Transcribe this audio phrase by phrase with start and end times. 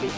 [0.00, 0.12] baby.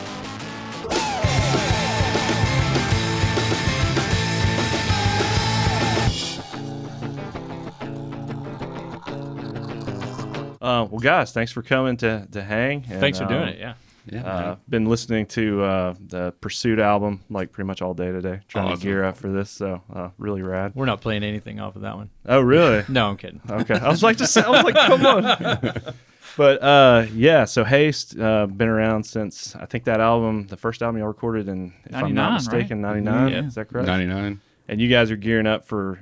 [10.63, 12.85] Uh, well, guys, thanks for coming to to hang.
[12.91, 13.59] and, Thanks for doing um, it.
[13.59, 13.75] Yeah.
[14.07, 14.27] Yeah.
[14.27, 18.67] Uh, been listening to uh, the Pursuit album like pretty much all day today, trying
[18.67, 18.81] Awesome.
[18.81, 19.51] to gear up for this.
[19.51, 20.73] So uh, really rad.
[20.75, 22.11] We're not playing anything off of that one.
[22.27, 22.85] Oh, really?
[22.89, 23.41] No, I'm kidding.
[23.49, 23.75] Okay.
[23.75, 25.95] I was like, just, I was like, come on.
[26.37, 30.83] but uh, yeah, so Haste uh, been around since I think that album, the first
[30.83, 32.35] album y'all recorded in, if I'm 99, not right?
[32.35, 33.29] mistaken, '99.
[33.33, 33.47] Yeah.
[33.47, 33.87] Is that correct?
[33.87, 34.41] 99.
[34.69, 35.99] And you guys are gearing up for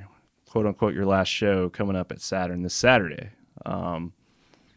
[0.47, 3.31] quote unquote your last show coming up at Saturn this Saturday.
[3.65, 4.13] Um,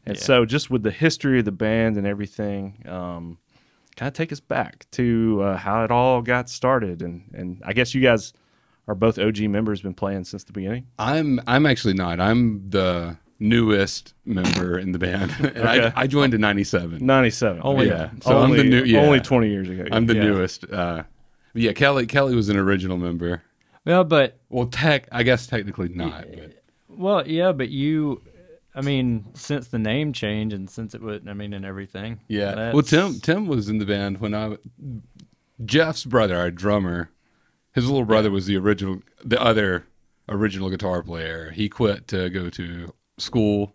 [0.06, 0.24] and Yeah.
[0.24, 3.38] so, just with the history of the band and everything, um,
[3.96, 7.02] kind of take us back to uh, how it all got started.
[7.02, 8.34] And, and I guess you guys
[8.88, 10.88] are both OG members, been playing since the beginning.
[10.98, 12.20] I'm I'm actually not.
[12.20, 15.32] I'm the newest member in the band.
[15.40, 15.92] And Okay.
[15.96, 17.04] I, I joined in 97.
[17.06, 17.62] 97.
[17.64, 18.12] Only- yeah.
[18.22, 19.00] So only, I'm the new yeah.
[19.02, 19.86] only 20 years ago.
[19.92, 20.24] I'm the Yeah.
[20.24, 20.70] newest.
[20.72, 21.04] Uh,
[21.54, 23.42] yeah, Kelly Kelly was an original member.
[23.86, 26.26] Well, but Well, tech I guess technically not.
[26.32, 28.22] But well, yeah, but you,
[28.76, 32.20] I mean, since the name change and since it was, I mean, and everything.
[32.28, 32.52] yeah.
[32.56, 34.58] that's- Well, Tim Tim was in the band when I
[35.66, 37.10] Jeff's brother, our drummer,
[37.74, 39.86] his little brother was the original the other
[40.30, 41.52] original guitar player.
[41.52, 43.74] He quit to go to school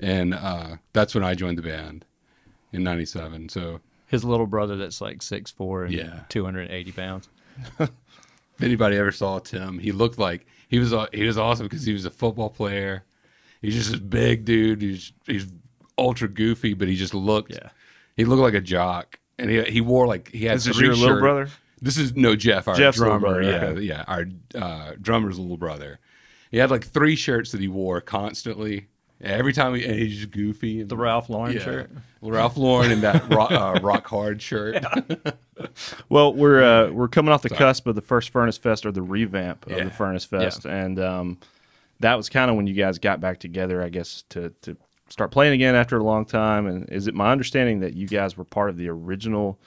[0.00, 2.04] and uh, that's when I joined the band
[2.72, 3.48] in 97.
[3.48, 6.20] So his little brother that's like six four and Yeah.
[6.28, 7.28] 280 pounds.
[7.78, 7.90] if
[8.62, 12.04] anybody ever saw Tim, he looked like he was he was awesome because he was
[12.04, 13.04] a football player.
[13.62, 14.82] He's just this big dude.
[14.82, 15.46] He's he's
[15.96, 17.70] ultra goofy, but he just looked Yeah.
[18.16, 20.86] he looked like a jock, and he he wore like he had This is three
[20.86, 21.48] your little brother?
[21.80, 23.40] This is no Jeff, our Jeff's little drummer.
[23.42, 23.80] brother, yeah, okay.
[23.82, 25.98] yeah, our uh, drummer's little brother.
[26.54, 28.86] He had like three shirts that he wore constantly.
[29.20, 30.82] Every time he, and he's just goofy.
[30.82, 31.90] And, The Ralph Lauren yeah, shirt.
[32.22, 34.84] Ralph Lauren and that rock, uh, rock hard shirt.
[36.08, 39.02] Well, we're uh, we're coming off the cusp of the first Furnace Fest or the
[39.02, 39.82] revamp of Yeah.
[39.84, 41.38] the Furnace Fest, and um,
[41.98, 44.76] that was kind of when you guys got back together, I guess, to to
[45.08, 46.66] start playing again after a long time.
[46.68, 49.58] And is it my understanding that you guys were part of the original?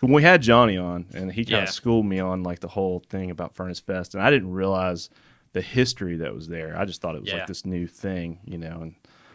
[0.00, 1.62] When we had Johnny on, and he kind Yeah.
[1.64, 5.10] of schooled me on like the whole thing about Furnace Fest, and I didn't realize
[5.58, 6.76] the history that was there.
[6.78, 7.38] I just thought it was Yeah.
[7.38, 8.80] like this new thing, you know.
[8.82, 8.94] And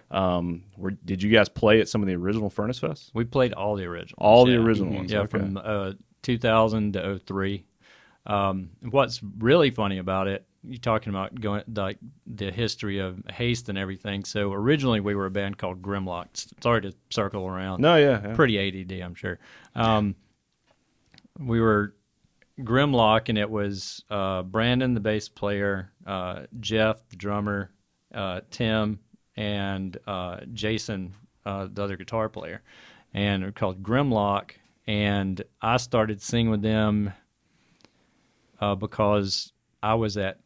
[0.09, 3.11] um, were, did you guys play at some of the original Furnace Fest?
[3.13, 4.59] We played all the original, All the yeah.
[4.59, 5.27] original ones, Yeah, okay.
[5.31, 7.65] from uh, 2000 to 03.
[8.25, 13.67] Um, what's really funny about it, you're talking about going like the history of haste
[13.67, 14.23] and everything.
[14.23, 16.27] So originally we were a band called Grimlock.
[16.63, 17.81] Sorry to circle around.
[17.81, 18.33] No, yeah, yeah.
[18.33, 19.39] Pretty ADD, I'm sure.
[19.75, 20.15] Um,
[21.37, 21.95] we were
[22.59, 27.71] Grimlock, and it was uh, Brandon, the bass player, uh, Jeff, the drummer,
[28.13, 28.99] uh, Tim,
[29.35, 31.15] and uh, Jason,
[31.45, 32.61] uh, the other guitar player.
[33.13, 34.51] And they're called Grimlock.
[34.85, 37.13] And I started singing with them
[38.59, 40.39] uh, because I was at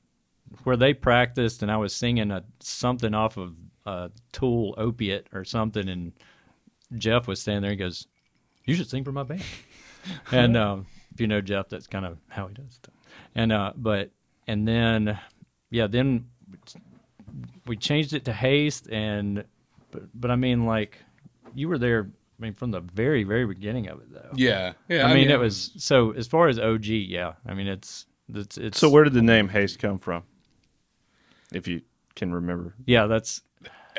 [0.64, 5.44] where they practiced, and I was singing a, something off of uh, Tool Opiate or
[5.44, 5.90] something.
[5.90, 6.14] And
[6.98, 7.72] Jeff was standing there.
[7.72, 8.08] He goes,
[8.66, 9.44] "You should sing for my band."
[10.32, 10.86] and um,
[11.18, 12.94] if you know Jeff, that's kind of how he does stuff.
[13.34, 14.12] And uh, but
[14.46, 15.20] and then
[15.72, 16.28] yeah, then
[17.66, 19.44] we changed it to haste, and
[19.90, 21.00] but, but I mean like
[21.56, 22.08] you were there.
[22.40, 24.30] I mean, from the very, very beginning of it, though.
[24.36, 25.08] yeah, yeah.
[25.08, 27.34] I, mean, it was so as far as OG, yeah.
[27.48, 30.22] I mean, it's it's it's So where did the name Haste come from?
[31.52, 31.82] If you
[32.14, 32.76] can remember.
[32.86, 33.08] yeah.
[33.08, 33.42] That's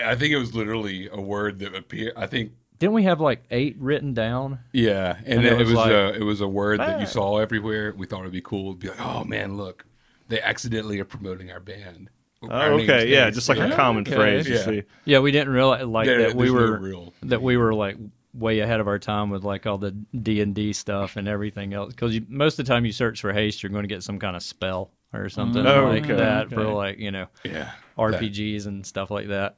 [0.01, 2.13] I think it was literally a word that appeared.
[2.17, 4.61] I think didn't we have like eight written down?
[4.73, 7.07] Yeah, and, And it, it was was like- a, it was a word that you
[7.07, 7.93] saw everywhere.
[7.97, 9.85] We thought it'd be cool to be like, oh man, look,
[10.29, 12.11] they accidentally are promoting our band.
[12.43, 14.15] Oh, Our okay, yeah, just like a common okay.
[14.15, 14.65] phrase you Yeah.
[14.65, 14.83] see.
[15.05, 17.75] Yeah, we didn't realize like Yeah, that we there's no were real- that we were
[17.75, 17.97] like
[18.33, 21.75] way ahead of our time with like all the D and D stuff and everything
[21.75, 21.93] else.
[21.95, 24.37] Because most of the time you search for haste, you're going to get some kind
[24.37, 28.87] of spell or something Oh, like okay, that for like you know Yeah, RPGs and
[28.87, 29.57] stuff like that.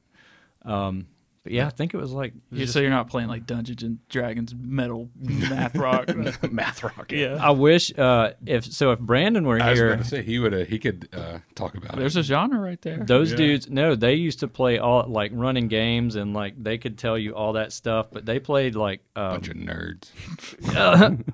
[0.65, 1.07] Um,
[1.43, 4.07] but yeah, I think it was like You, so you're not playing like Dungeons and
[4.09, 6.09] Dragons metal math rock.
[6.51, 7.11] Math rock.
[7.13, 7.39] yeah.
[7.41, 10.39] I wish uh, if so if Brandon were I was here, going to say he
[10.39, 11.99] would he could uh, talk about it.
[11.99, 12.21] There's it.
[12.21, 12.99] a genre right there.
[12.99, 13.37] those Yeah.
[13.39, 17.17] dudes no, they used to play all like running games and like they could tell
[17.17, 20.11] you all that stuff, but they played like um, bunch of nerds.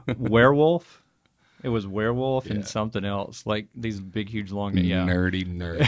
[0.18, 1.02] werewolf.
[1.62, 2.52] It was werewolf Yeah.
[2.56, 4.76] and something else, like these big, huge, long.
[4.76, 5.82] Yeah, Nerdy nerd.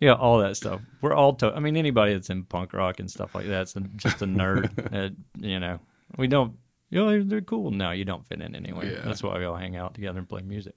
[0.00, 0.80] yeah, all that stuff.
[1.00, 1.34] We're all.
[1.34, 4.70] To- I mean, anybody that's in punk rock and stuff like that's just a nerd.
[4.94, 5.80] uh, you know,
[6.16, 6.56] we don't.
[6.92, 7.70] You know, they're, they're cool.
[7.70, 8.92] No, you don't fit in anyway.
[8.92, 9.02] Yeah.
[9.04, 10.74] That's why we all hang out together and play music.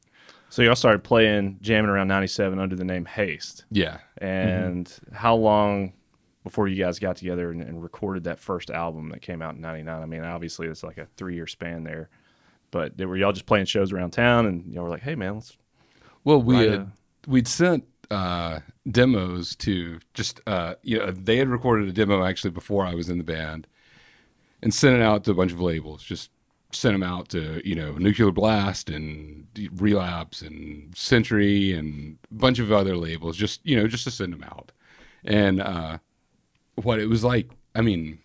[0.49, 3.65] So y'all started playing, jamming around '97 under the name Haste.
[3.71, 5.93] yeah, And how long
[6.43, 9.61] before you guys got together and, and recorded that first album that came out in
[9.61, 10.03] '99.
[10.03, 12.09] I mean, obviously it's like a three year span there,
[12.69, 15.35] but they were y'all just playing shows around town, and y'all were like, "Hey, man,
[15.35, 15.57] let's."
[16.23, 16.85] Well, we had uh,
[17.27, 18.59] we'd sent uh,
[18.89, 23.09] demos to just uh, you know they had recorded a demo actually before I was
[23.09, 23.67] in the band,
[24.61, 26.03] and sent it out to a bunch of labels.
[26.03, 26.29] Just
[26.71, 32.59] sent them out to you know Nuclear Blast and Relapse and Century and a bunch
[32.59, 33.37] of other labels.
[33.37, 34.71] Just you know just to send them out,
[35.25, 35.97] and uh,
[36.75, 37.49] what it was like.
[37.75, 38.19] I mean,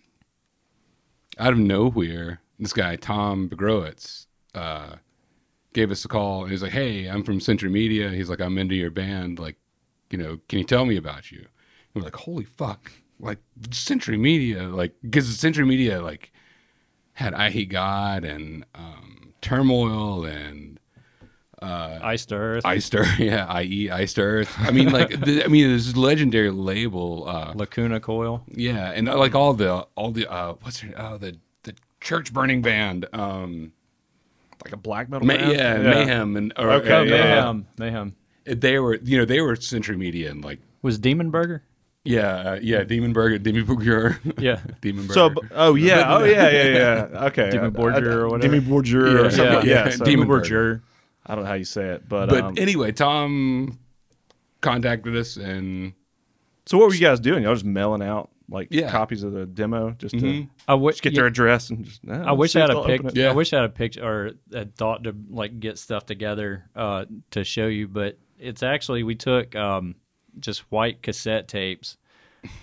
[1.39, 4.25] out of nowhere, this guy Tom Bejgrowicz.
[4.55, 4.95] Uh,
[5.73, 8.57] gave us a call and he's like, "Hey, I'm from Century Media." He's like, "I'm
[8.57, 9.39] into your band.
[9.39, 9.57] Like,
[10.09, 11.47] you know, can you tell me about you?" And
[11.95, 13.39] we're like, "Holy fuck!" Like
[13.71, 16.31] Century Media, like because Century Media like
[17.13, 20.79] had Eyehategod and um, Turmoil and
[21.61, 23.89] Iced Earth, Iced Earth, yeah, I.E.
[23.89, 24.55] Iced Earth.
[24.59, 27.27] I mean, like, the, I mean, this legendary label.
[27.27, 28.43] Uh, Lacuna Coil.
[28.47, 32.31] yeah, and uh, like all the all the uh, what's her, uh, the the church
[32.33, 33.05] burning band.
[33.11, 33.73] Um,
[34.63, 35.51] Like a black metal Ma- band?
[35.51, 37.11] yeah, Mayhem and or, Okay, uh, yeah.
[37.11, 37.67] Mayhem.
[37.77, 38.15] Mayhem.
[38.55, 41.63] They were you know they were Century Media and like Was Demon Burger?
[42.05, 44.61] yeah uh, yeah Demon Burger Demon Burger Yeah.
[44.81, 46.63] Demon Burger So, oh yeah, oh yeah, yeah,
[47.11, 47.23] yeah.
[47.27, 48.55] Okay, Demi I- Borgir I- or whatever.
[48.55, 49.69] Dimmu Borgir or something.
[49.69, 50.49] yeah, Yeah, so- Demon Demon Burger.
[50.49, 50.83] Burger.
[51.25, 53.77] I don't know how you say it, but, but um, anyway Tom
[54.61, 55.93] contacted us and
[56.65, 57.43] so what were you guys doing?
[57.43, 58.89] Y'all just mailing out like Yeah.
[58.91, 60.49] copies of the demo just to Mhm.
[60.67, 62.01] I wish just get their address and just.
[62.07, 63.01] I wish I had a pic.
[63.03, 63.15] pic.
[63.15, 63.29] Yeah.
[63.29, 67.05] I wish I had a picture or a thought to like get stuff together uh,
[67.31, 69.95] to show you, but it's actually we took um,
[70.39, 71.97] just white cassette tapes.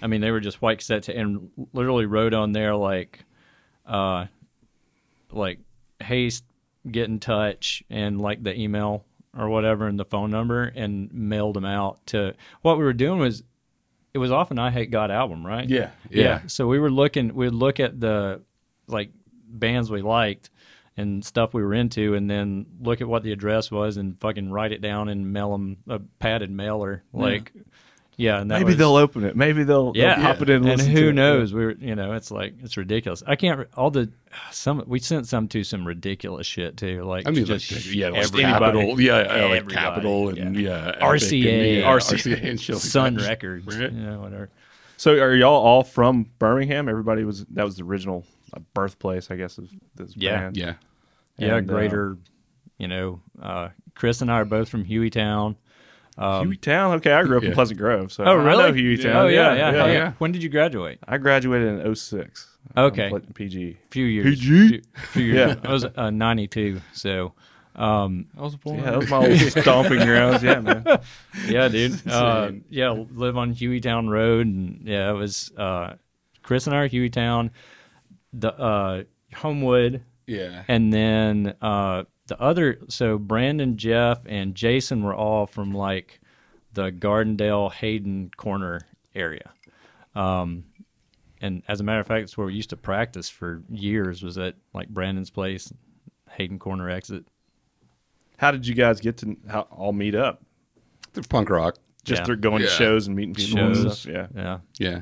[0.01, 3.25] I mean, they were just white cassette ta- and literally wrote on there like,
[3.85, 4.27] uh,
[5.31, 5.59] like,
[6.01, 6.31] hey,
[6.91, 9.05] get in touch and like the email
[9.37, 12.35] or whatever and the phone number and mailed them out to.
[12.63, 13.43] What we were doing was,
[14.15, 15.69] it was often Eyehategod album, right?
[16.11, 16.47] yeah yeah.
[16.47, 18.41] So we were looking, we'd look at the
[18.87, 19.11] like
[19.47, 20.49] bands we liked
[20.97, 24.51] and stuff we were into, and then look at what the address was and fucking
[24.51, 27.03] write it down and mail them a padded mailer.
[27.13, 27.53] Like,
[28.19, 29.37] yeah, and that Maybe was- they'll open it.
[29.37, 30.67] Maybe they'll, they'll yeah, pop it in.
[30.67, 31.13] And, and who to it.
[31.13, 31.53] knows?
[31.53, 33.23] We were, you know, it's like it's ridiculous.
[33.27, 33.69] I can't.
[33.77, 34.11] All the
[34.53, 37.03] some we sent some to some ridiculous shit too.
[37.03, 38.43] Like I mean just like yeah like everybody.
[38.43, 43.17] Capital yeah, yeah like Capital and yeah, Epic RCA, and, yeah, RCA, and shit Sun
[43.17, 43.93] Records, Right.
[43.93, 44.49] you know, whatever.
[44.97, 46.89] So are y'all all from Birmingham?
[46.89, 50.41] Everybody was that was the original uh, birthplace, I guess, of this Yeah.
[50.41, 50.57] band.
[50.57, 50.75] yeah
[51.39, 52.17] Yeah, And, uh, greater.
[52.79, 55.57] you know, uh, Chris and I are both from Hueytown.
[56.19, 56.97] Um, Hueytown.
[56.97, 58.63] Okay, I grew up in Pleasant Grove, so oh, I really?
[58.65, 59.15] know Hueytown.
[59.15, 59.87] Oh, yeah, yeah, yeah.
[59.87, 59.93] yeah.
[59.93, 60.13] yeah.
[60.19, 60.99] When did you graduate?
[61.07, 62.57] I graduated in 06.
[62.77, 63.11] Okay.
[63.11, 63.71] Um, PG.
[63.87, 64.25] A few years.
[64.41, 64.69] PG?
[64.69, 64.83] Few,
[65.13, 65.57] few years.
[65.63, 65.69] Yeah.
[65.69, 67.35] I was uh, 92, so
[67.77, 70.43] um, I was born Yeah, that was my old stomping grounds.
[70.43, 70.85] Yeah, man.
[71.47, 72.01] yeah, dude.
[72.07, 75.95] Uh, yeah, live on Hueytown Road, and yeah, it was uh,
[76.43, 77.51] Chris and I are Hueytown,
[78.33, 79.03] the uh,
[79.35, 82.79] Homewood, yeah and then uh, the other.
[82.89, 86.21] So Brandon, Jeff, and Jason were all from like
[86.73, 88.81] the Gardendale Hayden corner
[89.15, 89.53] area.
[90.15, 90.65] Um,
[91.41, 94.23] and as a matter of fact, it's where we used to practice for years.
[94.23, 95.73] Was at like Brandon's place,
[96.33, 97.27] Hayden corner exit.
[98.37, 100.43] How did you guys get to how, all meet up?
[101.15, 102.25] They're punk rock Just Yeah.
[102.27, 102.71] through going to Yeah.
[102.75, 104.01] shows and meeting people and Shows.
[104.01, 104.13] stuff.
[104.13, 104.27] Yeah.
[104.35, 104.59] Yeah.
[104.79, 105.01] yeah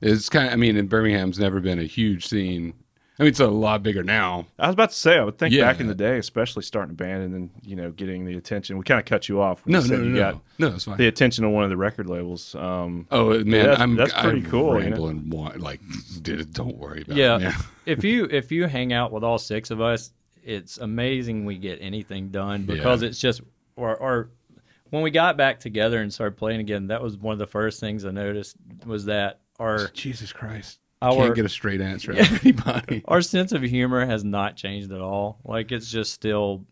[0.00, 2.74] it's kind of I mean in Birmingham's never been a huge scene
[3.18, 5.54] I mean it's a lot bigger now I was about to say, I would think
[5.54, 5.64] Yeah.
[5.70, 8.76] back in the day, especially starting a band and then, you know, getting the attention.
[8.76, 9.64] We kind of cut you off.
[9.64, 11.52] when no you no said no you no got no it's fine the attention of
[11.52, 12.54] one of the record labels.
[12.56, 14.96] Um, Oh man, that's- I'm that's pretty I'm cool, you know?
[14.96, 15.80] Rambling, one- like,
[16.22, 17.36] dude, don't worry about yeah.
[17.36, 17.40] it.
[17.42, 17.54] man.
[17.86, 20.10] if you if you hang out with all six of us,
[20.44, 23.08] it's amazing we get anything done because Yeah.
[23.08, 23.40] it's just
[23.76, 24.30] or or
[24.90, 27.80] when we got back together and started playing again, that was one of the first
[27.80, 32.20] things I noticed was that our Jesus Christ, Our- can't get a straight answer out
[32.30, 33.02] of anybody.
[33.06, 35.38] our sense of humor has not changed at all.
[35.44, 36.64] Like it's just still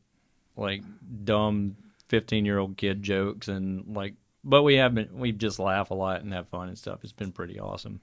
[0.57, 0.83] like
[1.25, 1.77] dumb
[2.09, 4.15] fifteen year old kid jokes and like
[4.45, 7.01] but we have been we just laugh a lot and have fun and stuff.
[7.03, 8.01] It's been pretty awesome.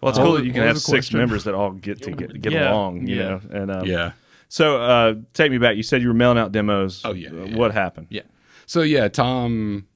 [0.00, 2.40] well, it's What cool that you can have six members that all get to get,
[2.40, 2.72] get Yeah.
[2.72, 3.22] along, you Yeah.
[3.28, 3.40] know.
[3.50, 4.12] And um, yeah.
[4.48, 5.76] So uh, take me back.
[5.76, 7.02] You said you were mailing out demos.
[7.04, 7.56] Oh, yeah, Uh, yeah.
[7.56, 8.06] What happened?
[8.10, 8.22] Yeah.
[8.66, 9.86] So yeah, Tom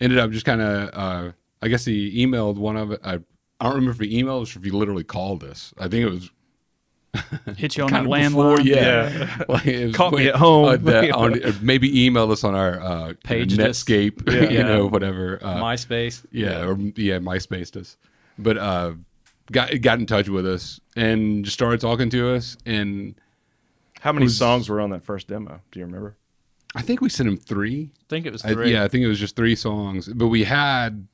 [0.00, 0.90] ended up just kind of.
[0.92, 3.00] Uh, I guess he emailed one of it.
[3.04, 3.14] I,
[3.60, 5.72] I don't remember if he emailed us or if he literally called us.
[5.78, 6.30] I think it was
[7.56, 8.64] Hit you on kind that landline.
[8.64, 9.42] yeah.
[9.48, 10.64] like it was Caught me at home.
[10.66, 14.50] uh, the- on- maybe email us on our uh, Page Netscape, Yeah.
[14.50, 14.62] you Yeah.
[14.64, 15.38] know, whatever.
[15.42, 16.24] Uh, MySpace.
[16.30, 17.96] yeah, or yeah, MySpace us.
[18.38, 18.92] But uh,
[19.50, 22.58] got got in touch with us and just started talking to us.
[22.66, 23.14] And
[24.00, 25.60] How many Was- songs were on that first demo?
[25.70, 26.16] Do you remember?
[26.74, 27.90] I think we sent him three.
[28.00, 28.72] I think it was I, three.
[28.72, 31.08] yeah, I think it was just three songs, but we had,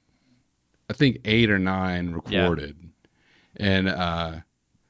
[0.91, 2.77] I think eight or nine recorded.
[2.81, 3.67] yeah.
[3.67, 4.33] and uh,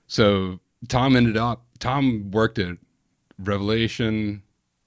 [0.06, 1.64] so Tom ended up.
[1.78, 2.78] Tom worked at
[3.38, 4.42] Revelation,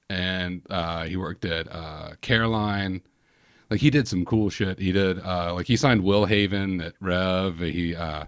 [0.10, 3.02] and uh, he worked at uh, Caroline.
[3.70, 4.80] Like he did some cool shit.
[4.80, 7.60] He did uh, like he signed Will Haven at Rev.
[7.60, 8.26] He uh,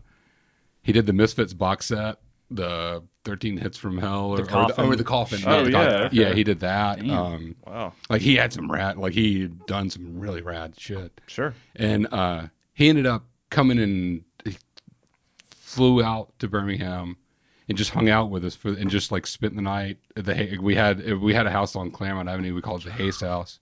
[0.84, 2.18] he did the Misfits box set,
[2.52, 4.86] the Thirteen Hits from Hell, or The or the, Coffin.
[4.86, 5.40] or the Coffin.
[5.46, 6.18] Oh, the yeah, Coffin.
[6.18, 6.34] yeah.
[6.34, 7.00] He did that.
[7.10, 7.94] Um, Wow.
[8.10, 8.98] like he had some rad.
[8.98, 11.54] Like he had done some really rad shit Sure.
[11.76, 14.24] and uh, he ended up coming and
[15.50, 17.18] flew out to Birmingham
[17.70, 20.34] and just hung out with us for and just like spent the night at the
[20.34, 23.20] Hay- we had we had a house on Claremont Avenue we called it the Hayes
[23.22, 23.60] House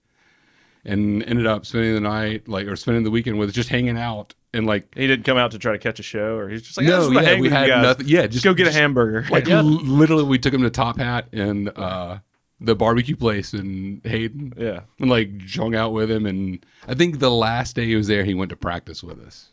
[0.84, 4.34] and ended up spending the night like or spending the weekend with just hanging out
[4.56, 6.76] and like He didn't come out to try to catch a show, or he's just
[6.76, 7.82] like, No, "I just wanna yeah, we had guys.
[7.82, 9.26] nothing- yeah, just, just- go get a hamburger.
[9.30, 12.18] like l- literally we took him to Top Hat and uh,
[12.60, 14.80] the barbecue place in Hayden yeah.
[14.98, 18.24] and like hung out with him and i think the last day he was there
[18.24, 19.50] he went to practice with us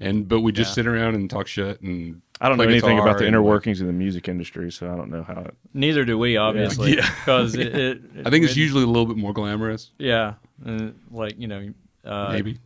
[0.00, 0.74] and but we just Yeah.
[0.76, 3.48] sit around and talk shit and I don't know anything about the and, inner like,
[3.48, 5.54] workings of the music industry, so I don't know how it.
[5.74, 7.10] Neither do we, obviously, Yeah.
[7.20, 10.94] because it, it, i think it's it- usually a little bit more glamorous Yeah, and
[11.10, 11.74] like you know,
[12.06, 12.58] uh, maybe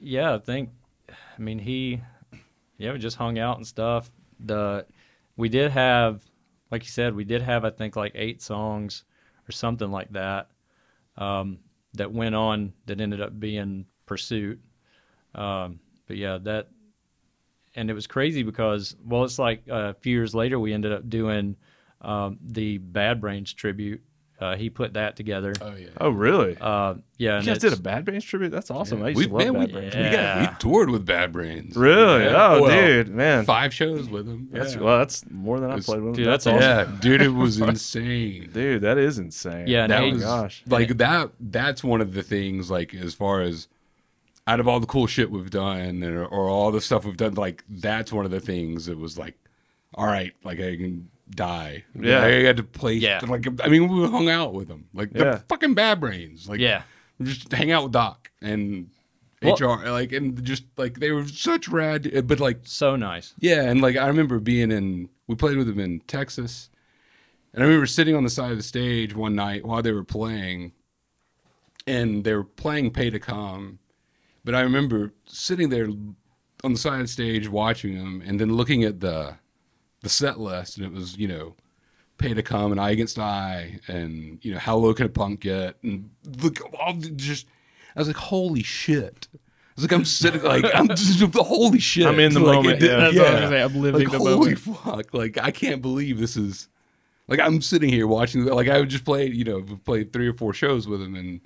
[0.00, 0.70] Yeah, I think.
[1.36, 2.00] I mean, he.
[2.78, 4.10] Yeah, we just hung out and stuff.
[4.40, 4.86] The
[5.36, 6.22] we did have,
[6.70, 9.04] like you said, we did have I think like eight songs
[9.48, 10.48] or something like that.
[11.16, 11.58] Um,
[11.94, 14.60] that went on that ended up being Pursuit.
[15.34, 16.68] Um, but yeah, that.
[17.76, 20.92] And it was crazy because well, it's like uh, a few years later we ended
[20.92, 21.56] up doing
[22.00, 24.02] um, the Bad Brains tribute.
[24.40, 25.54] Uh, he put that together.
[25.60, 26.56] oh yeah Oh, really?
[26.60, 28.50] Uh, yeah, you and guys did a Bad Brains tribute?
[28.50, 29.00] That's awesome.
[29.02, 29.94] I used we, to love man, Bad we, Brains.
[29.94, 32.24] we, got, we toured with bad brains Really?
[32.24, 32.34] Yeah.
[32.54, 33.44] Oh, Well, dude, man.
[33.44, 34.80] five shows with them That's yeah.
[34.80, 36.16] well, that's more than I played with.
[36.16, 36.94] Dude, that's that's awesome.
[36.94, 39.68] yeah dude it was insane Dude, that is insane.
[39.68, 40.62] Yeah, that was gosh.
[40.66, 43.68] like that that's one of the things like as far as
[44.48, 47.34] out of all the cool shit we've done or, or all the stuff we've done
[47.34, 49.38] like that's one of the things that was like
[49.94, 52.22] all right like i can die Yeah.
[52.22, 53.20] i had to play Yeah.
[53.26, 55.24] like i mean we hung out with them like Yeah.
[55.32, 56.82] the fucking bad brains like Yeah.
[57.22, 58.88] just hang out with doc and
[59.42, 63.34] Well- hr like and just like they were such rad eh, but like So nice.
[63.38, 66.70] yeah, and like I remember being in, we played with them in Texas,
[67.52, 70.02] and I remember sitting on the side of the stage one night while they were
[70.04, 70.72] playing,
[71.86, 73.78] and they were playing "Pay to Cum,"
[74.44, 75.88] but I remember sitting there
[76.62, 79.36] on the side of the stage watching them, and then looking at the
[80.04, 81.54] the set list, and it was you know,
[82.18, 85.40] "Pay to Cum" and "I Against I," and you know, "How Low Can a Punk
[85.40, 86.10] Get?" and
[86.42, 87.46] look, all the- just
[87.96, 89.38] I was like, "Holy shit." I
[89.80, 92.06] was like, I'm sitting, like, I'm just, the holy shit.
[92.06, 92.96] I'm in the Like, moment, it- yeah.
[93.00, 93.62] That's what I was gonna say.
[93.62, 94.58] I'm living like, the holy moment.
[94.60, 95.12] fuck!
[95.14, 96.68] Like I can't believe this is.
[97.26, 98.44] Like I'm sitting here watching.
[98.44, 101.40] Like I would just play, you know, played three or four shows with him, and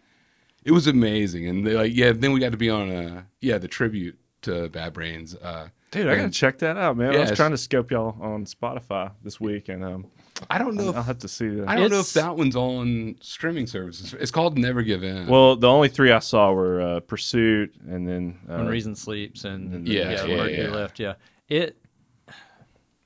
[0.65, 1.47] it was amazing.
[1.49, 2.13] And they like, yeah.
[2.13, 5.35] Then we got to be on a yeah the tribute to Bad Brains.
[5.35, 7.15] Uh, Dude, I gotta check that out, man.
[7.15, 10.07] I was trying to scope y'all on Spotify this week, and um,
[10.51, 10.91] I don't know.
[10.91, 11.69] If I'll have to see that.
[11.69, 14.15] I don't know if that one's on streaming services.
[14.15, 15.27] It's called Never Give In.
[15.27, 19.45] Well, the only three I saw were uh, Pursuit, and then uh, when Reason sleeps
[19.45, 20.71] and Yeah, yeah, yeah, Mercury yeah.
[20.71, 20.99] Lift.
[21.01, 21.15] Yeah,
[21.49, 21.77] it.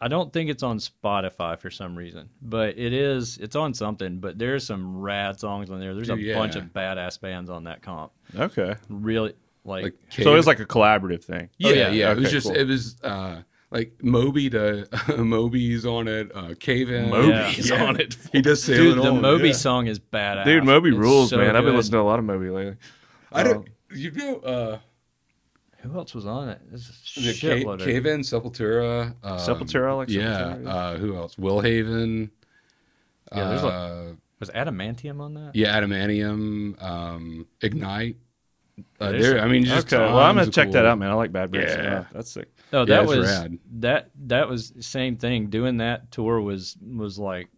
[0.01, 3.39] I don't think it's on Spotify for some reason, but it is.
[3.39, 4.19] It's on something.
[4.19, 5.95] But there's some rad songs on there.
[5.95, 6.35] There's a yeah.
[6.35, 8.11] bunch of badass bands on that comp.
[8.37, 11.49] Okay, Really, like, like so it was like a collaborative thing.
[11.59, 11.91] yeah, yeah.
[11.91, 12.13] yeah.
[12.13, 12.57] it was just cool.
[12.57, 14.87] it was uh like Moby to
[15.19, 16.31] Moby's on it.
[16.35, 17.09] Uh, Cave In.
[17.11, 17.85] Moby's Yeah.
[17.85, 18.17] on it.
[18.33, 19.23] He does dude, the on.
[19.23, 19.55] Moby yeah.
[19.55, 20.45] song is badass.
[20.45, 21.57] Dude, Moby It's rules, so man.
[21.57, 22.77] I've been listening to a lot of Moby lately.
[23.33, 23.67] I don't.
[23.95, 24.37] You know.
[24.41, 24.79] Uh,
[25.81, 26.61] Who else was on it?
[26.69, 29.15] There's a The Cave, Cave In, Sepultura.
[29.23, 30.55] Um, Sepultura, like yeah.
[30.55, 31.39] Sepultura, Uh, who else?
[31.39, 32.31] Will Haven.
[33.35, 34.03] Yeah, there's like- uh,
[34.39, 35.53] Was Adamantium on that?
[35.57, 38.17] yeah, Adamantium, um, Ignite.
[39.01, 41.11] Uh, There's there, I mean, just Okay, well, I'm gonna of check that out, man.
[41.11, 41.71] I like Bad Brains.
[41.71, 41.83] Yeah.
[41.83, 42.49] Yeah, that's sick.
[42.73, 43.59] No, that it's was rad.
[43.81, 45.49] that that was same thing.
[45.49, 47.49] Doing that tour was was like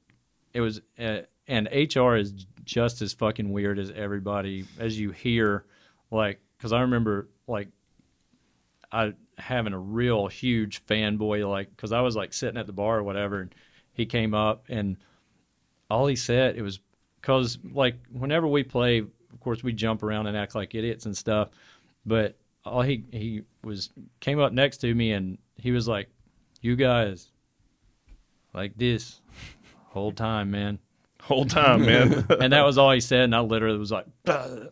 [0.53, 2.33] it was, uh, and HR is
[2.65, 5.65] just as fucking weird as everybody as you hear.
[6.11, 7.69] Like, because I remember like
[8.91, 12.99] I having a real huge fanboy like because I was like sitting at the bar
[12.99, 13.55] or whatever, and
[13.93, 14.97] he came up and
[15.91, 16.81] all he said it was
[17.21, 19.03] because like whenever we play,
[19.35, 21.49] of course we jump around and act like idiots and stuff,
[22.07, 26.09] but all he he was came up next to me and he was like,
[26.63, 27.29] "You guys
[28.55, 29.21] like this
[29.89, 30.79] whole time, man."
[31.25, 32.27] Whole time, man.
[32.39, 34.67] And that was all he said, and I literally was like, uh,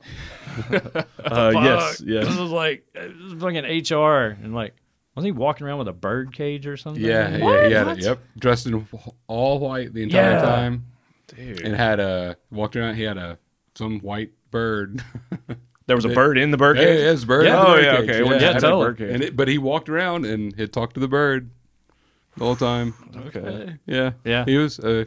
[0.70, 2.00] yes, Fuck.
[2.06, 2.26] yes.
[2.28, 4.74] This was like this was fucking HR, and like,
[5.14, 7.02] wasn't he walking around with a bird cage or something?
[7.02, 7.62] Yeah, What?
[7.62, 7.98] yeah, he had it.
[8.04, 8.86] Yep, dressed in
[9.28, 10.42] all white the entire Yeah.
[10.42, 10.84] time,
[11.28, 11.62] Dude.
[11.62, 12.96] and had a walked around.
[12.96, 13.38] He had a
[13.74, 15.02] some white bird.
[15.88, 17.00] There was a bird in the bird Yeah, cage.
[17.00, 17.44] yeah, it's a bird.
[17.46, 17.58] Yeah.
[17.58, 18.22] in the Oh yeah, cage, okay.
[18.22, 18.84] When you Yeah, had the totally.
[18.86, 19.10] bird cage.
[19.14, 21.50] And it, but he walked around and he'd talk to the bird
[22.36, 22.94] the whole time.
[23.26, 23.78] okay.
[23.86, 24.44] Yeah, Yeah.
[24.44, 24.78] He was.
[24.78, 25.06] Uh,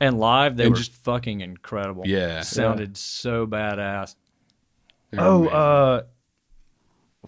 [0.00, 2.02] And live, they And were just- fucking incredible.
[2.06, 2.40] Yeah.
[2.40, 4.16] sounded so badass.
[5.12, 5.54] they were Oh, amazing.
[5.56, 6.02] uh,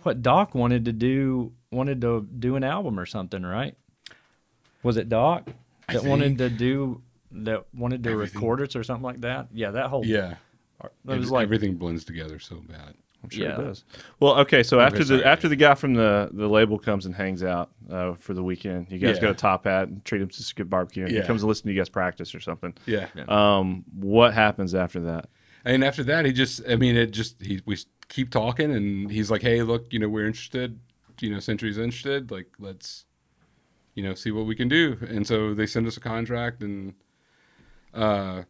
[0.03, 3.77] what Doc wanted to do wanted to do an album or something, right?
[4.83, 5.49] Was it Doc
[5.93, 8.41] that wanted to do that wanted to Everything.
[8.41, 9.49] record it or something like that?
[9.53, 10.35] Yeah, that whole yeah.
[10.85, 12.95] It was like everything blends together so bad.
[13.23, 13.61] I'm sure Yeah.
[13.61, 13.85] it does.
[14.21, 14.63] Well, okay.
[14.63, 18.15] So after the after the guy from the, the label comes and hangs out uh,
[18.15, 19.23] for the weekend, you guys Yeah.
[19.23, 21.05] go to Top Hat and treat him to good barbecue.
[21.05, 22.75] And He comes to listen to you guys practice or something.
[22.87, 23.09] Yeah.
[23.27, 25.29] Um, what happens after that?
[25.65, 27.77] And after that, he just, I mean, it just, he, we
[28.09, 30.79] keep talking and he's like, hey, look, you know, we're interested.
[31.21, 32.31] You know, Century's interested.
[32.31, 33.05] Like, let's,
[33.95, 34.97] you know, see what we can do.
[35.09, 36.95] And so they send us a contract and,
[37.93, 38.43] uh,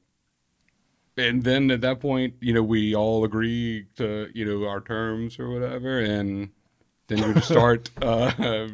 [1.19, 5.39] and then at that point, you know, we all agree to, you know, our terms
[5.39, 5.99] or whatever.
[6.01, 6.51] And
[7.09, 8.69] then you just start, uh,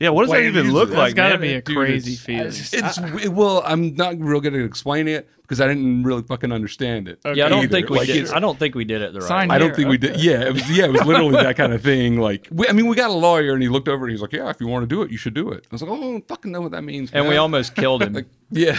[0.00, 1.14] Yeah, what does that even look like?
[1.14, 3.18] That's got to be a dude, crazy it's- feeling.
[3.22, 7.08] It's well, I'm not real good at explaining it because I didn't really fucking understand
[7.08, 7.20] it.
[7.24, 7.44] yeah.
[7.44, 7.68] I don't either.
[7.68, 8.30] think we Like, did.
[8.30, 9.28] I don't think we did it the right.
[9.28, 9.54] Sign way.
[9.54, 10.16] I don't Here, think we did.
[10.18, 10.70] Yeah, it was.
[10.70, 12.18] Yeah, it was literally that kind of thing.
[12.18, 14.32] Like, we, I mean, we got a lawyer, and he looked over, and he's like,
[14.32, 15.94] "Yeah, if you want to do it, you should do it." I was like, "Oh,
[15.96, 18.12] I don't fucking know what that means." And we almost killed him.
[18.14, 18.78] like, yeah,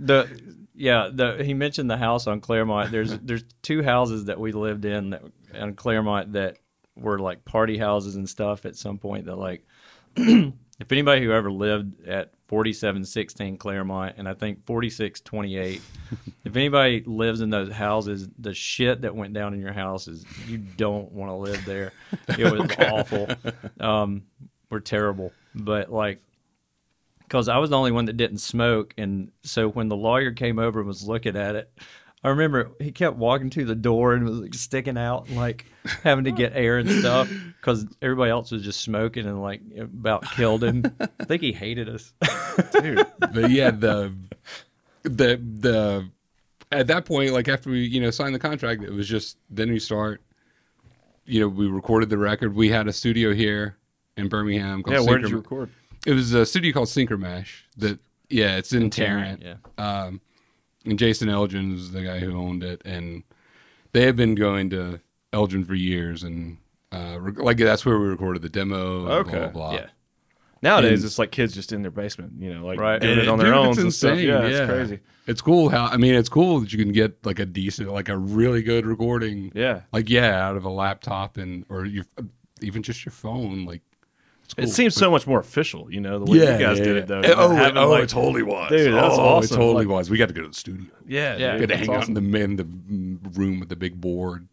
[0.00, 0.26] the
[0.78, 2.90] yeah the he mentioned the house on Claremont.
[2.90, 5.22] There's there's two houses that we lived in that,
[5.54, 6.58] on Claremont that
[6.96, 9.64] were like party houses and stuff at some point that like
[10.16, 15.80] if anybody who ever lived at 4716 Claremont and I think 4628
[16.44, 20.24] if anybody lives in those houses the shit that went down in your house is
[20.46, 21.92] you don't want to live there.
[22.28, 23.28] It was awful.
[23.78, 24.24] Um
[24.70, 25.32] we're terrible.
[25.54, 26.20] But like
[27.28, 30.58] because I was the only one that didn't smoke, and so when the lawyer came
[30.58, 31.70] over and was looking at it,
[32.24, 35.66] I remember he kept walking to the door and was like sticking out, and, like
[36.02, 37.30] having to get air and stuff
[37.60, 40.84] because everybody else was just smoking and like about killed him.
[41.20, 42.12] I think he hated us.
[42.72, 44.14] Dude, but yeah, the
[45.02, 46.10] the the
[46.72, 49.70] at that point, like after we you know signed the contract, it was just then
[49.70, 50.22] we start.
[51.26, 52.54] You know, we recorded the record.
[52.54, 53.76] We had a studio here
[54.16, 54.82] in Birmingham.
[54.82, 55.68] Called yeah, where did you record?
[56.08, 57.48] It was a studio called Synchromesh.
[57.76, 57.98] That
[58.30, 59.42] yeah, it's in, Tarrant.
[59.42, 59.56] yeah.
[59.76, 60.20] Um,
[60.86, 63.22] and Jason Elgin is the guy who owned it, and
[63.92, 65.00] they have been going to
[65.32, 66.56] Elgin for years, and
[66.92, 69.02] uh, rec- like that's where we recorded the demo.
[69.04, 69.30] and Okay.
[69.32, 69.72] blah, blah, blah.
[69.74, 69.86] Yeah,
[70.62, 73.00] Nowadays, And- it's like kids just in their basement, you know, like Right.
[73.00, 74.12] doing And it on their dude, own it's and stuff.
[74.12, 74.46] insane, Yeah, yeah.
[74.62, 74.98] it's crazy.
[75.26, 78.08] It's cool how I mean it's cool that you can get like a decent, like
[78.08, 79.82] a really good recording, Yeah.
[79.92, 82.06] like yeah, out of a laptop and or your
[82.62, 83.66] even just your phone.
[83.66, 83.87] Like it's
[84.54, 84.64] cool.
[84.64, 87.20] It seems so much more official, you know, the way you guys did it though.
[87.24, 88.70] Oh, Having, it, oh, like- it totally was.
[88.70, 89.54] Dude, that's oh, awesome.
[89.54, 90.10] It totally Like- was.
[90.10, 90.86] We got to go to the studio.
[91.06, 91.52] yeah, Yeah.
[91.52, 94.48] dude, Get to that's hang out in the in the room with the big board.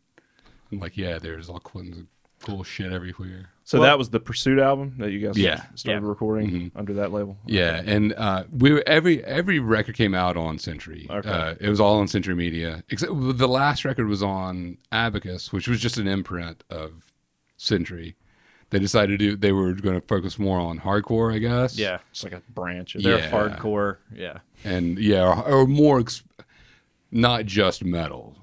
[0.72, 2.06] And like yeah, there's all kinds of
[2.44, 3.50] cool shit everywhere.
[3.64, 5.64] So Well- that was the Pursuit album that you guys Yeah.
[5.74, 6.10] started Yeah.
[6.10, 7.38] recording under that label.
[7.48, 11.08] Yeah, and uh, we were, every every record came out on Century.
[11.10, 11.28] Okay.
[11.30, 12.84] Uh, it was all on Century Media.
[12.90, 17.12] Except the last record was on Abacus, which was just an imprint of
[17.58, 18.16] Century.
[18.72, 21.78] They decided to do, they were going to focus more on hardcore, I guess.
[21.78, 22.00] yeah.
[22.12, 22.96] It's like a branch.
[22.96, 23.32] of- They're Yeah.
[23.32, 23.98] hardcore.
[24.14, 26.24] Yeah, and yeah, or, or more, ex-
[27.12, 28.38] not just metal.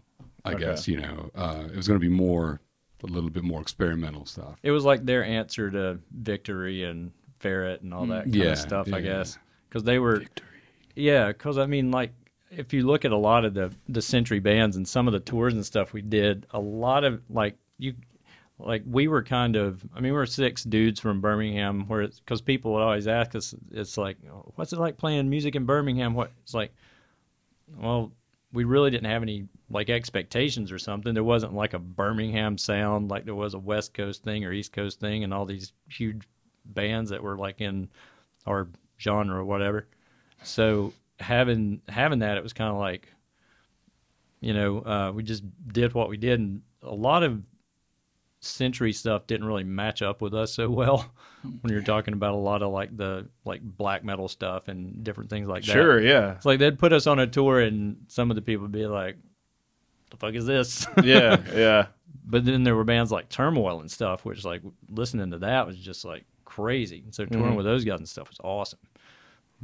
[0.45, 0.65] I Okay.
[0.65, 2.61] guess you know uh, it was going to be more
[3.05, 4.59] a little bit more experimental stuff.
[4.63, 8.59] it was like their answer to Victory and Ferret and all that kind Yeah, of
[8.59, 8.93] stuff.
[8.93, 10.25] I guess because they were
[10.95, 12.13] Yeah, because I mean, like,
[12.51, 15.21] if you look at a lot of the the Century bands and some of the
[15.21, 17.95] tours and stuff we did, a lot of like you,
[18.65, 19.85] like we were kind of.
[19.95, 23.55] I mean, we are six dudes from Birmingham, where because people would always ask us,
[23.71, 24.17] it's like,
[24.55, 26.15] what's it like playing music in Birmingham?
[26.15, 26.73] What it's like,
[27.77, 28.13] well.
[28.55, 31.15] We really didn't have any like expectations or something.
[31.15, 34.75] There wasn't like a Birmingham sound like there was a West Coast thing or East
[34.75, 36.29] Coast thing, and all these huge
[36.67, 37.89] bands that were like in
[38.47, 38.69] our
[39.01, 39.87] genre or whatever.
[40.43, 43.09] So having having that, it was kind of like,
[44.43, 47.41] you know, uh, we just did what we did, and a lot of
[48.45, 51.13] century stuff didn't really match up with us so well
[51.61, 55.31] when you're talking about a lot of like the like black metal stuff and different
[55.31, 55.73] things like that.
[55.73, 56.33] Sure, yeah.
[56.33, 58.87] It's like they'd put us on a tour, and some of the people would be
[58.87, 59.17] like,
[60.11, 61.87] "The fuck is this?" Yeah, yeah.
[62.25, 65.77] but then there were bands like Turmoil and stuff, which like listening to that was
[65.77, 67.05] just like crazy.
[67.11, 67.57] So touring Mhm.
[67.57, 68.79] with those guys and stuff was awesome.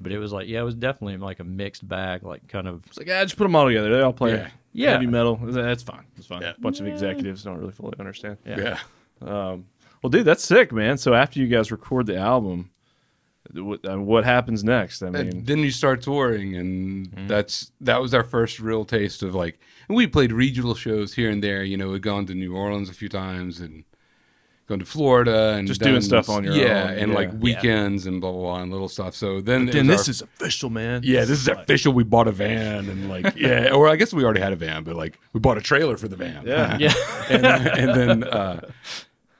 [0.01, 2.87] But it was like, yeah, it was definitely like a mixed bag, like kind of
[2.87, 3.91] It's like, yeah, just put them all together.
[3.97, 4.49] They all play Yeah.
[4.73, 4.91] Yeah.
[4.93, 5.37] heavy metal.
[5.43, 6.05] That's fine.
[6.17, 6.43] It's fine.
[6.43, 6.53] Yeah.
[6.57, 8.37] A bunch of executives don't really fully understand.
[8.47, 8.79] yeah.
[9.23, 9.29] Yeah.
[9.51, 9.65] Um,
[10.03, 10.97] well, dude, that's sick, man.
[10.99, 12.71] So after you guys record the album,
[13.53, 15.03] what, uh, what happens next?
[15.03, 17.27] I And mean, then you start touring, and Mm-hmm.
[17.27, 19.59] that's that was our first real taste of like.
[19.89, 21.65] And we played regional shows here and there.
[21.65, 23.85] You know, we'd gone to New Orleans a few times and
[24.69, 27.39] gone to Florida and Just doing stuff on your yeah, own, and like yeah.
[27.39, 29.15] weekends and blah blah blah and little stuff.
[29.15, 31.01] So then, then this our- is official, man.
[31.05, 31.93] yeah, this is official.
[31.93, 34.85] We bought a van and like yeah, or I guess we already had a van,
[34.85, 36.47] but like we bought a trailer for the van.
[36.47, 36.77] Yeah.
[36.79, 36.95] Yeah.
[37.31, 38.61] and, and then uh,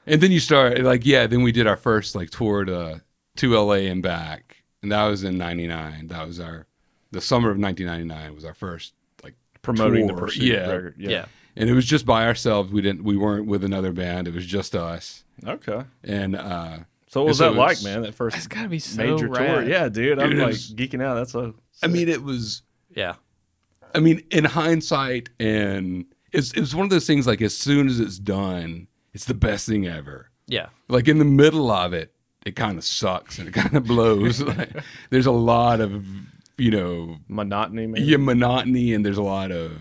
[0.07, 1.27] and then you start like yeah.
[1.27, 3.01] Then we did our first like tour to
[3.37, 6.07] to LA and back, and that was in '99.
[6.07, 6.65] That was our
[7.11, 10.13] the summer of 1999 was our first like promoting the.
[10.13, 10.67] Pursuit Yeah.
[10.67, 10.95] record.
[10.97, 11.09] Yeah.
[11.09, 11.25] Yeah.
[11.55, 12.71] And it was just by ourselves.
[12.71, 14.27] We didn't we weren't with another band.
[14.27, 15.23] It was just us.
[15.45, 15.83] Okay.
[16.03, 18.01] And uh, So what was So that like, man?
[18.01, 19.63] That first It's gotta be so major tour.
[19.63, 20.19] Yeah, dude.
[20.19, 21.15] I'm Dude, like was- geeking out.
[21.15, 21.53] That's a.
[21.81, 22.61] I mean, it was.
[22.95, 23.15] Yeah.
[23.95, 27.25] I mean, in hindsight, and it's it's one of those things.
[27.25, 30.29] Like as soon as it's done, it's the best thing ever.
[30.47, 30.67] Yeah.
[30.87, 32.13] Like in the middle of it,
[32.45, 34.41] it kind of sucks and it kind of blows.
[34.43, 34.69] like,
[35.09, 36.05] there's a lot of
[36.57, 38.03] you know monotony, man.
[38.03, 39.71] yeah monotony, and there's a lot of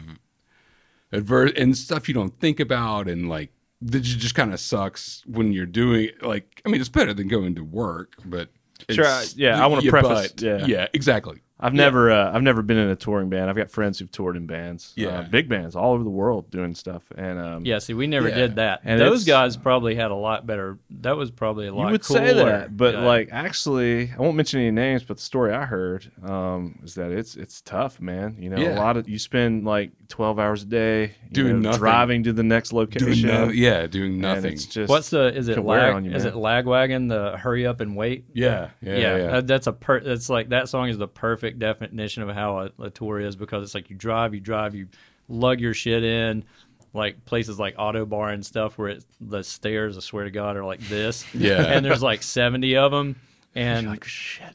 [1.13, 5.53] adverse and stuff you don't think about, and like that just kind of sucks when
[5.53, 6.61] you're doing like.
[6.65, 8.51] I mean, it's better than going to work, but.
[8.91, 10.65] Sure, I- yeah, I wanna preface- but- yeah.
[10.65, 11.41] yeah, exactly.
[11.61, 13.51] I've never, uh, I've never been in a touring band.
[13.51, 15.09] I've got friends who've toured in bands, Yeah.
[15.09, 17.03] uh, big bands all over the world doing stuff.
[17.17, 18.35] And um, Yeah, see, we never Yeah.
[18.37, 18.81] did that.
[18.85, 20.79] And Those guys probably had a lot better.
[21.01, 21.87] That was probably a lot.
[21.87, 23.01] you would say that, but Yeah.
[23.05, 25.03] like actually, I won't mention any names.
[25.03, 28.37] But the story I heard um, is that it's it's tough, man.
[28.39, 28.75] You know, Yeah.
[28.75, 31.79] a lot of you spend like twelve hours a day Doing know, nothing.
[31.81, 33.29] driving to the next Doing location.
[33.29, 34.53] no, yeah, doing and nothing.
[34.53, 36.33] It's just what's the is it lag, you, is man.
[36.35, 38.25] it lagwagon the hurry up and wait?
[38.33, 39.27] yeah, yeah, Yeah, yeah.
[39.33, 40.01] that- that's a per.
[40.01, 43.63] That's like that song is the perfect definition of how a, a tour is because
[43.63, 44.89] it's like you drive, you drive, you
[45.29, 46.45] lug your shit in,
[46.93, 50.65] like places like Ottobar and stuff where it, the stairs, I swear to God, are
[50.65, 51.25] like this.
[51.35, 51.63] Yeah.
[51.63, 53.17] and there's like seventy of them,
[53.55, 54.01] and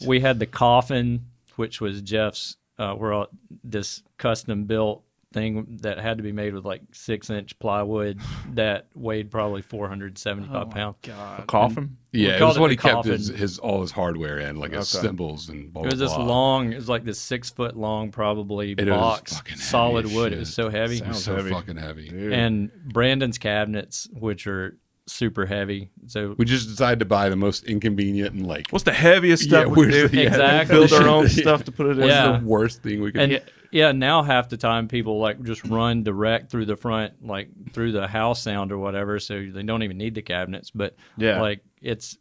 [0.05, 2.57] we had the coffin, which was Jeff's.
[2.77, 3.27] Uh, we're all
[3.63, 5.03] this custom built
[5.33, 8.19] thing that had to be made with like six inch plywood
[8.53, 10.95] that weighed probably 475 pounds.
[11.07, 11.97] a coffin.
[12.11, 14.71] Yeah, it was it what the he kept his, his all his hardware in, like
[14.73, 15.07] his Okay.
[15.07, 16.25] cymbals and blah, It was blah, this blah.
[16.25, 16.71] long.
[16.71, 20.29] It was like this six foot long, probably was box, solid wood.
[20.31, 20.33] shit.
[20.33, 20.97] It was so heavy.
[20.97, 21.49] It was so heavy.
[21.49, 22.09] fucking heavy.
[22.09, 22.31] Dude.
[22.33, 25.89] And Brandon's cabinets, which are super heavy.
[26.07, 29.65] So We just decided to buy the most inconvenient and like What's the heaviest stuff
[29.65, 30.07] Yeah, we where's do?
[30.07, 30.75] the- yeah, Exactly.
[30.77, 32.07] Build our own stuff to put it in.
[32.07, 32.37] Yeah.
[32.39, 33.21] the worst thing we could.
[33.21, 33.91] and yeah.
[33.91, 38.07] now half the time people like just run direct through the front, like through the
[38.07, 40.71] house sound or whatever, so they don't even need the cabinets.
[40.71, 41.41] But Yeah.
[41.41, 42.17] like it's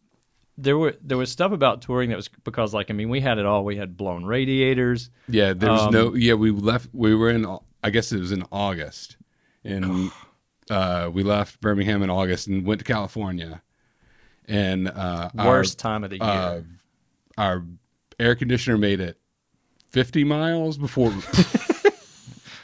[0.59, 3.39] there were there was stuff about touring that was because like I mean we had
[3.39, 3.65] it all.
[3.65, 5.11] We had blown radiators.
[5.29, 6.15] yeah, there was um, no.
[6.15, 6.89] Yeah, we left.
[6.93, 7.47] We were in.
[7.85, 9.17] I guess it was in August,
[9.65, 10.11] and
[10.71, 13.63] uh, we left Birmingham in August and went to California.
[14.47, 16.25] And uh, our- Worst time of the year.
[16.27, 16.61] uh,
[17.39, 17.65] our
[18.21, 19.19] air conditioner made it
[19.93, 21.11] 50 miles before.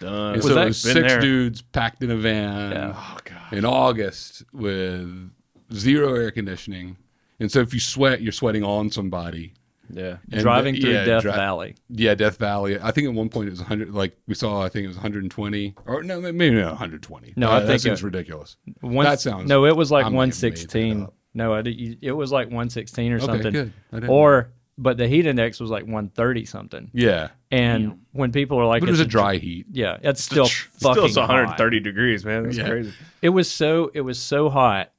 [0.00, 0.34] Done.
[0.34, 1.20] And Was so that- it was been six there.
[1.20, 2.94] dudes packed in a van Yeah.
[2.96, 3.16] Oh
[3.56, 5.30] in August with
[5.72, 6.96] zero air conditioning.
[7.40, 9.54] And so if you sweat, you're sweating on somebody.
[9.90, 10.18] Yeah.
[10.30, 11.74] And Driving the- through yeah, Death dri- Valley.
[11.88, 12.78] Yeah, Death Valley.
[12.80, 13.92] I think at one point it was 100.
[13.94, 17.32] Like we saw, I think it was 120, or no, maybe not 120.
[17.36, 18.56] No, Uh, I that think seems it- ridiculous.
[18.80, 19.64] One, That sounds- no.
[19.64, 21.08] It was like I might have made that 116.
[21.34, 23.52] No, I did, it was like 116 or Okay, something.
[23.52, 23.72] good.
[23.92, 26.90] I didn't Or but the heat index was like 130 something.
[26.94, 29.66] Yeah, And when people are like, but it was a it's dry heat.
[29.72, 31.84] Yeah, it's still Still, fucking it's 130 hot.
[31.84, 32.44] degrees, man.
[32.44, 32.68] That's Yeah.
[32.68, 32.92] crazy.
[33.20, 34.92] It was so it was so hot,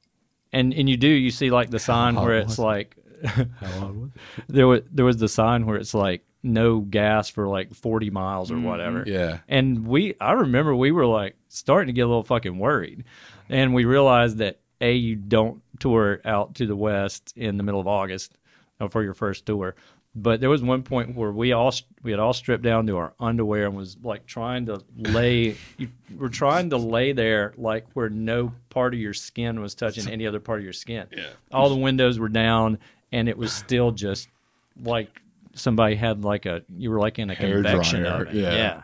[0.52, 2.96] and and you do you see like the sign hot where was it's like
[4.48, 8.50] there was there was the sign where it's like no gas for like 40 miles
[8.50, 8.64] or mm-hmm.
[8.64, 9.04] whatever.
[9.06, 13.04] Yeah, And we, I remember we were like starting to get a little fucking worried.
[13.50, 17.80] And we realized that A, you don't tour out to the West in the middle
[17.80, 18.38] of August
[18.80, 19.74] Uh, for your first tour.
[20.14, 23.12] But there was one point where we all we had all stripped down to our
[23.20, 25.56] underwear and was like trying to lay.
[25.78, 25.88] You
[26.18, 30.26] were trying to lay there like where no part of your skin was touching any
[30.26, 31.06] other part of your skin.
[31.16, 31.28] Yeah.
[31.52, 32.78] All the windows were down,
[33.12, 34.28] and it was still just
[34.82, 35.08] like
[35.54, 38.36] somebody had like a you were like in a Hair convection dryer, oven.
[38.36, 38.82] yeah.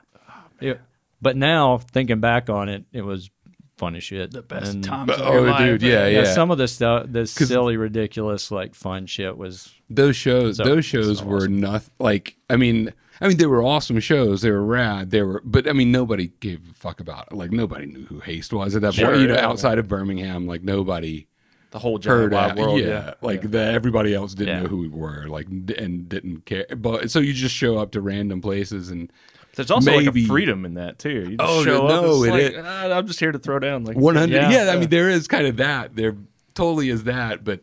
[0.60, 0.70] yeah.
[0.70, 0.80] It-
[1.22, 3.30] but now thinking back on it, it was
[3.76, 4.30] fun as shit.
[4.30, 5.58] The best And, times But- of oh, your oh, life.
[5.60, 6.08] dude, yeah, eh?
[6.08, 6.32] Yeah, yeah.
[6.34, 9.72] some of the stuff, the silly, ridiculous, like fun shit was.
[9.90, 11.60] those shows So- those shows so were awesome.
[11.60, 15.40] nothing like i mean i mean they were awesome shows they were rad they were
[15.44, 18.74] but i mean nobody gave a fuck about it like nobody knew who haste was
[18.74, 19.46] at that Sure, point you know yeah.
[19.46, 21.28] outside of birmingham like nobody
[21.70, 22.80] The whole giant heard wide at, world.
[22.80, 23.14] yeah, Yeah.
[23.22, 24.62] like The, everybody else didn't Yeah.
[24.62, 28.00] know who we were like and didn't care but so you just show up to
[28.00, 29.12] random places and
[29.56, 31.10] There's also like a freedom in that too.
[31.30, 32.02] You just Oh, show up.
[32.02, 33.84] no, it's it like, is- "Ah, I'm just here to throw down.
[33.84, 34.70] Like 100 yeah, Yeah.
[34.72, 36.14] i mean there is kind of that there
[36.54, 37.60] totally is that but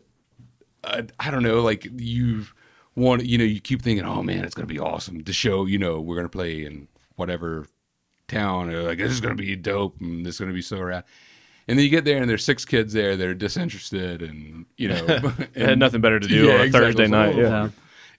[0.84, 2.44] uh, i don't know like you
[2.94, 5.18] one, you know, you keep thinking, oh man, it's gonna be awesome.
[5.24, 7.66] The show, you know, we're gonna play in whatever
[8.28, 11.02] town, or like this is gonna be dope, and this is gonna be so rad.
[11.66, 14.88] And then you get there, and there's six kids there that are disinterested, and you
[14.90, 16.86] know, They had and- nothing better to do Yeah, on a exactly.
[16.92, 17.34] Thursday night.
[17.34, 17.70] Yeah.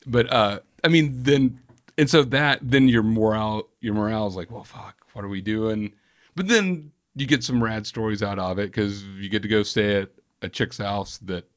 [0.06, 1.58] But uh, I mean, then
[1.98, 5.42] and so that then your morale your morale is like, well, fuck, what are we
[5.42, 5.94] doing?
[6.36, 9.64] But then you get some rad stories out of it because you get to go
[9.64, 10.10] stay at
[10.42, 11.50] a chick's house that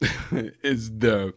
[0.62, 1.34] is the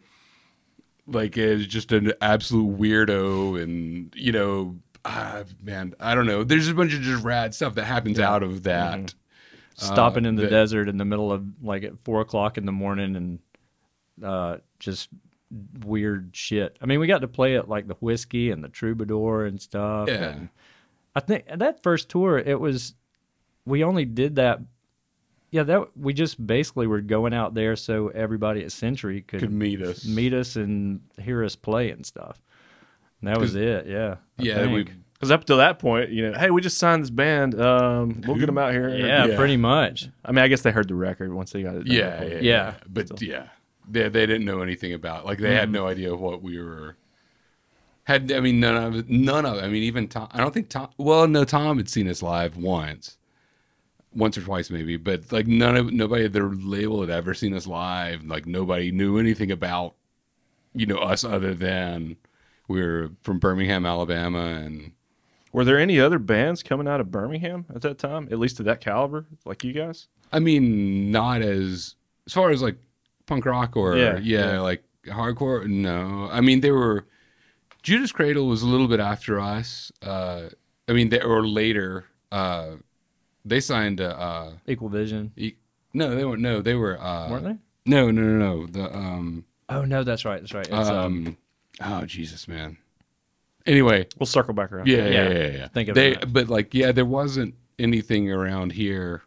[1.05, 6.43] like is just an absolute weirdo, and you know, ah, man, I don't know.
[6.43, 9.13] There's a bunch of just rad stuff that happens out of that.
[9.75, 12.71] stopping in the that- desert in the middle of like at four o'clock in the
[12.71, 13.39] morning and
[14.23, 15.09] uh, just
[15.85, 16.77] weird shit.
[16.81, 20.07] I mean, we got to play at like the whiskey and the troubadour and stuff.
[20.09, 20.29] Yeah.
[20.31, 20.49] and
[21.15, 22.93] I think that first tour, it was
[23.65, 24.59] we only did that.
[25.49, 29.51] Yeah, that we just basically were going out there so everybody at Century could, Could
[29.51, 30.05] meet us.
[30.05, 32.41] meet us and hear us play and stuff.
[33.21, 33.87] And that was it.
[33.87, 34.15] Yeah.
[34.37, 34.91] I Yeah, we think.
[35.13, 37.59] Because up to that point, you know, hey, we just signed this band.
[37.59, 38.89] Um, we'll get them out here.
[38.89, 39.35] yeah, Yeah.
[39.37, 40.09] pretty much.
[40.23, 41.87] I mean, I guess they heard the record once they got it.
[41.87, 42.39] Yeah, yeah, yeah.
[42.41, 42.73] Yeah.
[42.87, 43.47] But yeah,
[43.89, 45.25] they they didn't know anything about.
[45.25, 45.73] Like they had mm-hmm.
[45.73, 46.95] no idea what we were.
[48.03, 49.09] Had I mean none of it.
[49.09, 49.57] None of.
[49.57, 49.63] It.
[49.63, 50.27] I mean even Tom.
[50.31, 50.89] I don't think Tom.
[50.97, 53.17] Well, no, Tom had seen us live once,
[54.13, 54.97] once or twice maybe.
[54.97, 58.25] But like none of nobody at their label had ever seen us live.
[58.25, 59.95] Like nobody knew anything about,
[60.73, 62.17] you know, us other than
[62.67, 64.91] we were from Birmingham, Alabama, and
[65.53, 68.63] Were there any other bands coming out of Birmingham at that time, at least to
[68.63, 70.07] that caliber, like you guys?
[70.31, 71.95] I mean, not as
[72.25, 72.75] as far as like
[73.27, 74.59] punk rock or Yeah, yeah, yeah.
[74.61, 75.67] like hardcore.
[75.67, 77.05] No, I mean they were.
[77.83, 79.91] Judas Cradle was a little bit after us.
[80.01, 80.49] Uh,
[80.89, 82.05] I mean, they or later.
[82.31, 82.77] Uh,
[83.45, 84.01] they signed.
[84.01, 85.31] Uh, uh, Equal Vision.
[85.37, 85.55] e-
[85.93, 86.41] no, they weren't.
[86.41, 86.99] No, they were.
[86.99, 87.57] Uh, Weren't they?
[87.85, 88.67] No, no, no, no.
[88.67, 90.41] The um, Oh no, that's right.
[90.41, 90.67] That's right.
[90.67, 91.37] It's, um, um,
[92.01, 92.77] oh Jesus, man.
[93.65, 94.87] Anyway, We'll circle back around.
[94.87, 95.29] yeah, yeah, Yeah.
[95.29, 95.67] yeah, yeah.
[95.69, 96.31] Think of they, it.
[96.33, 99.23] but like, yeah, there wasn't anything around here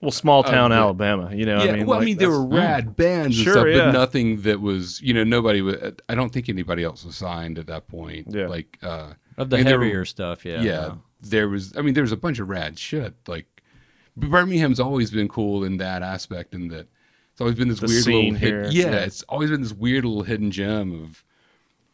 [0.00, 1.34] Well, small town Uh, Alabama.
[1.34, 3.66] You know, yeah, I mean, well, I mean, there were rad bands Sure, and stuff,
[3.68, 3.84] yeah.
[3.92, 5.76] but nothing that was, you know, nobody was.
[6.08, 8.26] I don't think anybody else was signed at that point.
[8.30, 8.46] Yeah.
[8.46, 10.44] like, uh, of the I mean, there were- stuff.
[10.44, 10.60] Yeah.
[10.62, 11.74] yeah, there was.
[11.76, 13.14] I mean, there was a bunch of rad shit.
[13.26, 13.46] Like,
[14.16, 16.88] Birmingham's always been cool in that aspect, in that
[17.32, 19.04] it's always been this The weird little hidden, here, yeah, yeah.
[19.04, 21.22] it's always been this weird little hidden gem of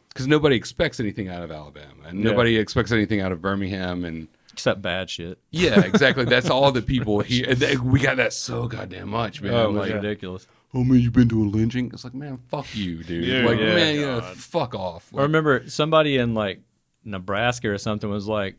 [0.09, 2.25] because nobody expects anything out of Alabama, and Yeah.
[2.31, 5.37] nobody expects anything out of Birmingham, and Except bad shit.
[5.51, 6.25] yeah, exactly.
[6.25, 7.53] That's all the people here.
[7.55, 9.53] they- We got that so goddamn much, man.
[9.53, 10.47] Oh, like, like ridiculous.
[10.73, 11.89] oh man, you've been to a lynching?
[11.93, 13.25] It's like, man, fuck you, dude.
[13.25, 13.75] Yeah, like, yeah.
[13.75, 15.11] man, you know, fuck off.
[15.17, 16.61] I remember somebody in like
[17.03, 18.55] Nebraska or something was like,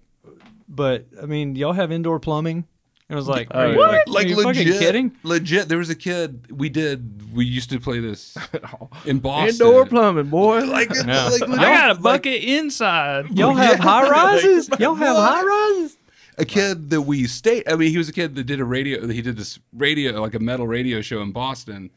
[0.69, 2.67] "But I mean, y'all have indoor plumbing?"
[3.11, 3.87] And I was like, Oh, "Are you, yeah.
[3.87, 5.69] like, like are you legit, fucking kidding?" legit.
[5.69, 7.35] There was a kid we did.
[7.35, 8.37] We used to play this
[9.05, 9.49] in Boston.
[9.67, 10.65] Indoor plumbing, boy.
[10.67, 11.29] Like, Yeah.
[11.29, 13.27] like, I got a like, bucket inside.
[13.37, 14.71] Y'all have high rises.
[14.79, 15.99] Y'all have high rises.
[16.39, 17.69] a kid that we stayed.
[17.69, 19.07] I mean, he was a kid that did a radio.
[19.07, 21.91] He did this radio, like a metal radio show in Boston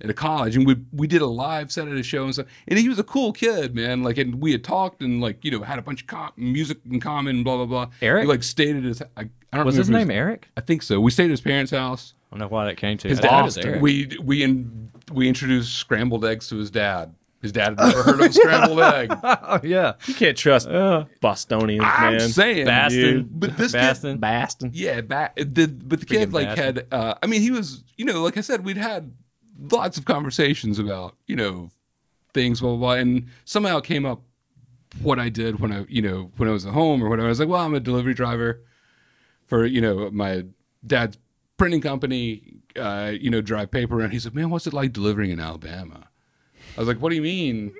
[0.00, 2.46] at a college, and we we did a live set at a show and stuff.
[2.68, 4.02] And he was a cool kid, man.
[4.02, 6.78] Like, and we had talked and like you know had a bunch of com- music
[6.90, 7.90] in common, blah blah blah.
[8.00, 8.22] Eric?
[8.22, 9.02] we like stayed at his.
[9.16, 10.48] I, I don't Was his remember name Eric?
[10.56, 11.00] I think so.
[11.00, 12.14] We stayed at his parents' house.
[12.30, 13.08] I don't know why that came to.
[13.08, 13.44] His I thought it dad.
[13.44, 13.82] was Eric.
[13.82, 17.14] We we in, we introduced scrambled eggs to his dad.
[17.42, 19.12] His dad had never heard of a scrambled egg.
[19.22, 20.66] oh yeah, You can't trust
[21.20, 22.28] Bostonians, I'm man.
[22.30, 23.00] saying, Baston.
[23.00, 23.40] dude.
[23.40, 24.18] But this kid, Baston.
[24.18, 24.70] Baston.
[24.72, 26.64] Yeah, ba- the, but the kid like bastard.
[26.76, 26.86] had.
[26.90, 27.84] Uh, I mean, he was.
[27.96, 29.12] You know, like I said, we'd had
[29.70, 31.70] lots of conversations about you know
[32.32, 34.22] things, blah blah blah, and somehow it came up
[35.02, 37.26] what I did when I you know when I was at home or whatever.
[37.26, 38.62] I was like, well, I'm a delivery driver
[39.46, 40.44] for you know my
[40.86, 41.18] dad's
[41.56, 42.42] printing company.
[42.76, 44.10] Uh, you know, drive paper around.
[44.10, 46.08] He's like, man, what's it like delivering in Alabama?
[46.76, 47.72] I was like, what do you mean?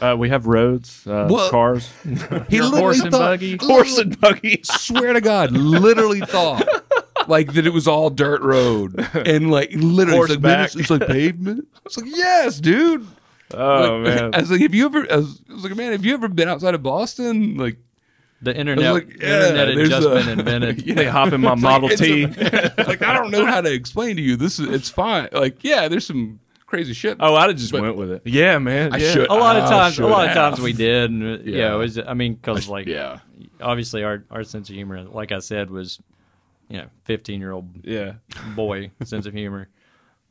[0.00, 1.92] Uh, we have roads, uh, Well- cars,
[2.48, 3.56] He Your literally horse and thought- buggy?
[3.60, 4.60] horse and buggy.
[4.64, 6.66] swear to God, literally thought
[7.28, 10.88] like that it was all dirt road and like literally it's like, man, it's, it's
[10.90, 11.68] like pavement.
[11.74, 13.06] I was like, yes, dude.
[13.52, 14.34] Oh Like, man.
[14.34, 15.06] I was like, have you ever?
[15.12, 17.58] I was, I was like, man, have you ever been outside of Boston?
[17.58, 17.76] Like,
[18.44, 18.92] the internet.
[18.92, 20.84] like, the internet had just a- been invented.
[20.96, 22.24] They hop in my Model it's T.
[22.24, 24.36] a- like I don't know how to explain to you.
[24.36, 25.28] This is it's fine.
[25.32, 27.16] Like, yeah, there's some crazy shit.
[27.20, 28.22] Oh, I'd have just But- went with it.
[28.24, 28.92] Yeah, man.
[28.94, 29.10] I yeah.
[29.12, 31.56] should- A lot of times, a should lot of times we did, and uh, yeah,
[31.58, 31.74] Yeah.
[31.74, 31.98] it was.
[31.98, 33.18] I mean, because like, yeah,
[33.60, 36.00] obviously our our sense of humor, like I said, was,
[36.68, 38.14] you know, fifteen year old Yeah.
[38.54, 39.68] boy sense of humor.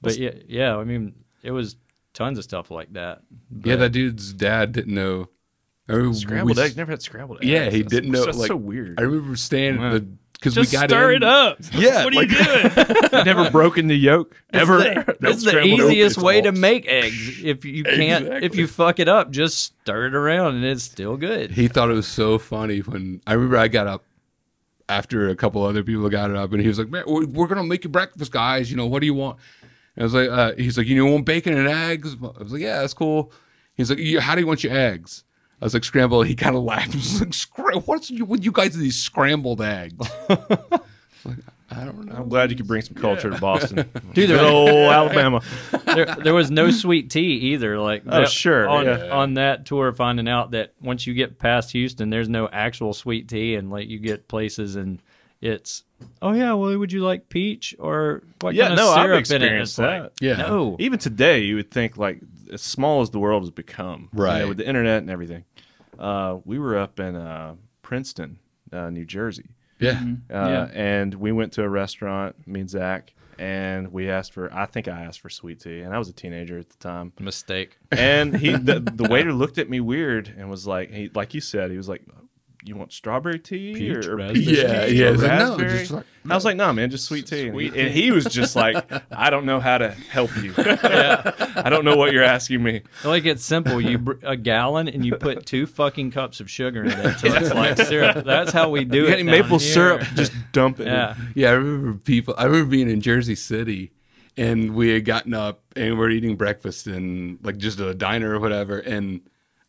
[0.02, 1.78] But yeah, yeah, I mean, it was
[2.13, 3.21] tons of stuff like that.
[3.63, 3.78] yeah.
[3.78, 5.30] That dude's dad didn't know.
[5.89, 6.78] I remember Scrambled we- eggs.
[6.78, 7.48] Never had scrambled eggs.
[7.48, 8.26] Yeah, he That's- didn't know.
[8.26, 9.00] That's like, so weird.
[9.00, 9.93] I remember staying Wow.
[9.93, 11.58] the because we Just got stir in- it up.
[11.74, 12.32] Yeah, What are like-
[13.02, 13.26] you doing?
[13.26, 14.80] Never broken the yolk ever.
[14.82, 17.41] It's the, it's the easiest way to make eggs.
[17.43, 21.15] If you can't, if you fuck it up, just stir it around and it's still
[21.17, 21.52] good.
[21.52, 24.04] He thought it was so funny when I remember I got up
[24.89, 27.48] after a couple other people got it up, and he was like, "Man, we're, we're
[27.48, 28.69] gonna make you breakfast, guys.
[28.69, 29.39] You know, what do you want?"
[29.96, 32.52] And I was like, uh, "He's like, you know, want bacon and eggs?" I was
[32.52, 33.32] like, "Yeah, that's cool."
[33.76, 35.24] He's like, "How do you want your eggs?"
[35.63, 36.91] I was like, "Scrambled." He kind of laughed.
[36.91, 39.95] He was like, "Scra- "What's you, with you guys and these scrambled eggs?"
[40.30, 41.38] like,
[41.71, 42.15] I don't know.
[42.15, 43.78] I'm glad you could bring some culture to Boston.
[44.13, 45.41] Dude, Good there- old Alabama.
[45.86, 47.80] there, there was no sweet tea either.
[47.80, 49.10] Like, Oh, that- sure, on, yeah.
[49.10, 53.30] on that tour, finding out that once you get past Houston, there's no actual sweet
[53.30, 55.02] tea, and like you get places and
[55.41, 55.84] it's,
[56.21, 59.08] oh yeah, well, would you like peach or what Yeah, kind of no, I've syrup
[59.08, 59.19] in it?
[59.19, 60.12] experienced It's like, that.
[60.21, 60.36] Yeah.
[60.38, 62.19] no, Even today, you would think like
[62.52, 64.47] as small as the world has become, you know, Right.
[64.47, 65.43] with the internet and everything.
[65.99, 68.39] Uh, we were up in uh, Princeton,
[68.71, 70.01] uh, New Jersey, Yeah.
[70.32, 70.69] uh, Yeah.
[70.73, 74.53] and we went to a restaurant, me and Zach, and we asked for.
[74.53, 77.13] I think I asked for sweet tea, and I was a teenager at the time.
[77.19, 77.77] mistake.
[77.91, 81.41] And he, the, the waiter looked at me weird and was like, he, like you
[81.41, 82.03] said, he was like,
[82.65, 84.45] "You want strawberry tea Peach, or, or raspberry.
[84.45, 86.89] peach Yeah, tea yeah, or it's like, no, just like- I was like, "No, man,
[86.89, 89.91] just sweet tea." And he, and he was just like, "I don't know how to
[89.91, 90.54] help you.
[90.58, 93.82] I don't know what you're asking me." Like it's simple.
[93.82, 97.36] You br- a gallon and you put two fucking cups of sugar in it until
[97.36, 98.23] it's like syrup.
[98.26, 99.13] That's how we do You it.
[99.13, 99.73] any maple here.
[99.73, 100.02] syrup?
[100.15, 100.88] Just dump it.
[100.88, 100.93] in.
[100.93, 101.15] Yeah.
[101.36, 102.36] Yeah, I remember people.
[102.38, 103.91] I remember being in Jersey City,
[104.38, 108.39] and we had gotten up and we're eating breakfast in like just a diner or
[108.39, 109.21] whatever, and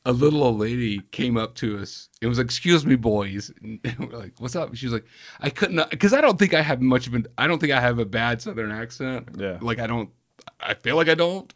[0.07, 3.81] a little old lady came up to us and was like, "Excuse me, boys." And
[3.99, 5.07] we're like, "What's up?" She was like,
[5.40, 7.27] "I couldn't," because I don't think I have much of an.
[7.38, 9.29] I don't think I have a bad Southern accent.
[9.38, 9.59] Yeah.
[9.61, 10.11] like I don't.
[10.61, 11.53] I feel like I don't,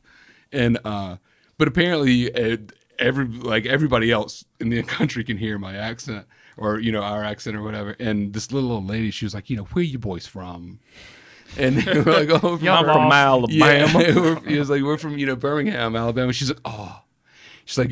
[0.53, 1.17] and uh,
[1.59, 2.33] but apparently.
[2.35, 2.57] Uh,
[3.01, 7.23] Every like everybody else in the country can hear my accent or you know our
[7.23, 7.95] accent or whatever.
[8.01, 10.81] And this little old lady, she was like, you know, where you boys from?
[11.57, 14.01] And we're like, oh, from I'm from Alabama.
[14.03, 16.33] yeah, we're- he was like, we're from you know Birmingham, Alabama.
[16.33, 17.03] She's like, oh,
[17.69, 17.91] she's like,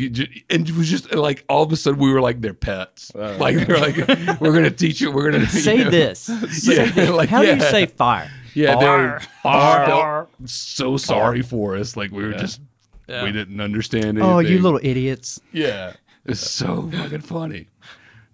[0.51, 3.13] and it was just like all of a sudden we were like their pets.
[3.15, 3.97] like they're like,
[4.41, 5.11] we're gonna teach you.
[5.13, 5.91] We're gonna you Say know.
[5.91, 6.29] this.
[6.67, 8.31] Yeah, like, How do you say fire?
[8.55, 9.87] Yeah, they were Fire.
[9.87, 11.95] felt so sorry for us.
[11.97, 12.61] Like we were just
[13.07, 13.23] Yeah.
[13.25, 14.17] we didn't understand.
[14.19, 14.23] It.
[14.23, 15.41] Oh, you little idiots.
[15.53, 15.93] yeah.
[16.25, 17.69] It's so fucking funny.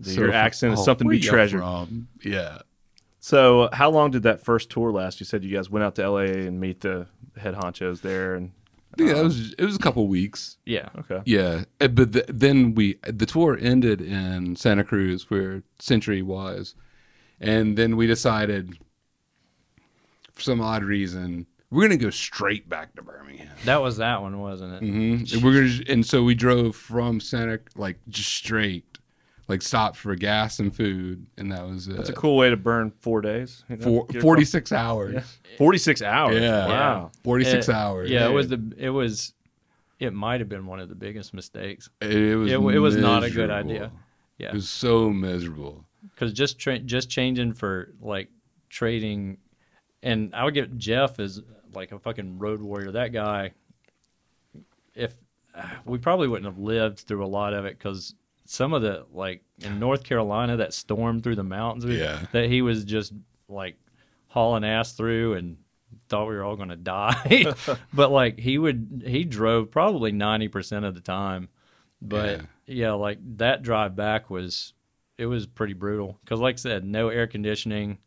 [0.01, 1.61] Your fu- accent is oh, something to where be treasured.
[1.61, 2.09] from?
[2.25, 2.61] Yeah.
[3.21, 5.21] So, how long did that first tour last?
[5.21, 8.51] You said you guys went out to LA and meet the head honchos there, and
[8.93, 10.59] I think that was it was a couple weeks.
[10.67, 10.89] Yeah.
[10.99, 16.23] okay, Yeah, uh, but th- then we the tour ended in Santa Cruz where Century
[16.23, 16.75] was,
[17.41, 18.77] and then we decided
[20.33, 23.49] for some odd reason we're gonna go straight back to Birmingham.
[23.65, 24.81] That was that one, wasn't it?
[24.87, 28.92] hmm And we're gonna, and so we drove from Santa like just straight,
[29.53, 32.57] like stopped for gas and food, and that was uh, that's a cool way to
[32.57, 33.65] burn four days.
[33.69, 35.39] you know, four, get across- 46 hours.
[35.59, 36.41] Forty-six hours.
[36.41, 36.67] Yeah.
[36.67, 37.11] wow.
[37.25, 38.11] 46 It- hours.
[38.11, 39.35] Yeah, it was the it was
[40.01, 41.89] it might have been one of the biggest mistakes.
[42.01, 43.93] It, it was It, it was not a good idea.
[44.39, 44.49] Yeah.
[44.49, 45.85] It was so miserable.
[46.15, 48.29] because just tra- just changing for like
[48.71, 49.37] trading,
[50.03, 51.41] and I would get Jeff as
[51.75, 52.91] like a fucking road warrior.
[52.93, 53.53] That guy,
[54.95, 55.15] if
[55.85, 59.43] we probably wouldn't have lived through a lot of it because some of the like
[59.61, 62.21] in North Carolina that storm through the mountains, Yeah.
[62.33, 63.13] that he was just
[63.49, 63.77] like
[64.29, 65.59] hauling ass through and
[66.09, 67.45] thought we were all gonna die.
[67.93, 71.49] but like he would, he drove probably ninety percent of the time.
[72.01, 72.43] But Yeah.
[72.67, 74.73] yeah, like that drive back was
[75.19, 77.99] it was pretty brutal because, like I said, no air conditioning.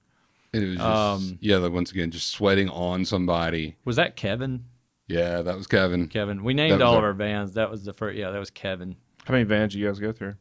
[0.52, 3.76] It was just, Um, yeah, like once again, just sweating on somebody.
[3.86, 4.66] Was that Kevin?
[5.08, 6.08] Yeah, that was Kevin.
[6.08, 6.44] Kevin.
[6.44, 7.54] We named all of our- our vans.
[7.54, 8.18] That was the first.
[8.18, 8.96] Yeah, that was Kevin.
[9.26, 10.36] How many vans do you guys go through?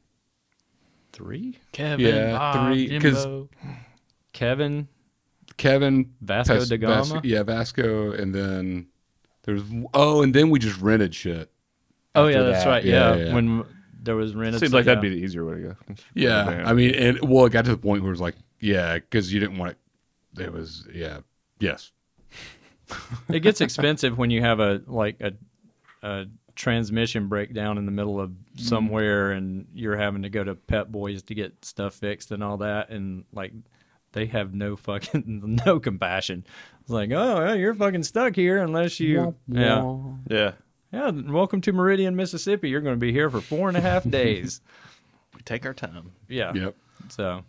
[1.13, 1.59] Three.
[1.73, 3.27] Kevin, Yeah, Bob, three- 'cause-
[4.33, 4.89] Kevin,
[5.57, 6.95] Kevin Vasco Ves- da Gama.
[7.05, 8.87] Vasco- yeah, Vasco, and then
[9.45, 9.63] there's
[9.95, 11.51] oh, and then we just rented shit.
[12.17, 12.71] oh yeah, that's that.
[12.71, 12.85] right.
[12.85, 13.35] Yeah, Yeah, yeah.
[13.35, 13.65] when
[14.03, 14.61] there was rented.
[14.61, 14.95] Seems like yeah.
[14.97, 15.77] that'd be the easier way to go.
[16.15, 18.95] Yeah, I mean, and well, it got to the point where it was like, yeah,
[18.95, 19.73] because you didn't want
[20.37, 20.43] it.
[20.43, 21.19] It was yeah,
[21.61, 21.93] yes,
[23.29, 25.33] it gets expensive when you have a like a,
[26.03, 30.89] a transmission breakdown in the middle of somewhere and you're having to go to Pep
[30.89, 33.53] Boys to get stuff fixed and all that and like
[34.13, 36.45] they have no fucking no compassion.
[36.81, 39.97] It's like, oh, well, you're fucking stuck here unless you yeah
[40.29, 40.53] yeah,
[40.93, 41.11] yeah.
[41.11, 42.69] Welcome to Meridian, Mississippi.
[42.69, 44.61] You're going to be here for four and a half days.
[45.35, 46.13] we take our time.
[46.29, 46.53] Yeah.
[46.55, 46.77] yep.
[47.09, 47.43] So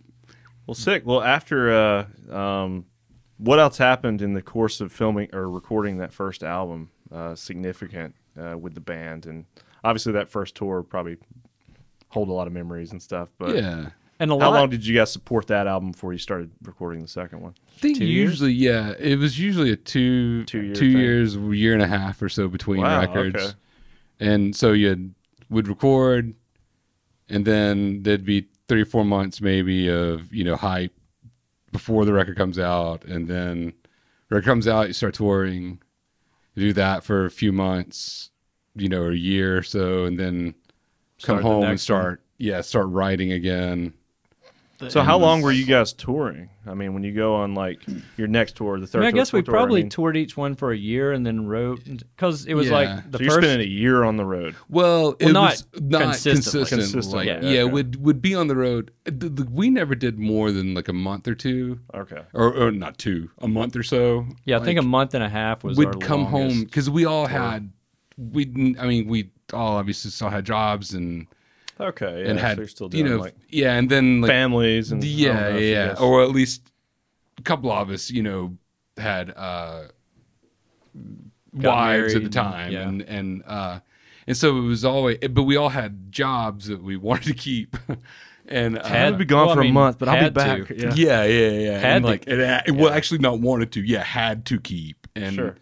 [0.66, 1.04] Well, sick.
[1.06, 2.86] Well, after uh, um,
[3.38, 6.90] what else happened in the course of filming or recording that first album?
[7.12, 9.46] Uh, significant uh, with the band, and
[9.84, 11.18] obviously that first tour probably
[12.10, 13.30] hold a lot of memories and stuff.
[13.38, 13.90] But yeah.
[14.20, 14.60] and a How lot.
[14.60, 17.54] long did you guys support that album before you started recording the second one?
[17.76, 18.32] I think Two years?
[18.32, 22.30] usually, yeah, it was usually a two Two-year two years, year and a half or
[22.30, 23.36] so between Wow, records.
[23.36, 23.54] okay.
[24.20, 25.12] And so you
[25.50, 26.34] would record,
[27.30, 30.94] and then there'd be three or four months maybe of you know hype
[31.72, 33.74] before the record comes out, and then
[34.30, 35.78] record comes out, you start touring, you
[36.56, 38.32] do that for a few months,
[38.76, 40.54] you know, a year or so, and then
[41.22, 42.02] come Start the home and next one.
[42.02, 43.94] start yeah start writing again.
[44.78, 46.50] The So how long were you guys touring?
[46.68, 47.82] I mean, when you go on like
[48.18, 49.00] your next tour, the I, third.
[49.00, 50.78] mean, I tour, guess we fourth tour, I probably mean- toured each one for a
[50.78, 52.74] year and then wrote because it was Yeah.
[52.74, 53.46] like the so you're first.
[53.48, 54.56] spending a year on the road.
[54.68, 56.60] Well, it not was not consistently.
[56.66, 56.82] consistent.
[56.92, 57.72] Consistently, Like, yeah, yeah, okay.
[57.72, 58.92] would would be on the road.
[59.06, 62.22] The- the- we never did more than like a month or two, Okay.
[62.34, 64.26] or, or not two, a month or so.
[64.44, 65.78] yeah, I think a month and a half was.
[65.78, 67.72] we'd come home because we all had
[68.18, 68.44] we.
[68.46, 71.28] didn't- I mean, we all obviously still had jobs and
[71.80, 72.24] Okay.
[72.24, 74.92] Yeah, and so had you're still you doing know like yeah, and then like families
[74.92, 76.72] and I yeah, know yeah, or at least
[77.38, 78.58] a couple of us, you know,
[78.98, 79.84] had uh,
[81.54, 82.88] wives at married the and- time, yeah.
[82.88, 83.80] and and uh,
[84.28, 87.76] and so it was always, but we all had jobs that we wanted to keep,
[88.48, 90.30] and uh, Had- I'll be gone well, for I a mean, month, but I'll be
[90.30, 90.68] back.
[90.68, 90.76] to.
[90.78, 90.94] Yeah.
[90.96, 94.04] yeah, yeah, yeah, Had and to- like, it, it, well, actually, not wanted to, yeah,
[94.04, 95.56] had to keep, and Sure.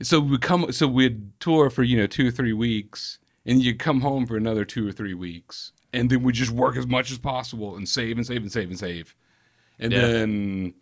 [0.00, 3.78] so we come, so we'd tour for you know two or three weeks, and you'd
[3.78, 7.10] come home for another two or three weeks, and then we just work as much
[7.10, 9.14] as possible and save and save and save and save,
[9.78, 10.06] and Yeah.
[10.06, 10.74] then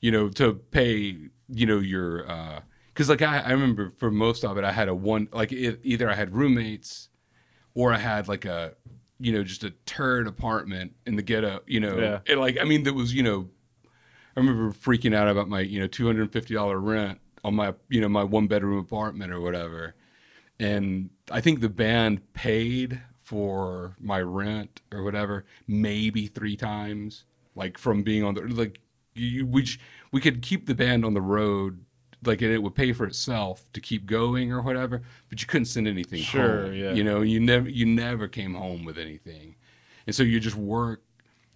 [0.00, 1.16] you know to pay
[1.48, 4.88] you know your uh, because like I, I remember for most of it I had
[4.88, 7.08] a one like it, either I had roommates
[7.74, 8.74] or I had like a
[9.18, 12.18] you know just a turd apartment in the ghetto you know Yeah.
[12.26, 13.48] and like I mean that was you know
[14.36, 17.54] I remember freaking out about my you know two hundred and fifty dollar rent on
[17.54, 19.94] my you know my one bedroom apartment or whatever,
[20.58, 27.24] and I think the band paid for my rent or whatever maybe three times,
[27.54, 28.78] like from being on the like
[29.14, 29.66] you, we
[30.12, 31.80] we could keep the band on the road.
[32.24, 35.66] Like and it would pay for itself to keep going or whatever, but you couldn't
[35.66, 36.74] send anything Sure, home.
[36.74, 36.92] yeah.
[36.92, 39.54] You know, you never you never came home with anything,
[40.06, 41.02] and so you just work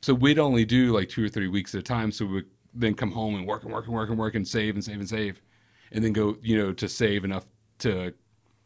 [0.02, 2.10] so we'd only do like two or three weeks at a time.
[2.12, 2.44] So we'd
[2.74, 4.98] then come home and work and work and work and work and save and save
[5.00, 5.42] and save,
[5.92, 7.46] and then go, you know, to save enough
[7.78, 8.12] to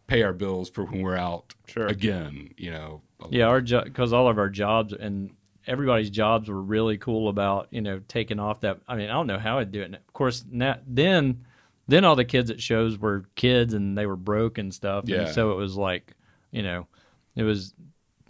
[0.06, 1.86] pay our bills for when we're out Sure.
[1.86, 2.50] again.
[2.56, 3.02] You know.
[3.30, 5.30] Yeah, our because all of our jobs and
[5.66, 8.80] everybody's jobs were really cool about you know taking off that.
[8.86, 9.94] I mean, I don't know how I'd do it.
[9.94, 11.44] Of course, now, then
[11.86, 15.04] then all the kids at shows were kids and they were broke and stuff.
[15.06, 15.22] Yeah.
[15.22, 16.12] And so it was like
[16.50, 16.86] you know,
[17.34, 17.74] it was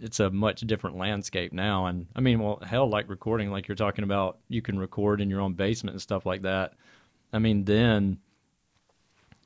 [0.01, 1.85] it's a much different landscape now.
[1.85, 5.29] And I mean, well, hell, like recording, like you're talking about, you can record in
[5.29, 6.73] your own basement and stuff like that.
[7.31, 8.19] I mean, then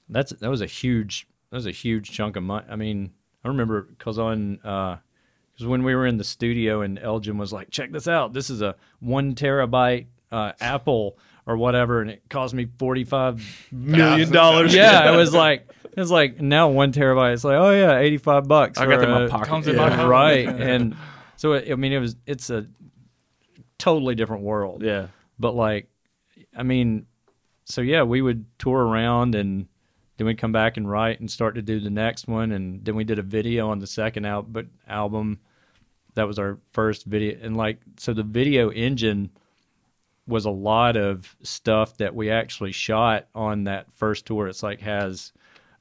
[0.10, 2.66] that's that was a huge that was a huge chunk of money.
[2.70, 3.12] I mean,
[3.44, 7.70] I remember because on because when we were in the studio and Elgin was like,
[7.70, 12.54] "Check this out, this is a one terabyte uh, Apple or whatever," and it cost
[12.54, 14.74] me forty five Million dollars.
[14.74, 17.34] yeah, it was like it was like now one terabyte.
[17.34, 18.78] It's like oh yeah, eighty five bucks.
[18.78, 19.48] I got that in my pocket.
[19.48, 20.10] Comes in my phone.
[20.10, 20.96] right, and
[21.36, 22.68] so it, I mean it was it's a
[23.80, 24.84] totally different world.
[24.84, 25.08] Yeah.
[25.40, 25.88] But like,
[26.56, 27.08] I mean,
[27.64, 29.68] so yeah, we would tour around and
[30.20, 32.94] then we'd come back and write and start to do the next one, and then
[32.96, 35.40] we did a video on the second al- but album.
[36.16, 39.30] That was our first video, and like so the video engine
[40.28, 44.48] was a lot of stuff that we actually shot on that first tour.
[44.48, 45.32] It's like has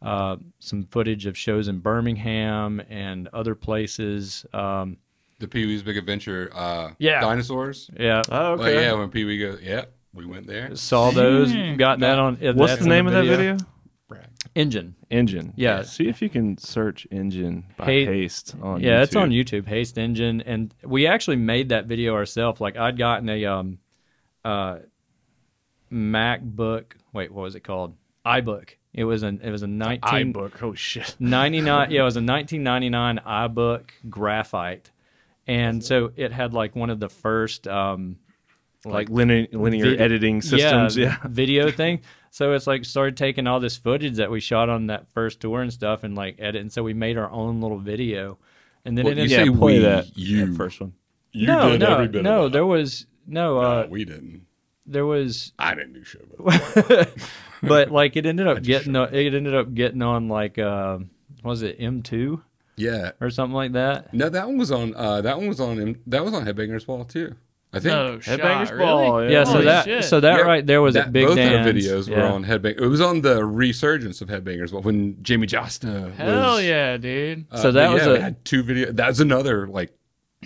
[0.01, 4.47] uh, some footage of shows in Birmingham and other places.
[4.55, 4.99] Um,
[5.41, 6.51] The Pee Wee's Big Adventure.
[6.55, 7.21] Uh, Yeah.
[7.21, 7.91] Dinosaurs.
[7.99, 8.83] yeah, Oh, Like, okay.
[8.85, 10.75] yeah, when Pee Wee goes, yeah, we went there.
[10.77, 11.53] saw those.
[11.77, 12.37] Got that on.
[12.37, 13.57] What's that's the in name of that video?
[14.59, 14.95] Engine.
[15.11, 15.53] Engine.
[15.57, 15.83] Yeah.
[15.83, 19.03] See if you can search Engine by Hey- Haste on yeah, YouTube.
[19.05, 19.67] it's on YouTube.
[19.67, 22.61] Haste Engine, and we actually made that video ourselves.
[22.61, 23.79] Like I'd gotten a um,
[24.45, 24.79] uh,
[25.93, 26.93] MacBook.
[27.13, 27.95] Wait, what was it called?
[28.27, 28.71] iBook.
[28.93, 30.63] It was an it was a nineteen iBook.
[30.63, 31.15] Oh shit.
[31.21, 34.91] 99 yeah it was a 1999 ibook graphite
[35.47, 38.17] and so it had like one of the first um
[38.85, 40.97] Like linear, linear vid- editing systems.
[40.97, 41.17] Yeah.
[41.25, 42.01] video thing
[42.31, 45.61] so it's like started taking all this footage that we shot on that first tour
[45.63, 48.39] and stuff and like edit and so we made our own little video
[48.85, 50.17] and then Well, it you ended say Yeah, play we, that.
[50.17, 50.47] you.
[50.47, 50.93] that first one.
[51.33, 54.47] You no did no every bit no of there was no uh No, we didn't.
[54.87, 56.27] there was I didn't do shit.
[56.39, 57.09] About
[57.63, 60.99] but like it ended up getting on, it ended up getting on like uh
[61.43, 62.41] what was it m2
[62.77, 63.11] yeah.
[63.21, 64.95] or something like that No, that one was on.
[64.95, 65.99] Uh, that one was on.
[66.07, 67.35] That was on Headbangers Ball too.
[67.73, 67.85] I think.
[67.93, 68.85] No shot, Headbangers really?
[68.85, 69.31] Ball, yeah.
[69.31, 70.05] yeah so Holy that shit.
[70.05, 71.67] so that Yeah, right there was that, at Big both Dan's.
[71.67, 72.33] our videos were Yeah.
[72.33, 72.81] on Headbang.
[72.81, 76.15] It was on the resurgence of Headbangers Ball when Jamey Jasta.
[76.15, 77.45] Hell was, yeah, dude.
[77.51, 78.97] uh, So that was yeah, a- we had two videos.
[78.97, 79.93] That's another like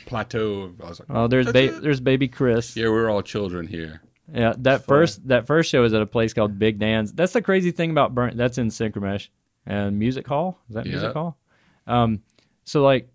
[0.06, 0.72] plateau.
[0.82, 1.82] I was like, Oh, there's That's ba- it.
[1.82, 2.76] there's baby Chris.
[2.76, 4.00] yeah, we're all children here.
[4.32, 7.12] Yeah, that first that first show was at a place called Big Dan's.
[7.12, 8.36] That's the crazy thing about Burn.
[8.36, 9.28] That's in Synchromesh
[9.66, 10.58] and Music Hall.
[10.68, 11.12] Is that Music Yeah.
[11.12, 11.38] Hall?
[11.86, 12.22] Um,
[12.64, 13.08] so like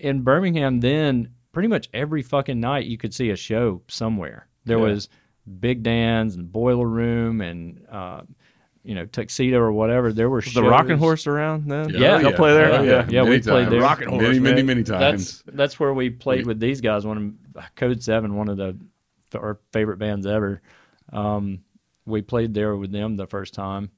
[0.00, 4.46] in Birmingham, then pretty much every fucking night you could see a show somewhere.
[4.66, 4.84] There Yeah.
[4.84, 5.08] was
[5.60, 8.22] Big Dan's and Boiler Room and uh,
[8.82, 10.12] you know Tuxedo or whatever.
[10.12, 10.54] There were Was shows.
[10.54, 11.90] the Rocking Horse around then?
[11.90, 12.20] Yeah.
[12.20, 12.70] y'all play there.
[12.70, 13.06] Yeah, yeah.
[13.08, 13.80] yeah, we Many played there.
[13.80, 14.66] Rocking many, Horse, many, man.
[14.66, 15.42] many That's times.
[15.46, 17.06] that's where we played We- with these guys.
[17.06, 18.76] One of Code Seven, one of the
[19.34, 20.60] our favorite bands ever.
[21.12, 21.60] Um,
[22.06, 23.90] we played there with them the first time.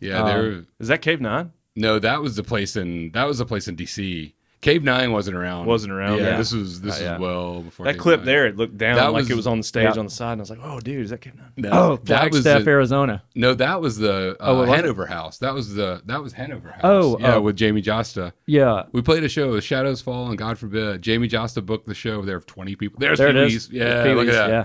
[0.00, 0.64] yeah, Um, there.
[0.78, 1.52] Is that Cave Nine?
[1.76, 4.32] No, that was the place in that was the place in DC.
[4.62, 5.64] Cave Nine wasn't around.
[5.64, 6.36] Wasn't around, Yeah, yeah.
[6.36, 7.14] this was this Uh, yeah.
[7.14, 8.26] is well before That Cave clip Nine.
[8.26, 9.98] there, it looked down That like was- it was on the stage yeah.
[9.98, 11.96] on the side, and I was like, "Oh, dude, is that Cave Nine?" No, Oh,
[12.04, 13.22] that was Flagstaff, the, Arizona.
[13.34, 14.76] no, that was the uh, Oh, what it?
[14.76, 15.38] Hanover House.
[15.38, 16.80] That was the that was Hanover House.
[16.84, 17.40] Oh, yeah, oh.
[17.40, 18.32] with Jamey Jasta.
[18.44, 21.00] Yeah, We played a show with Shadows Fall and God forbid.
[21.00, 22.20] Jamey Jasta booked the show.
[22.22, 22.98] There were twenty people.
[23.00, 23.54] There's there it Pee-wee's.
[23.54, 23.70] is.
[23.70, 24.50] Yeah, Pee-wee's, look at that.
[24.50, 24.64] Yeah,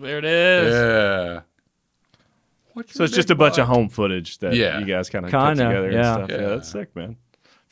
[0.00, 0.72] There it is.
[0.72, 1.40] Yeah.
[2.74, 4.78] What's So it's just a bunch of home footage that Yeah.
[4.78, 6.30] you guys kind of put Kinda, together and stuff.
[6.30, 6.36] Yeah.
[6.40, 6.48] Yeah.
[6.48, 7.16] that's sick, man.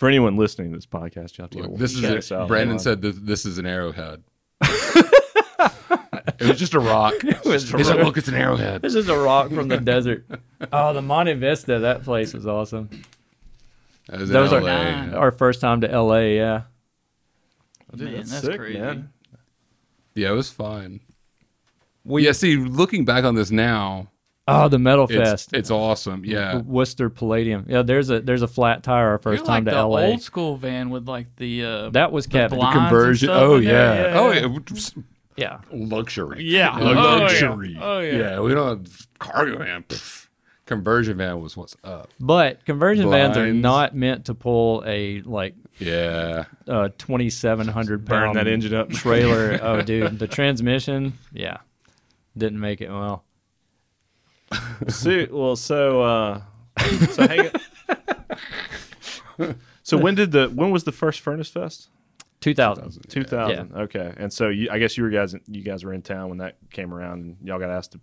[0.01, 2.33] For anyone listening to this podcast, you have to Look, go this is check it.
[2.33, 2.79] out Brandon online.
[2.79, 4.23] said that this is an arrowhead.
[4.63, 7.13] it was just a rock.
[7.45, 10.25] was He said, "Look, it's an arrowhead." this is a rock from the desert.
[10.73, 11.81] Oh, the Monte Vista.
[11.81, 12.89] That place was awesome.
[14.09, 15.17] That was in Those are LA.
[15.19, 16.35] our first time to L.A.
[16.37, 16.63] Yeah,
[17.95, 18.79] Dude, Man, that's that's sick, crazy.
[18.81, 19.11] man.
[20.15, 21.01] Yeah, it was fun.
[22.05, 24.09] we yeah, see, looking back on this now,
[24.51, 25.53] oh the Metal it's, Fest.
[25.55, 26.25] it's awesome.
[26.25, 27.67] Yeah, Worcester Palladium.
[27.69, 30.07] Yeah, there's a there's a flat tire our 1st You're time like to the L.A.
[30.09, 32.59] old school van with like the uh, that was the Kevin.
[32.59, 33.27] blinds and conversion.
[33.29, 33.71] stuff Oh in yeah.
[33.71, 34.17] there.
[34.17, 35.03] Oh yeah.
[35.37, 36.43] Yeah, Luxury.
[36.45, 36.77] Yeah.
[36.79, 37.17] Lu- Oh, yeah.
[37.23, 37.79] Luxury.
[37.81, 38.41] Oh, yeah.
[38.41, 39.85] we don't have cargo van.
[39.85, 40.27] Pff.
[40.67, 42.11] Conversion van was what's up.
[42.21, 46.45] but conversion vans are not meant to pull a like Yeah.
[46.69, 48.91] uh, 2,700 Burn pound that engine up.
[48.91, 49.59] trailer.
[49.63, 51.57] oh, dude, the transmission, yeah,
[52.37, 53.25] didn't make it well.
[54.89, 56.41] See, well, so uh,
[57.11, 57.51] so hang
[59.83, 61.89] So when did the when was the first Furnace Fest?
[62.41, 63.09] 2000.
[63.09, 63.73] Two thousand.
[63.75, 66.39] Okay, and so you, I guess you were guys you guys were in town when
[66.39, 67.99] that came around, and y'all got asked to,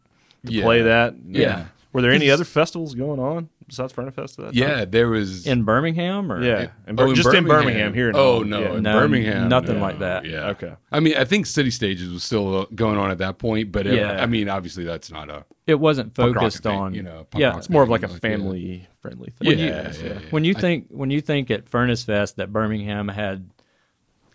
[0.45, 0.63] to Yeah.
[0.63, 1.15] play that.
[1.25, 1.65] Yeah.
[1.93, 4.37] Were there any other festivals going on besides Furnace Fest?
[4.37, 4.91] At that Yeah, time?
[4.91, 6.67] there was In Birmingham, or Yeah.
[6.87, 8.73] In Oh, Bir- just in Birmingham, here in oh Holland, no, yeah.
[8.75, 10.25] in No, Birmingham, nothing no, like that.
[10.25, 10.49] Yeah.
[10.49, 10.73] Okay.
[10.91, 13.87] I mean, I think City Stages was still uh, going on at that point, but
[13.87, 14.21] it, Yeah.
[14.21, 16.93] I mean, obviously that's not a it wasn't punk rock focused thing, on.
[16.93, 17.25] you know.
[17.29, 18.17] punk yeah, rock It's more of like a yeah.
[18.19, 19.47] family friendly thing.
[19.49, 20.19] When you- Yeah, yeah, yeah.
[20.31, 23.49] when you I- think when you think at Furnace Fest that Birmingham had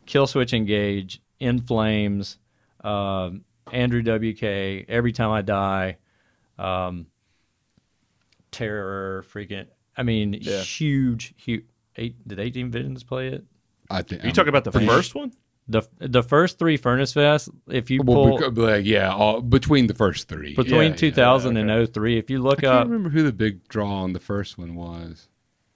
[0.07, 2.39] Killswitch Engage, In Flames,
[2.85, 5.97] um, Andrew WK, Every Time I Die,
[6.59, 7.07] um,
[8.51, 9.67] Terror, freaking.
[9.97, 10.61] I mean, Yeah.
[10.63, 11.65] huge, huge.
[11.97, 13.45] Eight, did 18 Visions play it?
[13.91, 15.33] I think Are you talking about the first one?
[15.69, 19.95] The the first three Furnace Fest, if you well, pull like, yeah, all, between the
[19.95, 20.55] first three.
[20.57, 23.33] between yeah, 2000 yeah, and 03, if you I look can't up, remember who the
[23.33, 25.29] big draw on the first one was.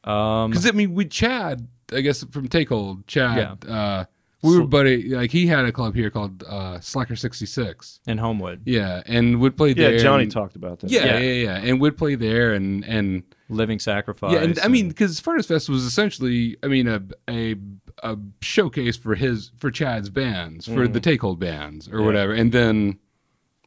[0.05, 3.65] um, Because I mean, we Chad, I guess from Takehold, Chad.
[3.65, 4.07] Uh,
[4.43, 5.15] we were buddy.
[5.15, 8.01] Like he had a club here called uh, Slacker sixty six.
[8.07, 9.93] in Homewood, Yeah, and would play there.
[9.95, 9.99] Yeah.
[10.03, 10.91] Johnny and- talked about that.
[10.91, 11.19] Yeah, Yeah.
[11.19, 14.33] yeah, yeah, and would play there, and and Living Sacrifice.
[14.33, 17.57] yeah, and I mean, because Furnace Fest was essentially, I mean, a a
[18.03, 22.99] a showcase for his for Chad's bands, for the Takehold bands or whatever, and then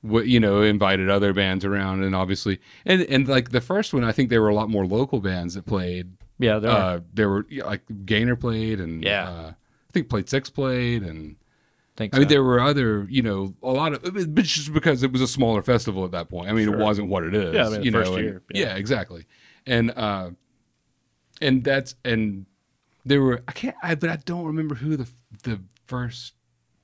[0.02, 4.04] what you know invited other bands around, and obviously, and and like the first one,
[4.04, 6.12] I think there were a lot more local bands that played.
[6.38, 6.78] yeah, there are.
[6.96, 9.30] Uh, there were yeah, like Gainer played, and Yeah.
[9.30, 9.52] uh,
[9.90, 11.36] I think Plate Six played, and
[11.98, 14.02] think I mean there were other, you know, a lot of,
[14.34, 16.50] but just because it was a smaller festival at that point.
[16.50, 16.80] I mean, Sure.
[16.80, 17.54] it wasn't what it is.
[17.54, 18.68] Yeah, I mean, you first know, and- year, yeah.
[18.68, 18.76] yeah.
[18.76, 19.26] exactly,
[19.66, 20.30] and uh,
[21.42, 22.46] and that's and
[23.06, 25.08] there were I can't, I, but I don't remember who the
[25.44, 26.34] the first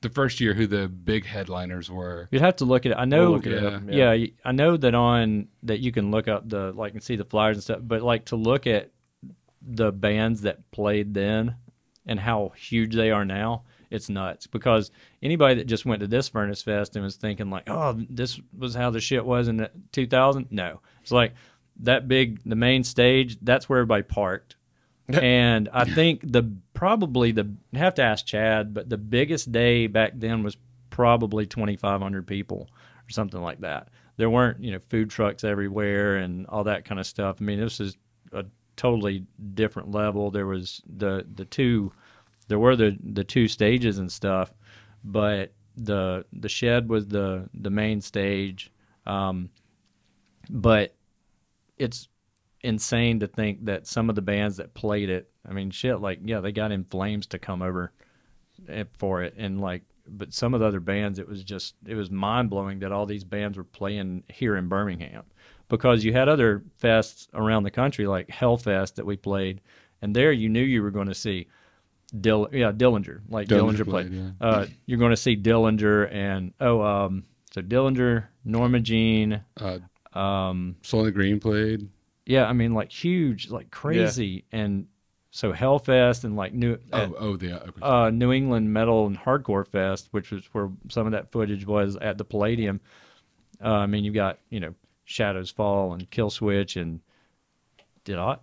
[0.01, 2.27] the first year who the big headliners were.
[2.31, 2.95] You'd have to look at it.
[2.97, 3.31] I know.
[3.31, 3.67] We'll look it yeah.
[3.69, 4.09] up, yeah.
[4.11, 7.25] y- I know that on that you can look up the like and see the
[7.25, 7.79] flyers and stuff.
[7.83, 8.91] But like to look at
[9.61, 11.55] the bands that played then
[12.05, 14.47] and how huge they are now, it's nuts.
[14.47, 14.91] Because
[15.21, 18.75] anybody that just went to this Furnace Fest and was thinking like, oh, this was
[18.75, 21.33] how the shit was in 2000, no, it's like
[21.81, 23.37] that big the main stage.
[23.41, 24.55] That's where everybody parked.
[25.07, 29.87] and I think the probably the I have to ask Chad, but the biggest day
[29.87, 30.57] back then was
[30.89, 32.69] probably 2,500 people
[33.07, 33.89] or something like that.
[34.17, 37.37] There weren't you know food trucks everywhere and all that kind of stuff.
[37.39, 37.97] I mean, this is
[38.31, 38.45] a
[38.75, 40.31] totally different level.
[40.31, 41.91] There was the the two,
[42.47, 44.53] there were the the two stages and stuff,
[45.03, 48.71] but the the shed was the the main stage.
[49.05, 49.49] Um,
[50.49, 50.95] but
[51.77, 52.07] it's
[52.61, 56.19] insane to think that some of the bands that played it, I mean, shit, like
[56.23, 57.91] yeah, they got In Flames to come over
[58.67, 61.95] eh, for it, and like, but some of the other bands, it was just it
[61.95, 65.23] was mind blowing that all these bands were playing here in Birmingham,
[65.67, 69.61] because you had other fests around the country like Hellfest that we played,
[70.01, 71.47] and there you knew you were going to see.
[72.21, 74.11] Dill, yeah, Dillinger, like Dillinger Dillinger, played.
[74.11, 79.79] played, Uh, you're going to see Dillinger and oh, um, so Dillinger, Norma Jean, Uh,
[80.17, 81.89] um, Soul Green played.
[82.25, 84.87] yeah, I mean like huge, like crazy, and
[85.31, 87.81] so Hellfest and like New Oh, uh, oh, the okay.
[87.81, 91.97] uh, New England Metal and Hardcore Fest, which was where some of that footage was
[91.97, 92.79] at the Palladium.
[93.61, 94.75] Uh, I mean, you got you know
[95.05, 96.99] Shadows Fall and Killswitch and
[98.03, 98.37] did I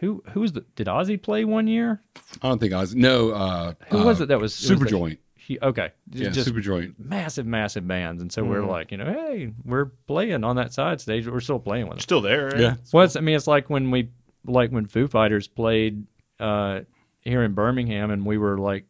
[0.00, 2.00] who who was the did Ozzy play one year?
[2.42, 2.94] I don't think Ozzy.
[2.94, 5.18] No, uh, Who uh, was it that was it was Super the- Joint?
[5.34, 6.96] He, okay, Yeah, just Super Joint.
[6.98, 8.68] massive, massive bands, and so we're Mm-hmm.
[8.68, 11.94] like, you know, hey, we're playing on that side stage, but we're still playing with
[11.94, 12.00] them.
[12.00, 12.60] Still there, right?
[12.60, 12.74] Yeah.
[12.92, 14.10] Well, it's, I mean, it's like when we
[14.44, 16.04] like when Foo Fighters played
[16.38, 16.80] uh,
[17.22, 18.84] here in Birmingham, and we were like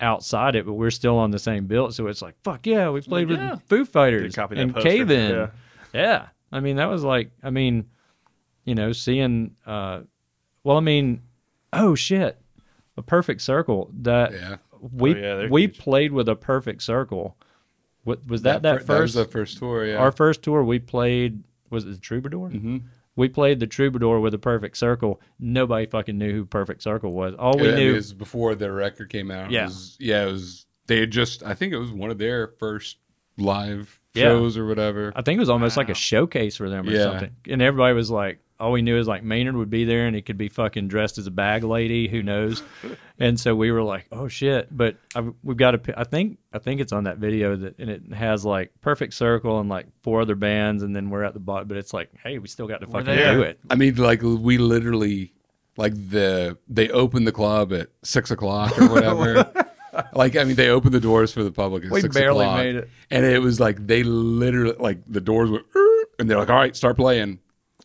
[0.00, 1.90] outside it, but we're still on the same bill.
[1.90, 3.54] So it's like, fuck yeah, we played Yeah.
[3.54, 4.76] with Foo Fighters Did copy that and.
[4.76, 5.30] Cave In.
[5.32, 5.46] Yeah.
[5.92, 6.28] Yeah.
[6.52, 7.86] I mean, that was like, I mean,
[8.64, 9.56] you know, seeing.
[9.66, 10.00] Uh,
[10.64, 11.22] well, I mean,
[11.72, 12.40] oh shit,
[12.96, 14.56] a perfect circle that Yeah.
[14.80, 15.78] we Oh, yeah, we huge.
[15.78, 17.36] played with a perfect circle.
[18.04, 18.62] What was that?
[18.62, 19.84] That, fir- first That was the first tour.
[19.86, 19.96] Yeah.
[19.96, 22.48] our first tour we played was it the Troubadour?
[22.50, 22.78] hmm
[23.14, 25.20] We played the Troubadour with a perfect circle.
[25.38, 27.34] Nobody fucking knew who Perfect Circle was.
[27.38, 29.46] All we Yeah, knew It was before their record came out.
[29.46, 29.64] It Yeah.
[29.66, 30.26] was- yeah.
[30.26, 30.66] It was.
[30.86, 31.42] They had just.
[31.44, 32.96] I think it was one of their first
[33.38, 34.24] live Yeah.
[34.24, 35.12] shows or whatever.
[35.14, 37.04] I think it was almost like a showcase for them or Yeah.
[37.04, 37.30] something.
[37.48, 40.20] And everybody was like, all we knew is like Maynard would be there and he
[40.20, 42.08] could be fucking dressed as a bag lady.
[42.08, 42.62] Who knows?
[43.18, 44.68] and so we were like, oh shit.
[44.76, 47.88] But I, we've got to, I think, I think it's on that video that, and
[47.88, 50.82] it has like Perfect Circle and like four other bands.
[50.82, 53.14] And then we're at the bottom, but it's like, hey, we still got to fucking
[53.16, 53.60] do it.
[53.70, 55.32] I mean, like we literally,
[55.76, 59.50] like the they opened the club at six o'clock or whatever.
[60.14, 62.58] Like I mean, they opened the doors for the public at We six barely o'clock,
[62.58, 62.90] made it.
[63.10, 65.64] and it was like they literally like the doors went,
[66.18, 67.38] and they're like, "All right, start playing."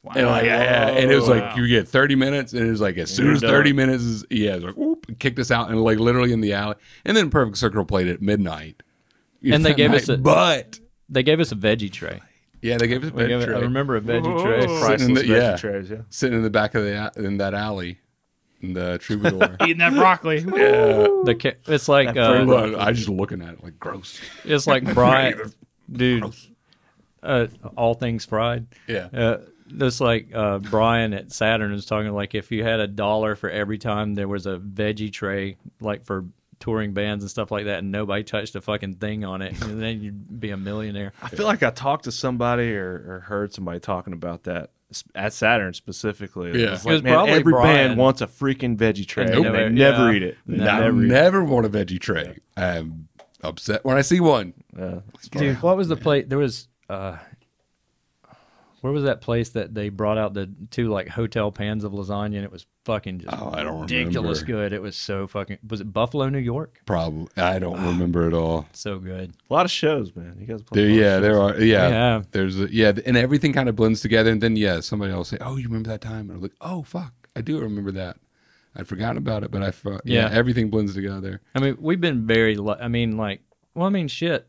[0.04, 0.14] Wow.
[0.16, 2.98] And like, yeah, and it was like you get thirty minutes, and it was like
[2.98, 3.50] as soon You're as done.
[3.52, 6.54] thirty minutes is yeah, it's like whoop, kicked us out, and like literally in the
[6.54, 8.84] alley, and then Perfect Circle played at midnight.
[9.44, 12.20] And they that gave us a- but They gave us a veggie tray.
[12.62, 14.66] yeah, they gave us a veggie bed gave it- tray I remember a veggie tray.
[14.66, 15.56] Priceless the- veggie yeah.
[15.58, 15.98] trays, yeah.
[16.10, 18.00] sitting in the back of the in that alley,
[18.62, 19.58] in the troubadour.
[19.64, 20.40] Eating that broccoli.
[20.56, 21.08] yeah.
[21.24, 24.20] The ca- it's like That uh, fruit- I just looking at it like gross.
[24.44, 25.54] it's like Brian,
[25.92, 26.34] dude.
[27.24, 28.68] Uh, all things fried.
[28.88, 29.08] Yeah.
[29.14, 29.38] Uh,
[29.68, 33.50] that's like uh, Brian at Saturn is talking like if you had a dollar for
[33.50, 36.26] every time there was a veggie tray, like for
[36.60, 39.82] touring bands and stuff like that, and nobody touched a fucking thing on it, and
[39.82, 41.14] then you'd be a millionaire.
[41.22, 44.85] I feel like I talked to somebody or, or heard somebody talking about that s-
[45.16, 46.62] at Saturn specifically.
[46.62, 46.72] Yeah.
[46.72, 47.88] was It was like, man, probably every Brian.
[47.90, 49.26] band wants a freaking veggie tray.
[49.26, 50.16] And And they they never- never yeah.
[50.18, 50.38] eat it.
[50.46, 50.68] They No.
[50.68, 51.08] I never eat it.
[51.14, 52.38] never want a veggie tray.
[52.56, 53.08] I'm
[53.44, 54.54] upset when I see one.
[54.78, 55.00] Yeah.
[55.32, 56.26] Dude, what was the place?
[56.28, 56.68] There was.
[56.90, 57.18] Uh,
[58.86, 62.36] where was that place that they brought out the two like hotel pans of lasagna
[62.36, 64.64] and it was fucking just Oh, I don't ridiculous remember.
[64.70, 64.74] good.
[64.74, 65.58] It was so fucking.
[65.68, 66.82] Was it Buffalo, New York?
[66.86, 67.28] Probably.
[67.36, 68.68] I don't ah, remember at all.
[68.74, 69.34] So good.
[69.50, 70.38] A lot of shows, man.
[70.40, 71.22] You guys play There, a lot of yeah, shows.
[71.24, 71.66] there are.
[71.66, 72.24] Yeah, Yeah.
[72.30, 74.30] there's a, yeah, and everything kind of blends together.
[74.30, 76.84] And then yeah, somebody else say, "Oh, you remember that time?" And I'm like, "Oh,
[76.84, 78.18] fuck, I do remember that.
[78.76, 80.30] I'd forgotten about it, but I for, yeah.
[80.30, 80.30] Yeah.
[80.32, 82.56] everything blends together." I mean, we've been very.
[82.80, 83.42] I mean, like,
[83.74, 84.48] well, I mean, shit.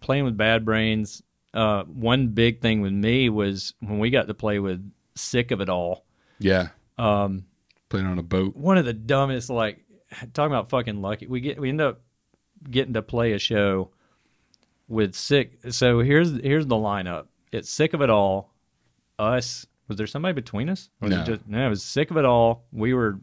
[0.00, 1.22] Playing with Bad Brains.
[1.54, 5.60] Uh, one big thing with me was when we got to play with Sick of
[5.60, 6.04] It All.
[6.38, 7.44] Yeah, Um,
[7.88, 8.56] playing on a boat.
[8.56, 9.84] one of the dumbest like
[10.32, 11.26] talking about fucking lucky.
[11.26, 12.00] We get we end up
[12.70, 13.90] getting to play a show
[14.88, 15.58] with sick.
[15.70, 17.26] So here's here's the lineup.
[17.52, 18.50] It's sick of it all
[19.18, 19.66] us.
[19.88, 20.88] Was there somebody between us?
[21.00, 21.22] Or was No.
[21.22, 22.64] it just no it was sick of it all.
[22.72, 23.18] We were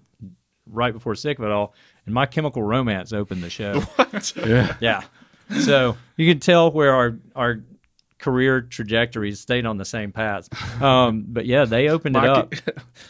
[0.68, 1.74] right before sick of it all.
[2.06, 3.80] And my chemical romance opened the show.
[3.96, 4.34] What?
[4.38, 5.04] Yeah, yeah.
[5.62, 7.62] So you can tell where our our
[8.20, 10.50] career trajectories stayed on the same paths
[10.82, 12.54] um but yeah they opened it up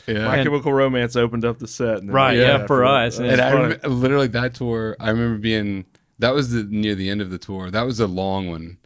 [0.08, 0.26] yeah.
[0.28, 1.98] My And- Chemical Romance opened up the set.
[2.00, 2.86] And Right, yeah, for that.
[2.86, 3.18] us.
[3.18, 3.64] That's and I funny.
[3.64, 4.96] remember, literally that tour.
[5.00, 5.86] I remember being
[6.20, 7.70] that was the near the end of the tour.
[7.72, 8.78] That was a long one.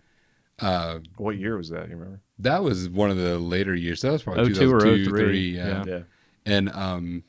[0.60, 1.90] Uh, what year was that?
[1.90, 2.22] You remember?
[2.40, 4.02] that was one of the later years.
[4.02, 5.68] That was probably 02 or 03, three, yeah.
[5.68, 5.84] yeah.
[5.88, 6.00] Yeah.
[6.46, 7.24] And um,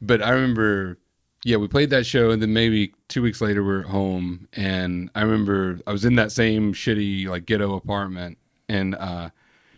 [0.00, 0.98] but I remember,
[1.44, 5.10] yeah, we played that show, and then maybe two weeks later we're at home, and
[5.14, 8.38] I remember I was in that same shitty like ghetto apartment,
[8.68, 9.30] and uh,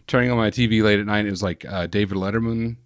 [0.07, 1.27] turning on my TV late at night.
[1.27, 2.77] It was like uh, David Letterman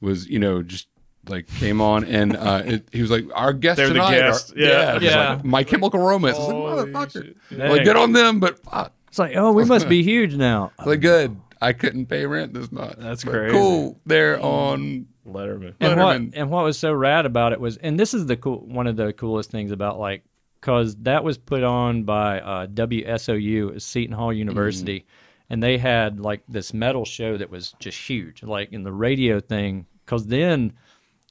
[0.00, 0.86] was, you know, just
[1.28, 4.18] like came on, and uh, it, he was like our guest They're the tonight.
[4.18, 4.90] are- guest, yeah.
[4.92, 5.34] it was Yeah.
[5.34, 6.38] like, My Chemical Romance.
[6.38, 8.92] I like, motherfucker, like good on them, but fuck.
[9.08, 10.72] It's like, oh, we must be huge now.
[10.84, 11.36] Like good.
[11.60, 12.96] I couldn't pay rent this month.
[12.98, 13.54] That's But crazy.
[13.54, 14.00] Cool.
[14.06, 15.06] They're on.
[15.26, 15.74] Letterman.
[15.80, 18.58] And what, and what was so rad about it was, and this is the cool,
[18.66, 20.22] one of the coolest things about like
[20.60, 25.06] because that was put on by uh, WSOU, Seton Hall University,
[25.50, 29.40] and they had like this metal show that was just huge, like in the radio
[29.40, 29.86] thing.
[30.04, 30.72] Because then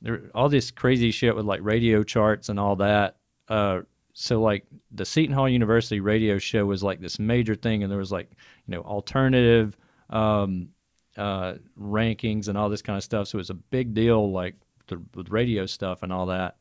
[0.04, 3.18] there all this crazy shit with like radio charts and all that.
[3.48, 3.82] Uh,
[4.14, 8.00] so like the Seton Hall University radio show was like this major thing, and there
[8.00, 8.30] was like
[8.68, 9.76] you know alternative
[10.10, 10.70] um,
[11.18, 13.28] uh, rankings and all this kind of stuff.
[13.28, 14.56] So it was a big deal, like
[14.88, 16.58] the, with radio stuff and all that.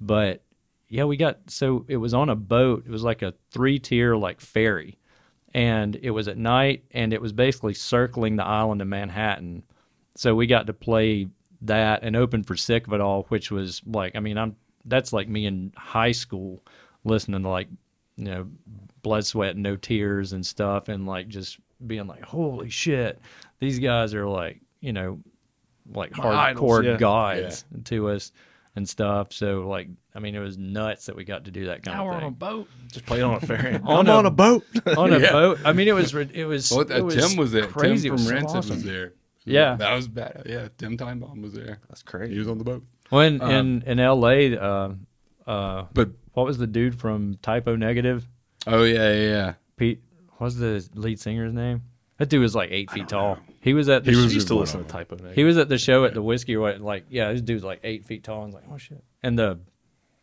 [0.00, 0.42] But
[0.88, 2.84] yeah, we got so it was on a boat.
[2.86, 4.98] It was like a three tier like ferry,
[5.52, 9.62] and it was at night, and it was basically circling the island of Manhattan.
[10.16, 11.28] So we got to play
[11.62, 15.12] that and open for Sick of It All, which was like, I mean, I'm that's
[15.12, 16.62] like me in high school
[17.04, 17.68] listening to like,
[18.16, 18.46] you know,
[19.02, 23.20] Blood, Sweat, No Tears and stuff, and like just being like, holy shit,
[23.60, 25.20] these guys are like, you know,
[25.92, 26.96] like My idols, hardcore yeah.
[26.96, 28.32] gods to us
[28.76, 29.32] and stuff.
[29.32, 31.92] So like, I mean, it was nuts that we got to do that kind of
[31.94, 31.96] thing.
[31.98, 32.68] Now we're on a boat.
[32.92, 33.74] Just play on a ferry.
[33.84, 34.64] On I'm a- on a boat.
[34.96, 35.32] on a Yeah.
[35.32, 35.58] boat.
[35.64, 36.70] I mean, it was it was.
[36.70, 37.66] Well, it uh, Tim was there.
[37.66, 38.08] Crazy.
[38.08, 38.76] Tim It from was Rancid awesome.
[38.76, 39.12] was there.
[39.44, 39.76] Yeah.
[39.76, 40.42] that was bad.
[40.46, 41.78] Yeah, Tim Timebomb was there.
[41.88, 42.32] That's crazy.
[42.32, 42.82] He was on the boat.
[43.10, 44.56] When Um, in in L.A.
[44.56, 44.94] Uh,
[45.46, 48.26] uh, But what was the dude from Type O Negative?
[48.66, 49.54] oh yeah, yeah, yeah.
[49.76, 50.02] Pete.
[50.38, 51.82] What was the lead singer's name?
[52.18, 53.38] That dude was like eight feet tall.
[53.60, 55.16] He was at the He was I used to listen of to Type O.
[55.16, 55.34] Negative.
[55.34, 56.54] he was at the show at the whiskey.
[56.56, 58.44] Right, like yeah, this dude's like eight feet tall.
[58.44, 59.02] And I was like, oh shit.
[59.22, 59.58] And the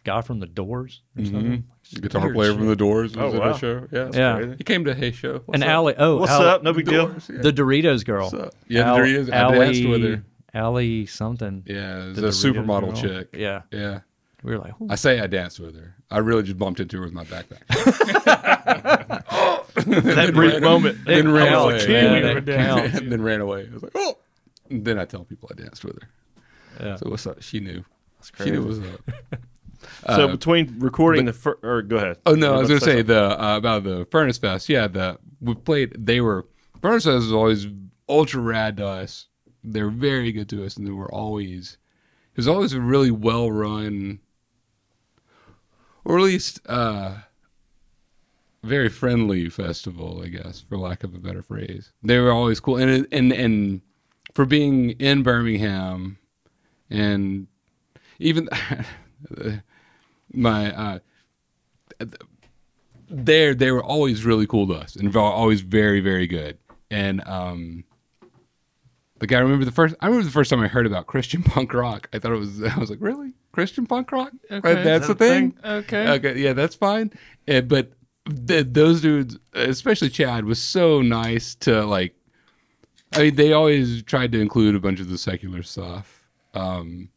[0.03, 1.34] guy from the Doors or mm-hmm.
[1.34, 1.64] something.
[2.01, 3.51] Guitar Weird player from the Doors was Oh, at wow.
[3.53, 3.88] a show.
[3.91, 4.36] Yeah, Yeah.
[4.38, 4.55] crazy.
[4.57, 5.34] He came to Hey Show.
[5.36, 5.70] And What's up?
[5.70, 5.95] Allie.
[5.97, 6.64] Oh, What's Allie- up?
[6.64, 7.07] No big deal.
[7.09, 7.41] Doors, yeah.
[7.41, 8.24] The Doritos girl.
[8.30, 8.53] What's up?
[8.68, 9.34] Yeah, the Al- Doritos.
[9.34, 10.24] I danced with her.
[10.53, 11.64] Allie something.
[11.66, 12.93] Yeah, The the, Doritos supermodel girl.
[12.93, 13.36] chick.
[13.38, 13.62] Yeah.
[13.72, 13.99] Yeah.
[14.43, 15.95] We were like, I say I danced with her.
[16.09, 17.62] I really just bumped into her with my backpack.
[19.86, 21.05] that brief moment.
[21.05, 21.88] then ran away.
[21.88, 22.43] man.
[22.47, 22.77] Yeah.
[22.84, 23.67] It and then ran away.
[23.69, 24.17] I was like, oh.
[24.69, 26.09] And then I tell people I danced with her.
[26.86, 26.95] yeah.
[26.95, 27.41] So what's up?
[27.41, 27.84] She knew.
[28.23, 28.51] She crazy.
[28.51, 29.39] knew what's up.
[30.05, 32.17] So Uh, between recording the fir- or go ahead.
[32.27, 34.69] Oh no, I was gonna to say the uh, about the Furnace Fest.
[34.69, 35.95] Yeah, the we played.
[36.05, 36.45] They were
[36.84, 37.65] Furnace Fest was always
[38.07, 39.25] ultra rad to us.
[39.63, 41.79] They're very good to us, and they were always
[42.34, 44.19] it was always a really well run,
[46.05, 47.15] or at least uh,
[48.64, 51.91] very friendly festival, I guess, for lack of a better phrase.
[52.03, 53.82] They were always cool, and and and
[54.34, 56.18] for being in Birmingham,
[56.89, 57.47] and
[58.20, 58.47] even
[60.34, 60.99] my uh,
[63.09, 66.57] there they were always really cool to us and always very very good.
[66.89, 67.84] And um
[69.20, 71.74] like i remember the first i remember the first time i heard about christian punk
[71.74, 72.09] rock.
[72.14, 73.34] I thought it was i was like really?
[73.51, 74.32] Christian punk rock?
[74.49, 74.82] Okay.
[74.84, 76.07] that's Is the that a thing, Okay.
[76.14, 76.39] okay.
[76.39, 77.12] Yeah that's fine.
[77.47, 77.91] Uh, but
[78.47, 82.13] th- those dudes especially chad was so nice to like
[83.13, 87.09] i mean they always tried to include a bunch of the secular stuff um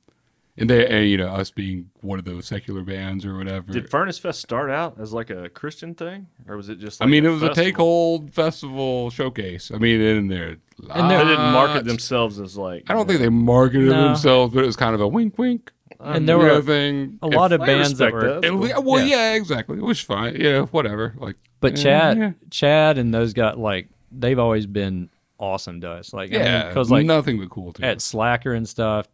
[0.56, 3.90] and they and, you know us being one of those secular bands or whatever Did
[3.90, 7.02] Furnace Fest start out as like a Christian thing, or was it just?
[7.02, 7.64] I Like mean, it was a festival?
[7.64, 9.72] take hold festival showcase.
[9.74, 10.58] I mean, in there,
[10.90, 12.84] And they're- They didn't market themselves as like.
[12.88, 14.04] I don't think they marketed No.
[14.04, 15.72] themselves, but it was kind of a wink, wink.
[16.00, 17.18] And there you know, were thing.
[17.22, 18.40] a lot of bands that were.
[18.40, 18.54] that.
[18.54, 19.30] Was- well, Yeah.
[19.30, 19.34] yeah.
[19.34, 19.78] exactly.
[19.78, 20.36] It was fine.
[20.38, 21.14] Yeah, whatever.
[21.16, 25.08] Like, But eh, Chad, yeah, Chad, and those got like they've always been
[25.38, 26.12] awesome to us.
[26.12, 27.72] Like, yeah, because like nothing but cool.
[27.74, 29.08] To at Slacker and stuff,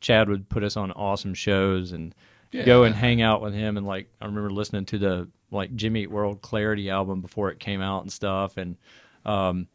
[0.00, 2.14] Chad would put us on awesome shows and
[2.52, 2.64] Yeah.
[2.64, 3.76] go and hang out with him.
[3.76, 7.58] And like, I remember listening to the like Jimmy Eat World Clarity album before it
[7.60, 8.56] came out and stuff.
[8.56, 8.76] And
[9.24, 9.66] um,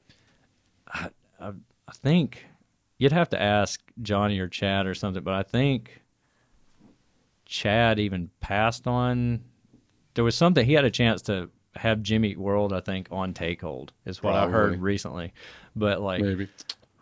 [0.88, 1.10] I,
[1.40, 1.48] I,
[1.88, 2.46] I think
[2.98, 6.02] you'd have to ask Johnny or Chad or something, but I think
[7.46, 9.42] Chad even passed on.
[10.16, 13.90] There was something he had a chance to have Jimmy World, I think, on Takehold
[14.06, 15.34] is what I heard recently.
[15.76, 16.48] But like, maybe.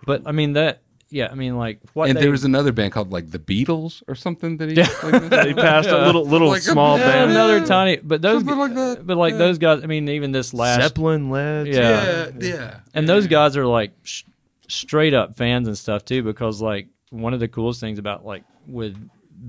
[0.05, 0.81] but I mean that.
[1.13, 4.01] Yeah, I mean like what and they, there was another band called like the Beatles
[4.07, 4.75] or something that he.
[4.75, 7.31] like, He passed a little little Like a- small yeah, Yeah, band.
[7.31, 9.05] another tiny, but those, like that.
[9.05, 9.37] but like Yeah.
[9.39, 9.83] those guys.
[9.83, 11.67] I mean, even this last, Zeppelin led.
[11.67, 12.29] Yeah.
[12.39, 12.79] yeah, yeah.
[12.93, 14.23] and those guys are like sh-
[14.69, 16.23] straight up fans and stuff too.
[16.23, 18.95] Because like one of the coolest things about like with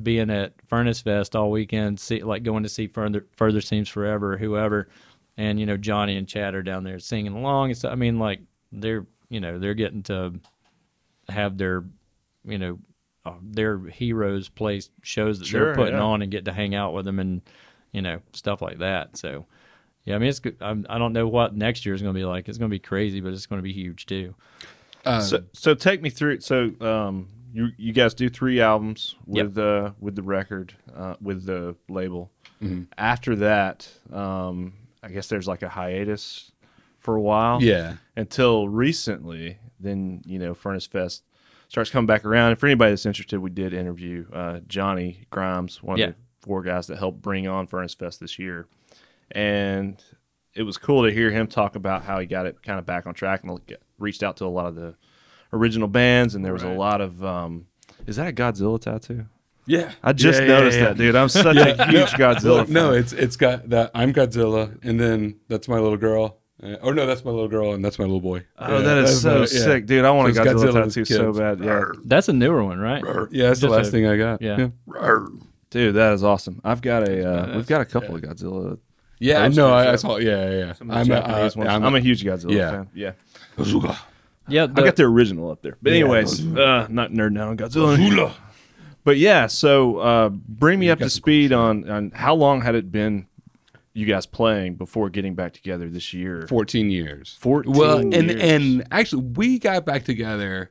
[0.02, 4.36] being at Furnace Fest all weekend, see like going to see further further seems forever,
[4.36, 4.88] whoever,
[5.36, 7.92] and you know Johnny and Chad are down there singing along and stuff.
[7.92, 8.40] I mean, like
[8.70, 10.34] they're you know they're getting to
[11.28, 11.84] have their
[12.44, 12.78] you know
[13.24, 16.02] uh, their heroes play shows that Sure, they're putting yeah.
[16.02, 17.42] on and get to hang out with them and
[17.92, 19.16] you know stuff like that.
[19.16, 19.46] So.
[20.04, 20.40] Yeah, I mean, it's.
[20.60, 22.48] I'm, I don't know what next year is going to be like.
[22.48, 24.34] It's going to be crazy, but it's going to be huge too.
[25.04, 26.40] Uh, So so take me through.
[26.40, 29.46] So um, you you guys do three albums Yep.
[29.46, 32.30] with uh with the record uh with the label.
[32.62, 32.84] Mm-hmm.
[32.96, 36.52] After that, um, I guess there's like a hiatus
[37.00, 37.60] for a while.
[37.62, 37.96] yeah.
[38.16, 39.58] until recently.
[39.80, 41.24] Then you know Furnace Fest
[41.68, 42.50] starts coming back around.
[42.50, 46.08] And for anybody that's interested, we did interview uh, Johnny Grimes, one Yeah.
[46.08, 48.66] of the four guys that helped bring on Furnace Fest this year,
[49.32, 50.02] and
[50.54, 53.06] it was cool to hear him talk about how he got it kind of back
[53.06, 53.58] on track and
[53.98, 54.94] reached out to a lot of the
[55.52, 57.24] original bands, and there was a lot of.
[57.24, 57.66] Um,
[58.06, 59.26] is that a Godzilla tattoo?
[59.66, 60.84] Yeah, I just Yeah, yeah, noticed yeah.
[60.86, 61.14] that, dude.
[61.14, 62.44] I'm such a huge Godzilla.
[62.56, 63.92] Well, no, it's it's got that.
[63.94, 66.38] I'm Godzilla, and then that's my little girl.
[66.62, 68.44] Uh, oh no, that's my little girl, and that's my little boy.
[68.58, 69.46] Oh, Yeah, that is so my- yeah.
[69.46, 70.04] sick, dude.
[70.04, 71.60] I want So a it's Godzilla, Godzilla tattoo so bad.
[71.60, 73.02] Yeah, That's a newer one, right?
[73.30, 74.42] Yeah, that's the last a- thing I got.
[74.42, 74.68] yeah.
[75.00, 75.26] yeah,
[75.70, 76.60] dude, that is awesome.
[76.64, 77.24] I've got a.
[77.52, 78.78] Uh, we've got a couple of Godzilla.
[79.20, 79.92] Yeah, no, I, yeah.
[79.92, 80.16] I saw.
[80.16, 80.58] Yeah, yeah.
[80.58, 80.72] yeah.
[80.72, 81.56] Some of the I'm, a, uh, ones.
[81.56, 82.88] I'm, I'm, a huge Godzilla fan.
[82.94, 83.12] yeah.
[83.56, 83.94] fan.
[84.52, 85.76] Yeah, Yeah, I got the original up there.
[85.82, 86.00] But Yeah.
[86.00, 88.32] anyways, uh, not nerd down on Godzilla.
[89.04, 92.92] But yeah, so uh, bring me up to speed on on how long had it
[92.92, 93.26] been
[93.94, 96.46] you guys playing before getting back together this year?
[96.48, 97.36] 14 years.
[97.40, 98.40] 14 Well, and years.
[98.42, 100.70] and actually, we got back together.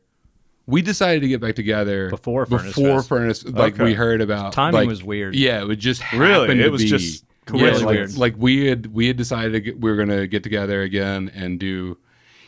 [0.65, 3.09] We decided to get back together Before Furnace before Fest.
[3.09, 3.45] Furnace.
[3.45, 3.83] Like Okay.
[3.83, 5.35] we heard about Timing like- was weird.
[5.35, 6.41] Yeah, it was just Really?
[6.47, 8.17] happened It to was be- just yeah, coincidence.
[8.17, 11.29] like, like we had we had decided to get, we were gonna get together again
[11.35, 11.97] and do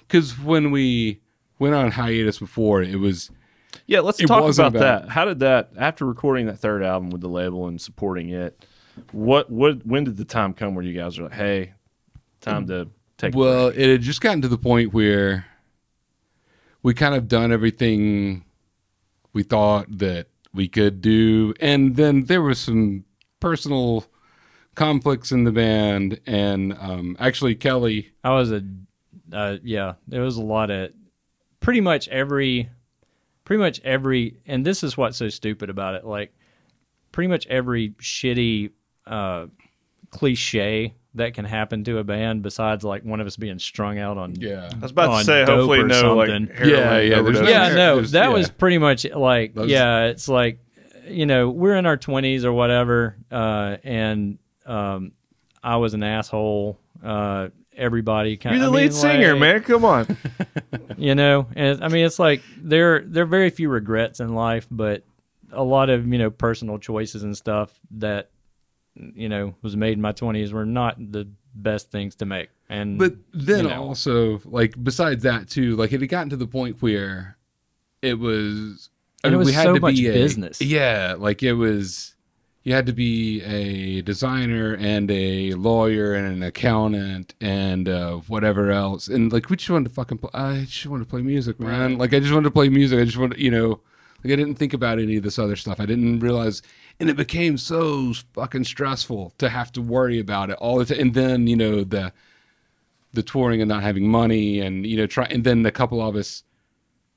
[0.07, 1.19] because when we
[1.63, 3.31] went on hiatus before, it was
[3.87, 5.09] Yeah, let's talk about, about- that.
[5.09, 8.65] How did that after recording that third album with the label and supporting it?
[9.11, 11.73] What what when did the time come where you guys were like, hey,
[12.41, 13.33] time to take?
[13.35, 15.45] Well, it had just gotten to the point where
[16.83, 18.43] we kind of done everything
[19.31, 23.05] we thought that we could do, and then there was some
[23.39, 24.05] personal
[24.75, 28.11] conflicts in the band, and um, actually Kelly.
[28.23, 28.63] I was a,
[29.31, 30.91] uh, yeah, there was a lot of,
[31.63, 32.69] pretty much every,
[33.45, 36.05] pretty much every, and this is what's so stupid about it.
[36.05, 36.31] Like,
[37.11, 38.69] pretty much every shitty
[39.07, 39.47] uh,
[40.11, 44.17] cliche that can happen to a band, besides like one of us being strung out
[44.17, 44.35] on.
[44.35, 46.55] Yeah, I was about to say, hopefully no like something.
[46.55, 47.43] heroin Yeah, yeah, overdose.
[47.43, 48.27] no- Yeah, no, that yeah.
[48.29, 50.59] was pretty much like, Those- yeah, it's like,
[51.07, 55.11] you know, we're in our 20s or whatever, uh, and um,
[55.63, 56.79] I was an asshole.
[57.03, 58.61] Uh, everybody kind of.
[58.61, 59.61] You're the I mean, lead singer, like, man.
[59.63, 60.17] Come on.
[61.03, 64.67] you know and i mean it's like there there are very few regrets in life
[64.71, 65.03] but
[65.51, 68.29] a lot of you know personal choices and stuff that
[68.95, 72.97] you know was made in my 20s were not the best things to make and
[72.97, 73.83] but then you know.
[73.83, 77.37] also like besides that too, like it had gotten to the point where
[78.01, 78.89] it was.
[79.23, 80.59] I And it was we had so to much be a- business.
[80.61, 82.12] Yeah, like it was.
[82.63, 88.71] You had to be a designer and a lawyer and an accountant and uh, whatever
[88.71, 89.09] else.
[89.09, 90.19] And like we just wanted to fucking.
[90.19, 91.97] Play, I just wanted to play music, man.
[91.97, 92.99] Like I just wanted to play music.
[92.99, 93.81] I just wanted, you know,
[94.23, 95.81] like I didn't think about any of this other stuff.
[95.81, 96.61] I didn't realize,
[97.01, 100.99] and it became so fucking stressful to have to worry about it all the time.
[100.99, 102.13] And then you know the
[103.11, 106.15] the touring and not having money and you know try and then a couple of
[106.15, 106.43] us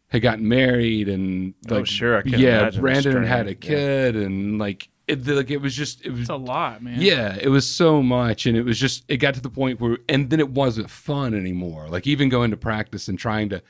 [0.09, 4.59] had gotten married and Oh, like sure, I can yeah Brandon had a kid and
[4.59, 7.01] like it like it was just it was It's a lot, man.
[7.01, 9.99] yeah it was so much and it was just it got to the point where
[10.09, 13.63] and then it wasn't fun anymore like even going to practice and trying to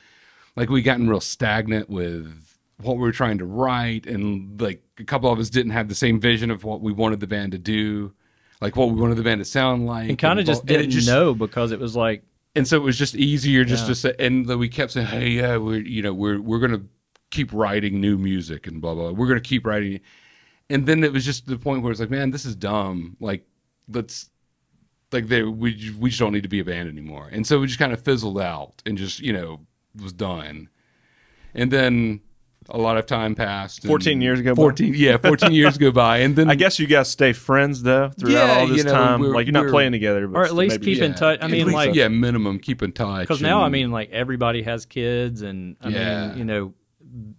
[0.55, 2.43] like we gotten real stagnant with
[2.81, 5.95] what we were trying to write and like a couple of us didn't have the
[5.95, 8.13] same vision of what we wanted the band to do
[8.61, 11.07] like what we wanted the band to sound like and kind of just didn't just-
[11.07, 12.23] know because it was like
[12.55, 13.87] and so it was just easier just Yeah.
[13.89, 16.81] to say and we kept saying hey yeah we're you know we're we're gonna
[17.29, 19.99] keep writing new music and blah blah we're gonna keep writing
[20.69, 23.45] and then it was just the point where it's like man this is dumb like
[23.89, 24.29] let's
[25.11, 27.67] like they we we just don't need to be a band anymore and so we
[27.67, 29.59] just kind of fizzled out and just you know
[30.01, 30.69] was done
[31.53, 32.19] and then
[32.69, 34.61] a lot of time passed 14 years ago, by?
[34.61, 38.09] 14 yeah 14 years go by and then I guess you guys stay friends though
[38.19, 39.21] throughout Yeah, all this you know, time.
[39.21, 41.39] we're- Like you're not playing together, but or at least maybe- keep in touch.
[41.41, 44.09] I at mean, least, like- yeah minimum keep in touch because now I mean like
[44.11, 46.27] everybody has kids and I Yeah.
[46.27, 46.73] mean you know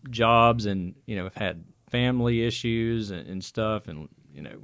[0.08, 4.59] jobs and you know have had family issues and, and stuff and you know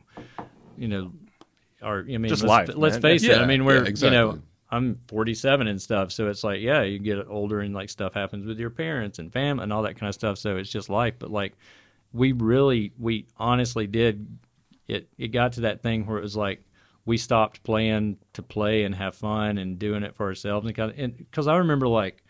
[0.76, 1.12] you know
[1.82, 3.02] or I mean Just let's, life, let's man.
[3.02, 4.16] face it I mean we're exactly.
[4.16, 7.90] you know I'm 47 and stuff so it's like yeah you get older and like
[7.90, 10.70] stuff happens with your parents and family and all that kind of stuff so it's
[10.70, 11.54] just life but like
[12.12, 14.26] we really we honestly did
[14.88, 16.64] it it got to that thing where it was like
[17.06, 20.90] we stopped playing to play and have fun and doing it for ourselves and kind
[20.90, 22.23] of and because I remember like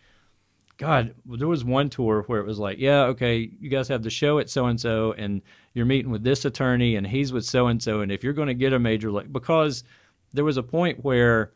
[0.77, 4.11] God, there was one tour where it was like, yeah, okay, you guys have the
[4.11, 5.41] show at so and so, and
[5.72, 8.49] you're meeting with this attorney, and he's with so and so, and if you're going
[8.49, 9.85] to get a major, like, because
[10.33, 11.53] there was a point where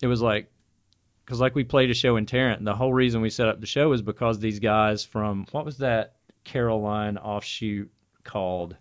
[0.00, 0.50] it was like,
[1.24, 3.60] because like we played a show in Tarrant, and the whole reason we set up
[3.60, 7.90] the show is because these guys from what was that Caroline offshoot
[8.24, 8.76] called?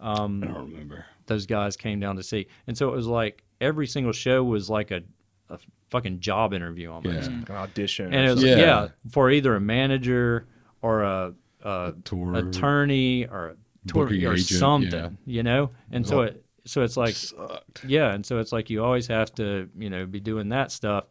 [0.00, 2.48] Um, I don't remember those guys came down to see.
[2.66, 5.02] And so it was like every single show was like a,
[5.50, 5.58] a
[5.90, 7.30] fucking job interview almost.
[7.30, 7.36] Yeah.
[7.36, 8.12] An audition.
[8.14, 8.56] And it was Yeah.
[8.56, 8.88] yeah.
[9.10, 10.46] for either a manager
[10.82, 15.10] or a, a tour attorney or a tour Booking or agent, something, yeah.
[15.24, 15.70] you know.
[15.90, 17.84] And so it so it's like Sucked.
[17.86, 21.04] yeah, and so it's like you always have to, you know, be doing that stuff.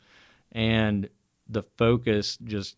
[0.51, 1.09] And
[1.49, 2.75] the focus just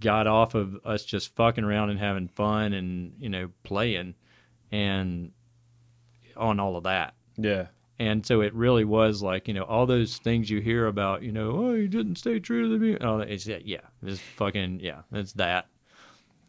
[0.00, 4.14] got off of us just fucking around and having fun and, you know, playing
[4.70, 5.32] and
[6.36, 7.14] on all of that.
[7.36, 7.66] Yeah.
[8.00, 11.32] And so it really was like, you know, all those things you hear about, you
[11.32, 13.04] know, oh, you didn't stay true to the music.
[13.04, 15.66] Oh, it's yeah, yeah, it's fucking yeah, it's that.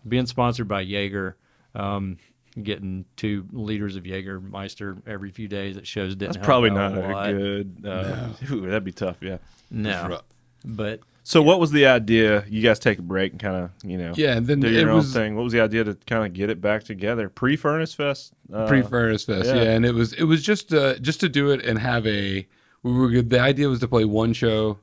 [0.07, 1.35] Being sponsored by Jaeger,
[1.75, 2.19] um,
[2.63, 6.93] getting two liters of Jaegermeister every few days at shows didn't That's help probably out
[6.93, 7.85] not a a good.
[7.85, 9.17] Uh, ooh, that'd be tough.
[9.21, 9.39] Yeah.
[9.69, 10.23] No, Rough.
[10.63, 12.45] but So, what was the idea?
[12.49, 14.73] You guys take a break and kind of, you know, Yeah, and then do it
[14.73, 15.35] your own was thing.
[15.35, 17.29] What was the idea to kind of get it back together?
[17.29, 18.33] Pre Furnace Fest.
[18.51, 19.55] Uh, pre Furnace Fest, yeah.
[19.55, 19.71] yeah.
[19.71, 22.47] and it was it was just uh, just to do it and have a
[22.83, 23.29] we were good.
[23.29, 24.79] The idea was to play one show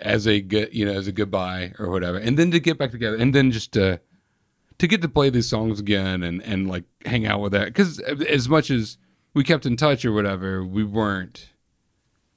[0.00, 2.90] as a good you know as a goodbye or whatever, and then to get back
[2.90, 4.00] together, and then just to
[4.78, 8.00] to get to play these songs again and and like hang out with that because
[8.00, 8.98] as much as
[9.32, 11.50] we kept in touch or whatever, we weren't.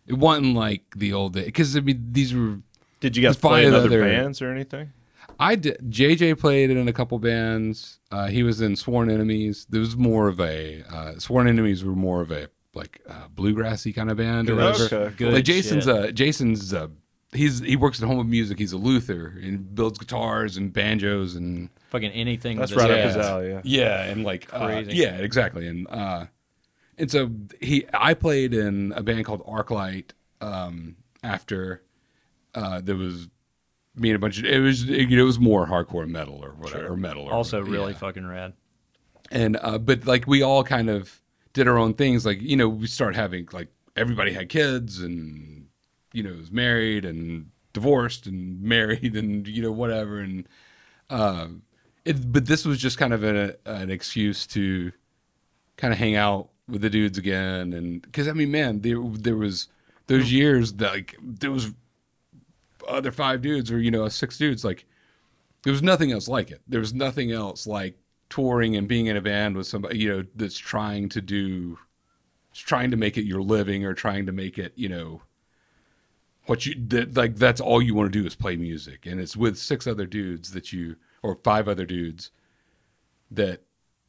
[0.05, 2.59] It wasn't like the old day because I mean these were
[2.99, 4.91] Did you guys Five play in other other- bands or anything?
[5.39, 5.77] I did.
[5.91, 7.99] JJ played in a couple bands.
[8.11, 9.67] Uh, he was in Sworn Enemies.
[9.69, 13.93] There was more of a uh, Sworn Enemies were more of a like uh, bluegrassy
[13.93, 14.83] kind of band or whatever.
[14.85, 15.15] Okay.
[15.17, 15.95] good like Jason's shit.
[15.95, 16.87] uh Jason's uh
[17.33, 18.57] he's he works at Home of Music.
[18.57, 22.57] He's a luthier and builds guitars and banjos and fucking anything.
[22.57, 23.07] That's right a- up Yeah.
[23.07, 23.49] his alley.
[23.51, 23.61] Yeah.
[23.63, 24.93] yeah and like uh, Crazy.
[24.93, 26.25] yeah exactly and uh
[26.97, 27.29] and so
[27.61, 31.83] he I played in a band called Arclight um after
[32.59, 33.27] uh there was
[33.95, 36.87] me and a bunch of it was it, it was more hardcore metal or whatever
[36.93, 38.53] or metal or Also, whatever, really yeah fucking rad.
[39.31, 41.21] and uh, but like we all kind of
[41.53, 42.25] did our own things.
[42.25, 45.67] Like you know, we start having like everybody had kids and
[46.13, 50.47] you know was married and divorced and married and you know whatever and
[51.09, 51.47] uh,
[52.05, 52.31] it.
[52.31, 54.91] But this was just kind of an an excuse to
[55.77, 59.37] kind of hang out with the dudes again and because I mean, man, there there
[59.37, 59.67] was
[60.07, 61.71] those years that like there was
[62.88, 64.85] other five dudes or you know six dudes like
[65.63, 66.61] there was nothing else like it.
[66.67, 67.97] There was nothing else like
[68.29, 71.77] touring and being in a band with somebody you know that's trying to do
[72.53, 75.21] trying to make it your living or trying to make it you know
[76.45, 79.38] what you that, like that's all you want to do is play music and it's
[79.38, 82.31] with six other dudes that you or five other dudes
[83.31, 83.61] that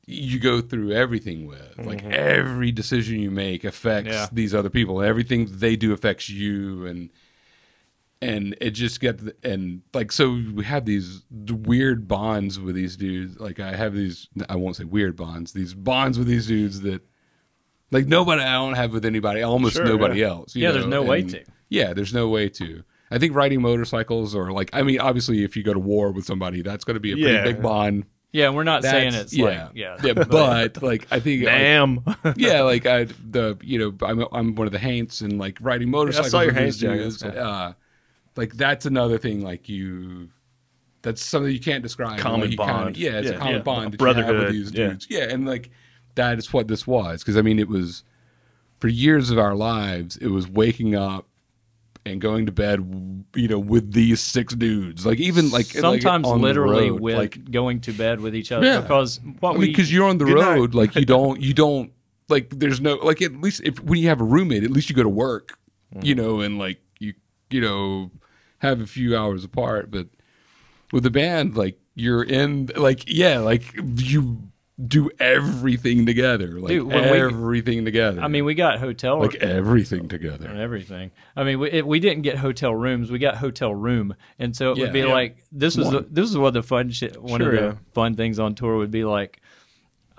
[0.07, 2.12] you go through everything with like mm-hmm.
[2.12, 4.29] every decision you make affects Yeah.
[4.33, 7.11] these other people everything they do affects you and
[8.21, 13.39] and it just got and like so we have these weird bonds with these dudes
[13.39, 17.01] like i have these i won't say weird bonds these bonds with these dudes that
[17.93, 20.29] like nobody i don't have with anybody almost Sure, nobody yeah.
[20.31, 21.45] else you Yeah, there's know, no way to.
[21.69, 25.57] yeah there's no way to i think riding motorcycles or like i mean obviously if
[25.57, 27.45] you go to war with somebody that's going to be a pretty Yeah.
[27.45, 31.45] big bond Yeah, we're not saying That's- it's like yeah, yeah but like i think
[31.45, 32.05] like, Damn.
[32.37, 35.89] yeah, like I the you know I'm I'm one of the Haints and like riding
[35.89, 36.35] motorcycles.
[36.35, 37.73] I saw your Haints these uh,
[38.39, 39.43] like that's another thing.
[39.43, 40.28] Like you,
[41.03, 42.18] that's something you can't describe.
[42.18, 42.97] Common Like, you kinda- bond.
[42.97, 43.34] yeah, it's Yeah.
[43.34, 43.62] a common Yeah.
[43.62, 43.93] bond.
[43.93, 44.53] That you have with Brotherhood.
[44.55, 44.86] these Yeah.
[44.89, 45.07] dudes.
[45.11, 45.70] Yeah, and like
[46.14, 47.22] that is what this was.
[47.22, 48.05] Because I mean, it was
[48.78, 50.16] for years of our lives.
[50.16, 51.26] It was waking up
[52.07, 55.05] and going to bed, you know, with these six dudes.
[55.05, 58.34] Like even like like, sometimes on the literally road, with like going to bed with
[58.34, 58.80] each other Yeah.
[58.80, 60.55] because what I mean, we because you're on the Good night.
[60.55, 61.93] road, like you don't, you don't,
[62.28, 64.97] like there's no, like at least if when you have a roommate, at least you
[64.97, 65.59] go to work,
[66.03, 66.18] you mm.
[66.18, 67.14] know, and like you,
[67.51, 68.11] you know,
[68.59, 69.91] have a few hours apart.
[69.91, 70.09] But
[70.93, 74.43] with the band, like you're in, like yeah, like you
[74.87, 78.21] do everything together, like Dude, when we- everything together.
[78.21, 80.47] I mean we got hotel like everything together.
[80.49, 81.11] and everything.
[81.35, 84.71] I mean, we, it, we didn't get hotel rooms; we got hotel room, and so
[84.73, 84.85] it Yeah.
[84.85, 85.07] would be Yeah.
[85.13, 87.21] like this was the, this is what the fun shit.
[87.21, 87.75] One Sure, of the yeah.
[87.93, 89.41] fun things on tour would be like.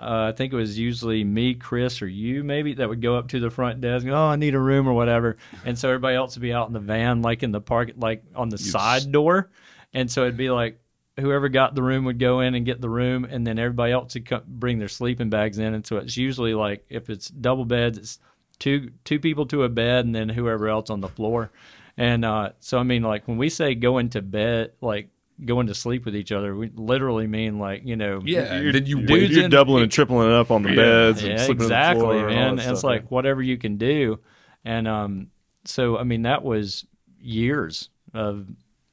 [0.00, 3.28] Uh, I think it was usually me, Chris, or you maybe that would go up
[3.28, 4.06] to the front desk.
[4.06, 6.68] and, Oh, I need a room or whatever, and so everybody else would be out
[6.68, 9.50] in the van, like in the park, like on the side door,
[9.92, 10.80] and so it'd be like
[11.18, 14.14] whoever got the room would go in and get the room, and then everybody else
[14.14, 17.66] would come, bring their sleeping bags in, and so it's usually like if it's double
[17.66, 18.18] beds, it's
[18.58, 21.50] two two people to a bed, and then whoever else on the floor,
[21.98, 25.10] and uh, so I mean like when we say going to bed, like
[25.44, 28.86] going to sleep with each other, we literally mean like you know Yeah, You're, then
[28.86, 30.76] you you're, you're in- doubling and tripling it up on the Yeah.
[30.76, 32.56] beds and yeah, exactly, on the floor and man.
[32.56, 34.20] that And it's stuff, like whatever you can do,
[34.64, 35.30] and um,
[35.64, 36.86] so I mean that was
[37.20, 38.46] years of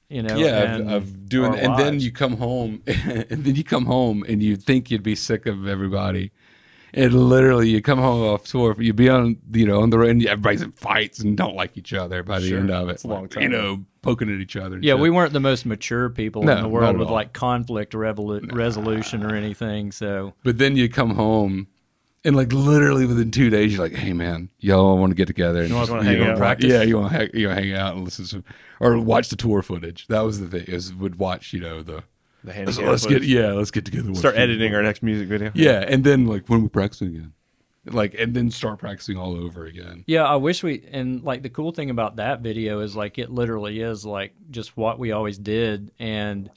[0.09, 3.55] you know, yeah, and of, of doing, our and then you come home, and then
[3.55, 6.31] you come home, and you think you'd be sick of everybody,
[6.93, 10.09] and literally you come home off tour, you be on, you know, on the road,
[10.09, 12.59] and everybody's in fights and don't like each other by the Sure.
[12.59, 12.93] end of it.
[12.93, 13.43] It's a long time.
[13.43, 14.79] you know, poking at each other.
[14.81, 14.99] Yeah, shit.
[15.01, 17.13] we weren't the most mature people No, in the world with all.
[17.13, 19.91] like conflict revolu- resolution or anything.
[19.91, 21.67] So But then you come home,
[22.25, 25.61] and like literally within two days, you're like, "Hey man, y'all want to get together
[25.61, 26.71] and wanna hang out practice?
[26.71, 28.43] Yeah, you want to hang, you wanna hang out and listen to,
[28.79, 30.07] or watch the tour footage.
[30.07, 30.65] That was the thing.
[30.67, 32.03] Is would watch you know the
[32.43, 34.13] The let's, let's get yeah let's get together.
[34.15, 35.51] start editing our next music video.
[35.53, 37.33] Yeah, and then like when we practicing again,
[37.85, 40.03] like and then start practicing all over again.
[40.07, 43.31] Yeah, I wish we and like the cool thing about that video is like it
[43.31, 45.91] literally is like just what we always did.
[45.99, 46.49] And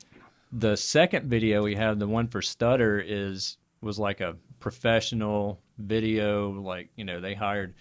[0.53, 6.51] the second video we had, the one for Stutter, is was like a professional video.
[6.51, 7.75] Like you know they hired,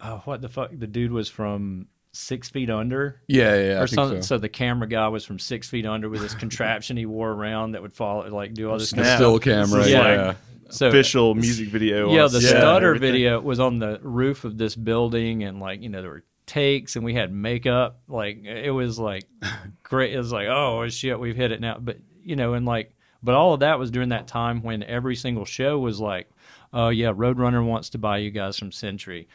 [0.00, 0.70] uh, what the fuck?
[0.72, 3.20] The dude was from Six Feet Under.
[3.26, 4.22] Yeah, yeah, I or think something.
[4.22, 4.36] so.
[4.36, 4.38] So.
[4.38, 7.82] the camera guy was from Six Feet Under with this contraption he wore around that
[7.82, 8.90] would follow, like do all this.
[8.90, 9.78] The still camera.
[9.78, 10.34] This is Yeah,
[10.70, 12.12] So Official music video.
[12.12, 15.82] yeah, the set and stutter video was on the roof of this building, and like
[15.82, 18.00] you know there were takes, and we had makeup.
[18.08, 19.24] Like it was like
[19.82, 20.12] great.
[20.12, 21.78] It was like oh shit, we've hit it now.
[21.80, 25.16] But you know, and like, but all of that was during that time when every
[25.16, 26.28] single show was like.
[26.72, 29.28] Oh yeah, Roadrunner wants to buy you guys from Century.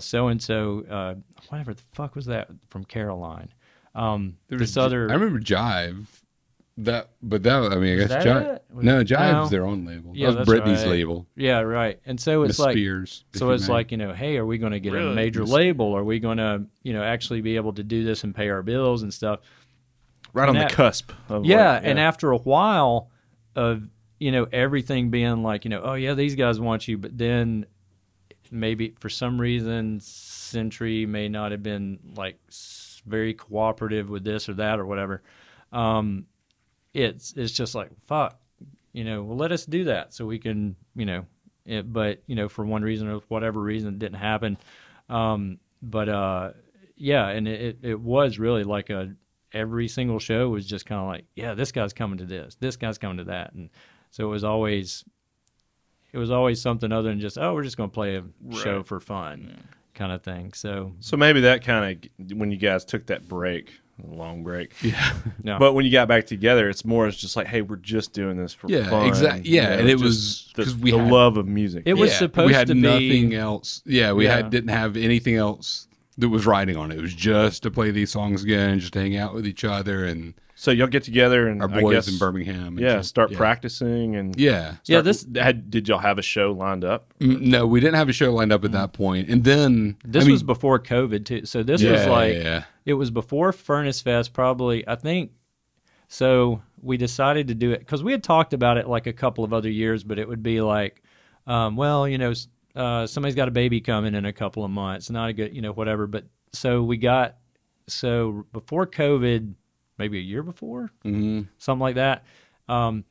[0.00, 1.16] So and so,
[1.48, 3.48] whatever the fuck was that from Caroline?
[3.94, 6.06] Um, There this was- other, I remember Jive.
[6.78, 8.82] That, but that I mean, I guess that Jive.
[8.82, 9.48] No, Jive's No.
[9.48, 10.10] their own label.
[10.12, 10.88] Yeah, that was that's Britney's right.
[10.90, 11.24] label.
[11.36, 12.00] yeah, right.
[12.04, 13.24] And so it's Miss like Spears.
[13.34, 13.74] So it's may.
[13.74, 15.12] like, you know, hey, are we going to get Really?
[15.12, 15.50] a major Yes.
[15.50, 15.96] label?
[15.96, 18.62] Are we going to, you know, actually be able to do this and pay our
[18.64, 19.38] bills and stuff?
[20.32, 21.12] right on and the cusp.
[21.28, 23.08] Of Yeah, like, and after a while
[23.54, 23.88] of,
[24.24, 27.66] you know, everything being like, you know, oh yeah, these guys want you, but then
[28.50, 32.38] maybe for some reason Century may not have been like
[33.04, 35.22] very cooperative with this or that or whatever.
[35.72, 36.24] Um,
[36.94, 38.40] it's it's just like fuck,
[38.94, 39.22] you know.
[39.22, 41.26] Well, let us do that so we can, you know.
[41.66, 44.56] It, but you know, for one reason or whatever reason, it didn't happen.
[45.10, 46.52] Um, but uh,
[46.96, 49.14] yeah, and it, it was really like a
[49.52, 52.76] every single show was just kind of like, yeah, this guy's coming to this, this
[52.76, 53.68] guy's coming to that, and
[54.14, 55.04] so it was always
[56.12, 58.22] it was always something other than just oh, we're just going to play a
[58.56, 60.52] show for fun, kind of thing.
[60.52, 63.72] So So maybe that kind of when you guys took that break,
[64.06, 64.72] long break.
[64.82, 67.74] yeah, no, But when you got back together, it's more it's just like, hey, we're
[67.74, 69.08] just doing this for Yeah, fun.
[69.08, 71.82] exact- yeah, and it was- because we the had- love of music.
[71.84, 73.82] It was Yeah, supposed we had to be- nothing else.
[73.84, 74.36] Yeah, we Yeah.
[74.36, 75.88] had didn't have anything else
[76.18, 76.98] that was riding on it.
[76.98, 79.64] It was just to play these songs again, and just to hang out with each
[79.64, 80.34] other and
[80.64, 82.66] so y'all get together and our I boys guess, in Birmingham.
[82.68, 83.36] and Yeah, just- start yeah.
[83.36, 84.76] practicing and Yeah.
[84.86, 87.12] Yeah, this- had, did y'all have a show lined up?
[87.20, 89.28] Mm, No, we didn't have a show lined up at that point.
[89.28, 91.44] And then this I mean, was before COVID too.
[91.44, 94.88] So this yeah, was like yeah, it was before Furnace Fest, probably.
[94.88, 95.32] I think
[96.08, 96.62] so.
[96.80, 99.52] We decided to do it because we had talked about it like a couple of
[99.52, 101.02] other years, but it would be like,
[101.46, 102.32] um, well, you know,
[102.74, 105.62] uh, somebody's got a baby coming in a couple of months, not a good, you
[105.62, 106.06] know, whatever.
[106.06, 107.36] But so we got
[107.86, 109.54] so before COVID,
[109.98, 111.48] maybe a year before, Mhm.
[111.58, 112.24] something like that.
[112.68, 113.04] Um,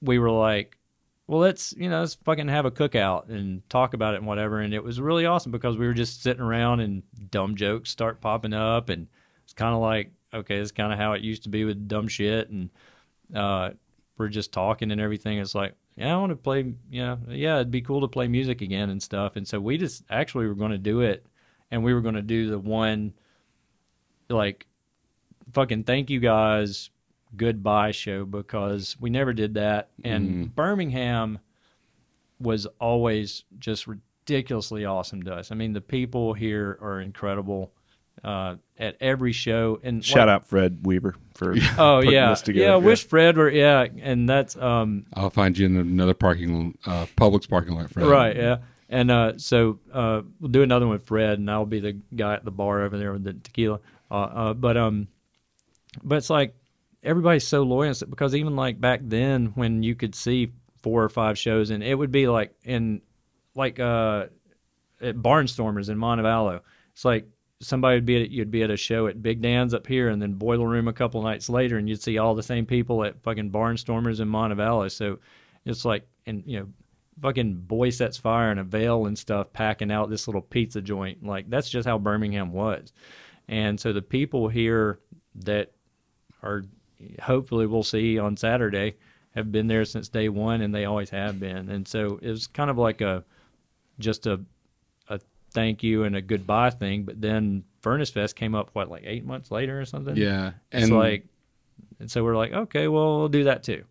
[0.00, 0.78] we were like,
[1.26, 4.60] well, let's you know, let's fucking have a cookout and talk about it and whatever.
[4.60, 8.20] And it was really awesome because we were just sitting around and dumb jokes start
[8.20, 9.08] popping up, and
[9.44, 12.08] it's kind of like, okay, it's kind of how it used to be with dumb
[12.08, 12.70] shit, and
[13.34, 13.70] uh,
[14.18, 15.38] we're just talking and everything.
[15.38, 18.28] It's like, yeah, I want to play, you know, yeah, it'd be cool to play
[18.28, 19.36] music again and stuff.
[19.36, 21.26] And so we just actually were going to do it,
[21.70, 23.14] and we were going to do the one,
[24.28, 24.66] like,
[25.56, 26.90] fucking thank you guys
[27.34, 29.88] goodbye show because we never did that.
[30.04, 31.38] And Birmingham
[32.38, 35.50] was always just ridiculously awesome to us.
[35.50, 37.72] I mean, the people here are incredible
[38.22, 39.80] uh, at every show.
[39.82, 42.66] And Shout like- out Fred Weaver for Oh putting yeah, this together.
[42.68, 42.74] yeah.
[42.74, 47.06] I wish Fred were yeah, and that's um I'll find you in another parking, uh,
[47.16, 47.90] Publix parking lot.
[47.90, 48.06] Fred.
[48.06, 51.80] right yeah, and uh, so uh, we'll do another one with Fred, and I'll be
[51.80, 53.80] the guy at the bar over there with the tequila.
[54.10, 55.08] Uh, uh, but um,
[56.02, 56.54] but it's like
[57.02, 60.52] everybody's so loyal because even like back then when you could see
[60.82, 63.02] four or five shows, and it would be like in
[63.54, 64.26] like uh
[65.00, 66.60] at Barnstormers in Montevallo.
[66.92, 67.26] It's like
[67.60, 70.20] somebody would be at you'd be at a show at Big Dan's up here, and
[70.20, 73.22] then Boiler Room a couple nights later, and you'd see all the same people at
[73.22, 74.90] fucking Barnstormers in Montevallo.
[74.90, 75.18] So
[75.64, 76.68] it's like, and you know,
[77.20, 81.24] fucking Boy Sets Fire and Avail and stuff packing out this little pizza joint.
[81.24, 82.92] Like that's just how Birmingham was.
[83.48, 85.00] And so the people here
[85.44, 85.72] that
[86.42, 86.64] are
[87.22, 88.96] hopefully we'll see on Saturday
[89.34, 91.68] have been there since day one, and they always have been.
[91.68, 93.22] And so it was kind of like a
[93.98, 94.40] just a
[95.08, 95.20] a
[95.52, 97.02] thank you and a goodbye thing.
[97.04, 100.16] But then Furnace Fest came up what like eight months later or something.
[100.16, 101.26] Yeah, it's and like,
[102.00, 103.84] and so we're like, okay, well we'll do that too.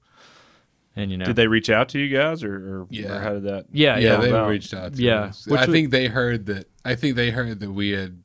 [0.98, 3.18] And you know, Did they reach out to you guys, or, or, Yeah.
[3.18, 3.66] or how did that?
[3.74, 4.94] yeah, yeah, yeah, they about- reached out.
[4.96, 5.46] To Yeah, us.
[5.46, 6.70] which I was- think they heard that.
[6.86, 8.24] I think they heard that we had Y'all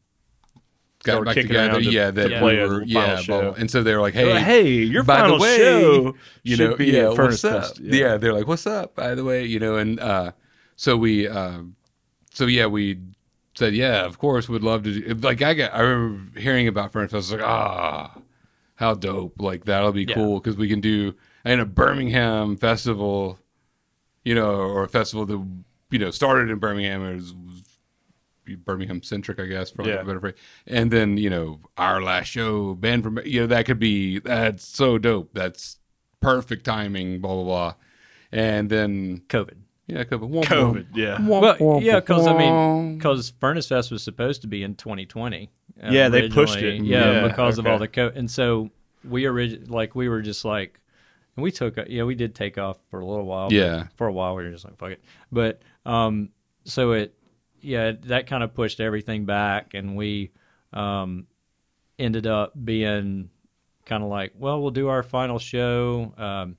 [1.04, 1.80] got back together.
[1.80, 2.68] to- yeah, that play we were.
[2.80, 3.40] final Yeah, show.
[3.40, 3.60] blah, blah.
[3.60, 6.70] and so they're like, Hey, "Hey, hey, your by final the way, show you should
[6.70, 7.62] know, be yeah, at what's up?
[7.62, 7.80] Fest.
[7.80, 8.16] Yeah.
[8.16, 10.32] they're like, "What's up?" By the way, you know, and uh,
[10.76, 11.60] so we, uh,
[12.32, 12.98] so yeah, we
[13.54, 15.00] said, yeah, of course, we'd love to.
[15.00, 17.32] Do, like I got, I remember hearing about Furnace Fest.
[17.32, 18.18] I was like, ah,
[18.76, 19.40] how dope!
[19.40, 20.14] Like that'll be Yeah.
[20.14, 21.14] cool because we can do
[21.44, 23.38] in a Birmingham festival,
[24.24, 25.46] you know, or a festival that
[25.90, 27.02] you know started in Birmingham.
[27.04, 27.34] It was
[28.56, 30.00] Birmingham centric, I guess, for lack Yeah.
[30.00, 30.34] a better phrase.
[30.66, 34.64] And then you know our last show, band from you know that could be that's
[34.64, 35.30] so dope.
[35.34, 35.78] That's
[36.20, 37.20] perfect timing.
[37.20, 37.74] Blah blah blah.
[38.32, 39.56] And then COVID.
[39.88, 40.44] yeah, COVID.
[40.44, 41.20] COVID, yeah.
[41.26, 45.50] Well, yeah, because I mean, because Furnace Fest was supposed to be in 2020.
[45.82, 46.82] uh, Yeah, they pushed it.
[46.84, 48.70] Yeah, Yeah, because of all the COVID, And so
[49.04, 50.78] we orig- like we were just like,
[51.36, 53.52] and we took, yeah, we did take off for a little while.
[53.52, 53.86] Yeah.
[53.96, 55.02] for a while we were just like, fuck it.
[55.32, 56.28] But um,
[56.64, 57.14] so it,
[57.60, 60.30] yeah, that kind of pushed everything back, and we
[60.72, 61.26] um
[61.98, 63.28] ended up being
[63.84, 66.14] kind of like, well, we'll do our final show.
[66.16, 66.56] Um,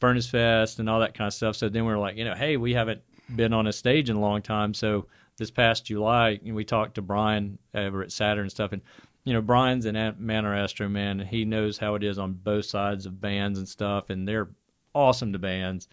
[0.00, 1.56] Furnace Fest and all that kind of stuff.
[1.56, 3.02] So then we were like, you know, hey, we haven't
[3.34, 4.74] been on a stage in a long time.
[4.74, 5.06] So
[5.36, 8.82] this past July, we talked to Brian over at Saturn and stuff, and
[9.24, 12.64] you know, Brian's an Man or Astro-man, and he knows how it is on both
[12.64, 14.48] sides of bands and stuff, and they're
[14.94, 15.88] awesome to bands.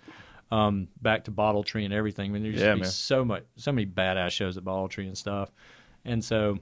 [0.50, 2.30] Um, back to Bottle Tree and everything.
[2.32, 2.90] I mean, there's used Yeah, to be man.
[2.90, 5.52] so much, so many badass shows at Bottle Tree and stuff,
[6.06, 6.58] and so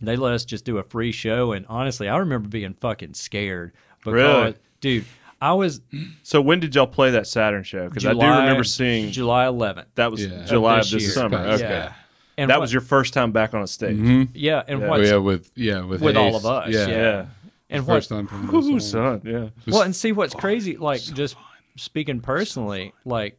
[0.00, 1.52] they let us just do a free show.
[1.52, 4.54] And honestly, I remember being fucking scared because, Really?
[4.80, 5.04] dude,
[5.40, 5.80] I was
[6.22, 7.88] So when did y'all play that Saturn show?
[7.88, 9.86] Because I do remember seeing July 11th.
[9.94, 10.44] that was Yeah.
[10.44, 11.38] July of Of this, this summer.
[11.38, 11.72] Past- Okay.
[11.72, 11.92] Yeah.
[12.36, 13.96] And that what- was your first time back on a stage.
[14.34, 14.88] yeah, and Yeah.
[14.90, 16.96] Oh, yeah, with yeah with with all of us, Yeah, yeah.
[16.96, 17.26] Yeah.
[17.70, 19.22] and what first time from Ooh, son.
[19.24, 19.48] Yeah.
[19.72, 21.36] well, and see what's crazy, like just
[21.76, 23.38] speaking personally, like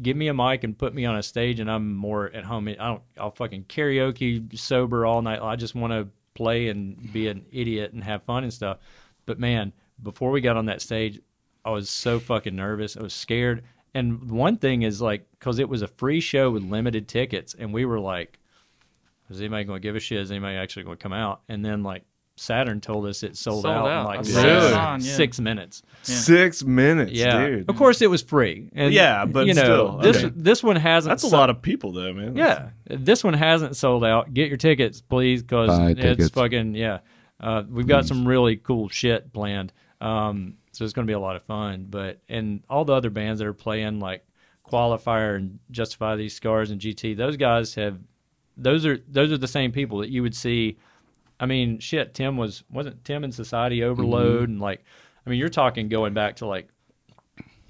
[0.00, 2.68] give me a mic and put me on a stage, and I'm more at home.
[2.68, 5.40] I don't, I'll fucking karaoke sober all night.
[5.42, 8.78] I just want to play and be an idiot and have fun and stuff.
[9.24, 9.72] But man,
[10.02, 11.20] before we got on that stage,
[11.64, 12.96] I was so fucking nervous.
[12.96, 13.64] I was scared.
[13.94, 17.72] And one thing is like, because it was a free show with limited tickets, and
[17.72, 18.38] we were like,
[19.30, 20.20] is anybody going to give a shit?
[20.20, 21.40] Is anybody actually going to come out?
[21.48, 22.04] And then like
[22.38, 25.16] Saturn told us it sold, Sold out, in like six, saw it yeah.
[25.16, 25.82] six minutes.
[26.04, 26.14] Yeah.
[26.16, 27.70] Six minutes, Yeah, dude.
[27.70, 28.68] of course it was free.
[28.74, 30.32] And Yeah, but you know still, this okay.
[30.36, 31.04] this one hasn't.
[31.04, 31.12] Sold out.
[31.12, 32.36] That's a sold- lot of people, though, man.
[32.36, 34.34] Yeah, this one hasn't sold out.
[34.34, 36.28] Get your tickets, please, because it's tickets.
[36.30, 36.98] fucking yeah.
[37.40, 41.18] Uh, we've got some really cool shit planned, um, so it's going to be a
[41.20, 41.86] lot of fun.
[41.88, 44.26] But and all the other bands that are playing like
[44.70, 47.98] Qualifier and Justify These Scars and GT, those guys have
[48.58, 50.78] those are those are the same people that you would see.
[51.38, 52.14] I mean, shit.
[52.14, 54.84] Tim was wasn't Tim in Society Overload and like,
[55.26, 56.68] I mean, you're talking going back to like,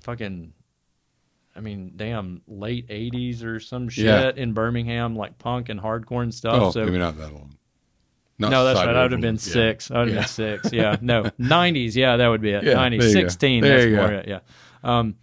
[0.03, 0.53] fucking.
[1.55, 4.31] I mean, damn, late '80s or some shit Yeah.
[4.37, 6.61] in Birmingham, like punk and hardcore and stuff.
[6.61, 7.57] Oh, so maybe not that long.
[8.39, 8.95] Not no, that's right.
[8.95, 9.37] I would have been.
[9.37, 9.41] Yeah.
[9.41, 9.91] six.
[9.91, 10.21] I would have Yeah.
[10.21, 10.73] been six.
[10.73, 11.95] Yeah, no, '90s.
[11.97, 12.63] Yeah, that would be it.
[12.65, 13.21] Yeah, '90s, there you go.
[13.21, 13.63] sixteen.
[13.63, 14.15] There That's you more go.
[14.17, 14.29] it.
[14.29, 14.41] Yeah.
[14.85, 15.15] Um,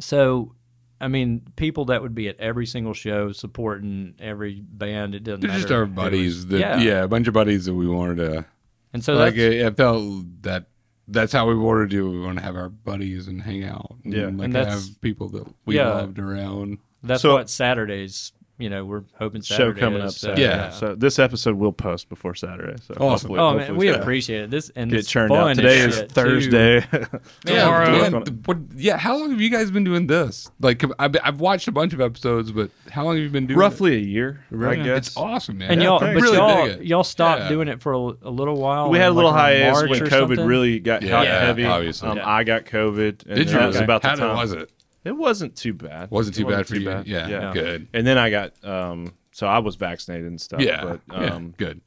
[0.00, 0.52] so,
[1.00, 5.14] I mean, people that would be at every single show, supporting every band.
[5.14, 5.60] It doesn't They're matter.
[5.62, 6.36] just our buddies.
[6.36, 6.46] was.
[6.48, 6.78] That, yeah.
[6.80, 7.02] yeah.
[7.04, 8.44] a bunch of buddies that we wanted to.
[8.92, 10.66] And so like that's, it, it felt that
[11.08, 12.10] that's how we wanted to do.
[12.10, 13.94] We want to have our buddies and hang out.
[14.04, 14.24] And Yeah.
[14.26, 15.88] like And have people that we Yeah.
[15.90, 16.78] loved around.
[17.02, 18.32] that's So- what Saturdays.
[18.60, 20.42] You know, we're hoping Show coming is, up so, Saturday.
[20.42, 20.70] Yeah.
[20.70, 22.76] So this episode will post before Saturday.
[22.86, 23.30] So Awesome.
[23.30, 24.50] hopefully- Oh man, we it's- appreciate it.
[24.50, 25.56] This and get it's churned fun out.
[25.56, 26.00] Today is.
[26.02, 26.80] Thursday.
[26.90, 27.20] Tomorrow.
[27.46, 28.24] Yeah, Work man, on it.
[28.26, 28.96] th- what, yeah.
[28.98, 30.50] How long have you guys been doing this?
[30.60, 33.58] Like, I've, I've watched a bunch of episodes, but how long have you been doing?
[33.58, 34.84] Roughly a year, I it?
[34.84, 35.06] guess.
[35.08, 35.70] It's awesome, man.
[35.72, 36.84] And Yeah, y'all, but really y'all, dig it.
[36.86, 37.48] y'all stopped Yeah.
[37.48, 38.90] doing it for a, a little while.
[38.90, 40.46] we had a little like, around hiatus March when COVID something?
[40.46, 41.64] really got Yeah, hot heavy.
[41.64, 42.08] obviously.
[42.08, 43.26] Um, I got COVID.
[43.26, 43.58] And Did you?
[43.58, 44.36] Was about the how time.
[44.36, 44.70] was it?
[45.04, 46.10] It wasn't too bad.
[46.10, 46.90] Wasn't too It bad for you.
[47.06, 47.52] Yeah, Yeah.
[47.54, 47.88] good.
[47.94, 50.60] And then I got um so I was vaccinated and stuff.
[50.60, 51.80] Yeah, But yeah, um good.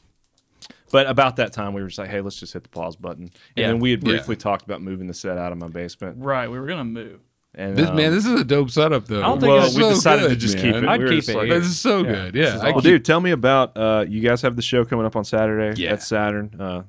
[0.91, 3.23] but about that time we were just like, hey, let's just hit the pause button.
[3.25, 3.67] And Yeah.
[3.67, 4.09] then we had Yeah.
[4.13, 6.17] briefly talked about moving the set out of my basement.
[6.19, 7.19] Right, we were gonna move.
[7.55, 9.19] And This um, man, this is a dope setup, though.
[9.19, 10.73] I don't think well, it's we so decided to just man.
[10.73, 10.89] keep it.
[10.89, 11.49] I'd We keep it like.
[11.49, 12.11] This is so Yeah.
[12.11, 12.35] good.
[12.35, 15.05] Yeah, I Well, keep- dude, tell me about uh, you guys have the show coming
[15.05, 15.91] up on Saturday Yeah.
[15.93, 16.49] at Saturn.
[16.59, 16.81] Uh,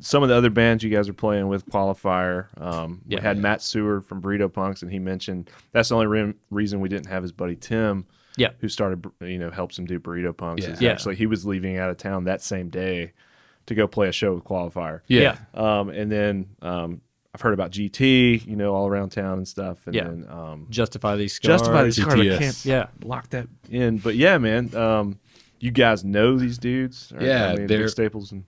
[0.00, 2.46] some of the other bands you guys are playing with Qualifier.
[2.60, 3.18] Um, Yeah.
[3.18, 6.80] we had Matt Seward from Burrito Punks, and he mentioned that's the only re- reason
[6.80, 8.04] we didn't have his buddy Tim,
[8.36, 8.50] Yeah.
[8.60, 10.66] who started you know helps him do Burrito Punks.
[10.66, 10.76] Yeah.
[10.78, 10.90] Yeah.
[10.92, 13.12] Actually, he was leaving out of town that same day
[13.66, 15.00] to go play a show with Qualifier.
[15.08, 15.38] yeah.
[15.54, 17.00] Um, and then um,
[17.34, 19.86] I've heard about GT, you know, all around town and stuff.
[19.86, 20.04] And Yeah.
[20.04, 21.60] then um, Justify these scars.
[21.60, 22.14] Justify these cars.
[22.14, 22.38] I GTS.
[22.38, 22.86] can't Yeah.
[23.04, 23.98] lock that in.
[23.98, 25.18] But yeah, man, um,
[25.58, 27.12] you guys know these dudes.
[27.16, 28.44] Or, Yeah, I mean, they're- Staples and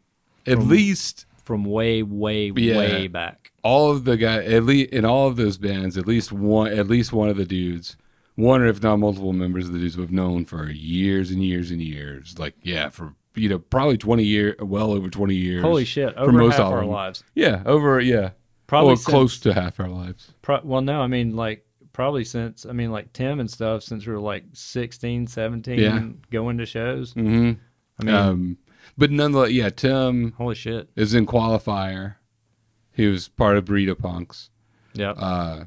[0.46, 2.76] At least from way, way, Yeah.
[2.76, 3.52] way back.
[3.64, 6.88] all of the guy, at least in all of those bands, at least one, at
[6.88, 7.96] least one of the dudes,
[8.34, 11.70] one or if not multiple members of the dudes we've known for years and years
[11.70, 12.38] and years.
[12.38, 15.62] Like, yeah, for you know, probably twenty year, well over twenty years.
[15.62, 16.12] Holy shit!
[16.14, 17.24] For Over most half of our lives.
[17.34, 18.32] Yeah, over yeah,
[18.66, 20.32] Probably well, since- close to half our lives.
[20.42, 21.64] Pro- well, no, I mean like
[21.94, 26.02] probably since I mean like Tim and stuff since we were like 16, 17 Yeah.
[26.30, 27.14] going to shows.
[27.14, 27.52] hmm
[28.00, 28.58] I mean, um,
[28.97, 30.89] but nonetheless, yeah, Tim holy shit.
[30.97, 32.16] is in qualifier.
[32.93, 34.51] He was part of Burrito Punks.
[34.94, 35.10] Yeah.
[35.12, 35.65] Uh,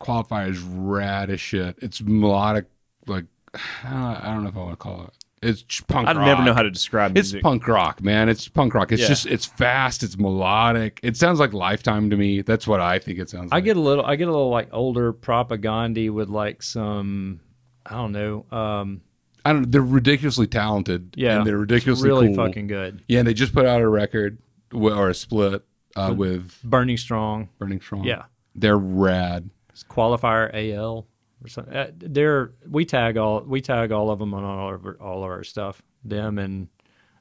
[0.00, 1.76] qualifier is rad as shit.
[1.80, 2.66] It's melodic,
[3.06, 3.24] like
[3.84, 5.10] I don't know if I want to call it.
[5.42, 6.08] It's ch- punk.
[6.08, 6.24] I rock.
[6.26, 7.20] never know how to describe it.
[7.20, 7.42] It's music.
[7.42, 8.30] punk rock, man.
[8.30, 8.92] It's punk rock.
[8.92, 9.08] It's Yeah.
[9.08, 10.02] just it's fast.
[10.02, 11.00] It's melodic.
[11.02, 12.40] It sounds like Lifetime to me.
[12.40, 13.50] That's what I think it sounds.
[13.50, 13.52] Like.
[13.52, 13.64] I like.
[13.64, 17.40] get a little I get a little like older Propagandhi with like some
[17.84, 18.46] I don't know.
[18.50, 19.02] Um
[19.44, 19.70] I don't.
[19.70, 21.14] They're ridiculously talented.
[21.16, 21.36] yeah.
[21.38, 22.36] and they're ridiculously really cool.
[22.46, 23.02] fucking good.
[23.08, 24.38] Yeah, and they just put out a record
[24.72, 25.62] or a split
[25.96, 27.48] uh, with Burning Strong.
[27.58, 28.04] Burning Strong.
[28.04, 28.24] Yeah.
[28.54, 29.50] they're rad.
[29.70, 31.06] It's qualifier AL
[31.42, 31.74] or something.
[31.74, 35.18] Uh, they're we tag all we tag all of them on all of our, all
[35.24, 35.82] of our stuff.
[36.04, 36.68] Them and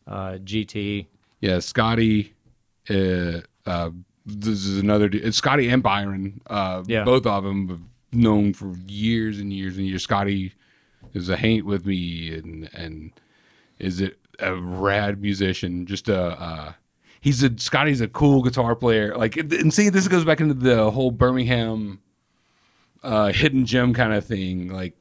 [0.07, 1.07] uh, GT.
[1.41, 2.33] Yeah, Scotty.
[2.89, 3.89] Uh, uh,
[4.25, 5.09] this is another.
[5.11, 6.41] It's Scotty and Byron.
[6.47, 7.03] Uh, Yeah.
[7.03, 7.79] both of them have
[8.11, 10.03] known for years and years and years.
[10.03, 10.53] Scotty
[11.13, 13.11] is a haint with me, and and
[13.79, 15.85] is it a rad musician?
[15.85, 16.39] Just a.
[16.41, 16.73] Uh,
[17.21, 19.15] he's a Scotty's a cool guitar player.
[19.15, 22.01] Like, and see, this goes back into the whole Birmingham
[23.03, 24.69] uh, hidden gem kind of thing.
[24.69, 24.95] Like,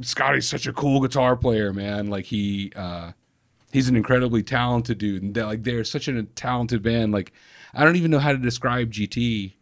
[0.00, 2.08] Scotty's such a cool guitar player, man.
[2.08, 2.72] Like he.
[2.74, 3.12] Uh,
[3.72, 7.30] he's an incredibly talented dude and they're like they're such a talented band like
[7.74, 9.52] i don't even know how to describe gt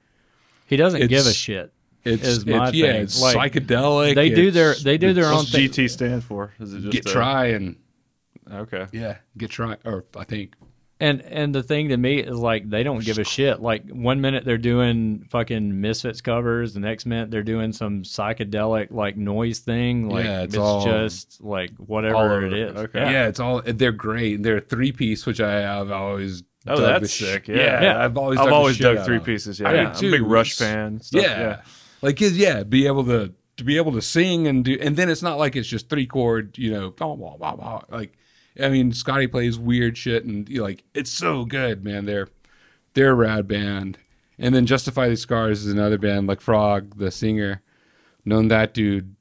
[0.67, 1.73] He doesn't give a shit.
[2.05, 3.03] It's, Is my it's yeah thing.
[3.03, 5.69] it's Like, psychedelic they do their- they do their it's own What's thing.
[5.71, 6.53] GT stand for?
[6.61, 7.77] Is it just get a- try and
[8.53, 8.87] Okay.
[8.93, 10.53] yeah get try or i think
[11.01, 13.61] And and the thing to me is like they don't give a shit.
[13.61, 18.91] Like one minute they're doing fucking Misfits covers, the next minute they're doing some psychedelic
[18.93, 20.09] like noise thing.
[20.09, 22.47] Like Yeah, it's it's, all- just like whatever over.
[22.47, 22.77] it is.
[22.77, 23.01] Okay.
[23.01, 23.27] yeah.
[23.29, 27.19] it's all they're great they're a three piece which i have always Oh, dug that's
[27.19, 27.83] the sick, yeah.
[27.83, 28.05] Yeah.
[28.05, 29.25] i've always I've dug the always shit dug out three of.
[29.25, 29.61] pieces.
[29.61, 31.01] Yeah, I do I'm a big Rush It's- fan.
[31.01, 31.23] Stuff.
[31.23, 31.61] yeah.
[32.05, 35.23] Like, yeah, be able to to be able to sing and do, and then it's
[35.23, 37.81] not like it's just three chord, you know, blah, blah, blah, blah.
[37.89, 38.13] like,
[38.61, 42.05] I mean, Scotty plays weird shit, and you know, like, it's so good, man.
[42.05, 42.29] They're
[42.93, 43.97] they're a rad band,
[44.39, 47.63] and then Justify the Scars is another band, like Frog, the singer,
[48.27, 49.17] known that dude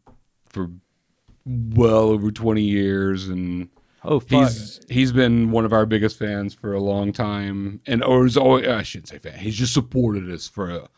[0.49, 0.69] for
[1.45, 3.69] well over twenty years, and
[4.03, 4.49] Oh fuck.
[4.49, 8.35] he's he's been one of our biggest fans for a long time, and or is
[8.35, 9.39] always I shouldn't say fan.
[9.39, 10.89] He's just supported us for a,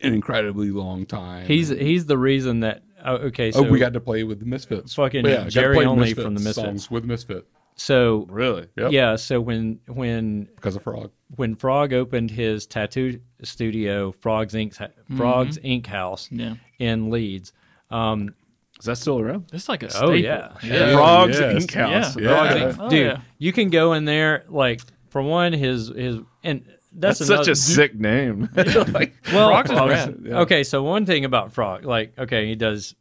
[0.00, 1.46] an incredibly long time.
[1.46, 3.52] He's he's the reason that oh, okay.
[3.52, 4.94] So oh, we got to play with the Misfits.
[4.94, 6.56] Fucking got to Jerry play Only from the Misfits.
[6.56, 8.68] songs with Misfit so Really?
[8.76, 8.92] Yep.
[8.92, 9.16] yeah.
[9.16, 11.10] So when when because of Frog.
[11.36, 14.74] when Frog opened his tattoo studio, Frog's Ink
[15.16, 16.54] Frog's Ink House Yeah.
[16.78, 17.52] in Leeds.
[17.90, 18.34] Um,
[18.78, 19.50] Is that still around?
[19.52, 20.16] It's like a Oh, staple.
[20.16, 20.52] yeah.
[20.62, 20.92] Yeah.
[20.92, 21.62] Frogs yes.
[21.62, 22.16] Ink House.
[22.16, 22.28] Yeah.
[22.28, 22.68] Frog's Yeah.
[22.68, 23.20] Ink- Oh, dude, yeah.
[23.38, 26.64] you can go in there like for one, his his and
[26.94, 28.50] that's, That's, such a sick name.
[28.56, 29.88] like, Well, Frogs is okay.
[29.88, 30.18] rad.
[30.24, 30.38] Yeah.
[30.40, 32.94] okay, so one thing about Frog, like, okay, he does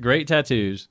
[0.00, 0.88] great tattoos.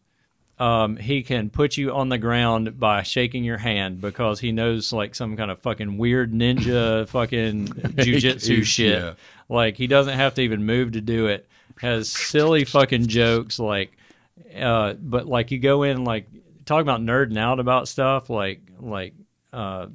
[0.57, 4.93] Um, he can put you on the ground by shaking your hand because he knows
[4.93, 9.01] like some kind of fucking weird ninja fucking jujitsu shit.
[9.01, 9.13] Yeah.
[9.49, 11.47] Like he doesn't have to even move to do it.
[11.81, 13.97] Has silly fucking jokes like,
[14.57, 16.27] uh, but like you go in like
[16.63, 19.13] talking about nerding out about stuff like like
[19.51, 19.87] uh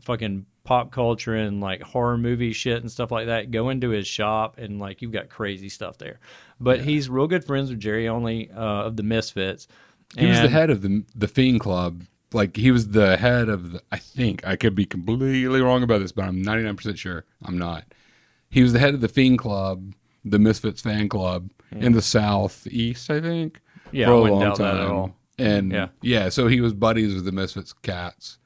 [0.00, 3.50] fucking pop culture and like horror movie shit and stuff like that.
[3.50, 6.20] Go into his shop and like you've got crazy stuff there.
[6.60, 9.66] But he's real good friends with Jerry Only uh, of the Misfits.
[10.14, 12.04] He was the head of the the Fiend Club.
[12.34, 13.82] Like he was the head of the.
[13.90, 17.56] I think I could be completely wrong about this, but I'm 99 percent sure I'm
[17.56, 17.84] not.
[18.50, 23.10] He was the head of the Fiend Club, the Misfits fan club in the Southeast,
[23.10, 23.60] I think.
[23.90, 24.90] Yeah, for I a long doubt that at time.
[24.92, 25.16] all.
[25.38, 25.88] And Yeah.
[26.02, 26.28] yeah.
[26.28, 28.36] so he was buddies with the Misfits cats,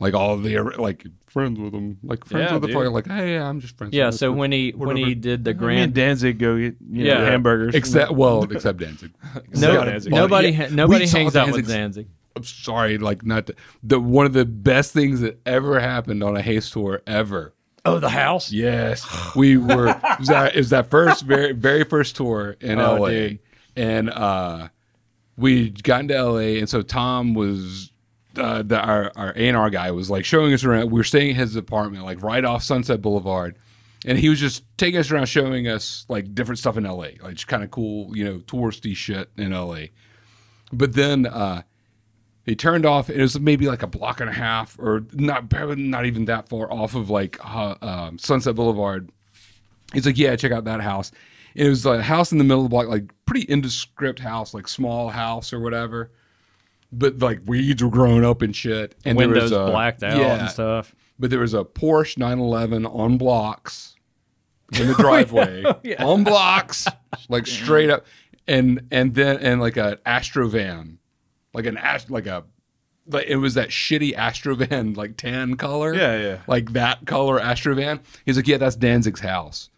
[0.00, 2.76] like all the like friends with them, like friends Yeah, with the dude.
[2.76, 2.90] player.
[2.90, 3.94] Like, hey, I'm just friends.
[3.94, 5.20] Yeah, with so Misfits, when he when he whatever.
[5.20, 7.24] did the Me and grand Danzig go get you know, Yeah.
[7.30, 7.74] hamburgers.
[7.74, 9.12] Except well, except Danzig.
[9.54, 10.12] no, Got Danzig.
[10.12, 10.68] nobody Yeah.
[10.68, 12.06] ha- nobody We saw hangs out with Danzig's- Danzig.
[12.36, 16.36] I'm sorry, like not to, the one of the best things that ever happened on
[16.36, 17.54] a Haste tour ever.
[17.86, 18.52] Oh, the house.
[18.52, 19.06] Yes,
[19.36, 19.88] we were.
[19.88, 23.38] It was that, it was that first very very first tour in Oh, LA, dude.
[23.76, 24.68] and uh,
[25.38, 27.90] we got into LA, and so Tom was.
[28.38, 30.90] Uh, the, our our A and R guy was like showing us around.
[30.90, 33.56] We were staying at his apartment, like right off Sunset Boulevard,
[34.04, 37.34] and he was just taking us around, showing us like different stuff in LA, like
[37.34, 39.86] just kind of cool, you know, touristy shit in LA.
[40.72, 41.62] But then uh,
[42.44, 43.10] he turned off.
[43.10, 46.72] It was maybe like a block and a half, or not, not even that far
[46.72, 49.10] off of like uh, um, Sunset Boulevard.
[49.92, 51.10] He's like, "Yeah, check out that house."
[51.56, 54.54] And it was a house in the middle of the block, like pretty indescript house,
[54.54, 56.12] like small house or whatever.
[56.92, 60.18] But like weeds were growing up and shit, and there Windows was a, blacked out
[60.18, 60.94] yeah, and stuff.
[61.18, 63.96] But there was a Porsche 911 on blocks
[64.72, 66.86] in the oh, driveway oh, on blocks,
[67.28, 68.06] like straight up,
[68.46, 70.98] and and then and like a Astro van,
[71.52, 72.44] like an Ast- like a
[73.08, 75.94] like it was that shitty Astrovan, like tan color.
[75.94, 76.38] Yeah, yeah.
[76.46, 78.00] Like that color Astrovan.
[78.24, 79.70] He's like, yeah, that's Danzig's house.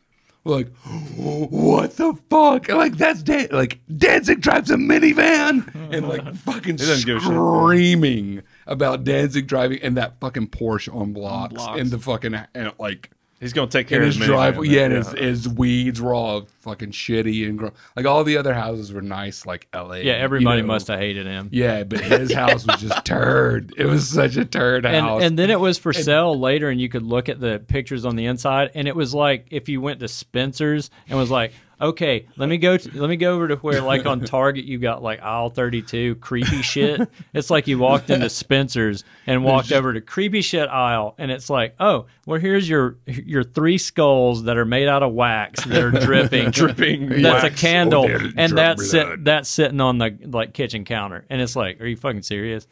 [0.49, 0.69] Like,
[1.17, 2.69] what the fuck?
[2.69, 7.29] Like that's Dan- like Danzig drives a minivan and like fucking doesn't give a shit.
[7.29, 11.81] screaming about Danzig driving and that fucking Porsche on blocks, blocks.
[11.81, 13.11] and the fucking and like
[13.41, 14.69] He's gonna take care in of his driveway.
[14.69, 18.53] Yeah, and his, his weeds were all fucking shitty and gro- like all the other
[18.53, 20.03] houses were nice, like L.A.
[20.03, 20.73] Yeah, everybody you know.
[20.73, 21.49] must have hated him.
[21.53, 23.75] Yeah, but his house was just turd.
[23.77, 25.23] It was such a turd and house.
[25.23, 28.17] and then it was for sale later, and you could look at the pictures on
[28.17, 32.27] the inside, and it was like if you went to Spencer's and was like, okay,
[32.37, 35.03] let me go, to, let me go over to where like on Target you got
[35.03, 37.09] like aisle thirty two, creepy shit.
[37.33, 41.49] It's like you walked into Spencer's and walked over to creepy shit aisle, and it's
[41.51, 45.83] like, oh, well here's your your three skulls that are made out of wax that
[45.83, 47.23] are dripping, dripping.
[47.23, 49.09] That's a candle, Oh, and that's blood.
[49.09, 52.67] sit, that's sitting on the like kitchen counter, and it's like, are you fucking serious?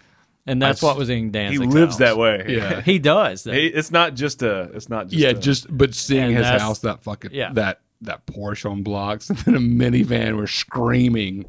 [0.49, 1.51] And that's, what was in dance.
[1.53, 1.99] He lives house.
[1.99, 2.45] that way.
[2.49, 3.43] yeah, He does.
[3.43, 4.71] He, it's not just a.
[4.75, 5.17] It's not just.
[5.21, 7.53] yeah, a, just but seeing his house, that fucking yeah.
[7.55, 11.47] that that Porsche on blocks, and then a minivan were screaming,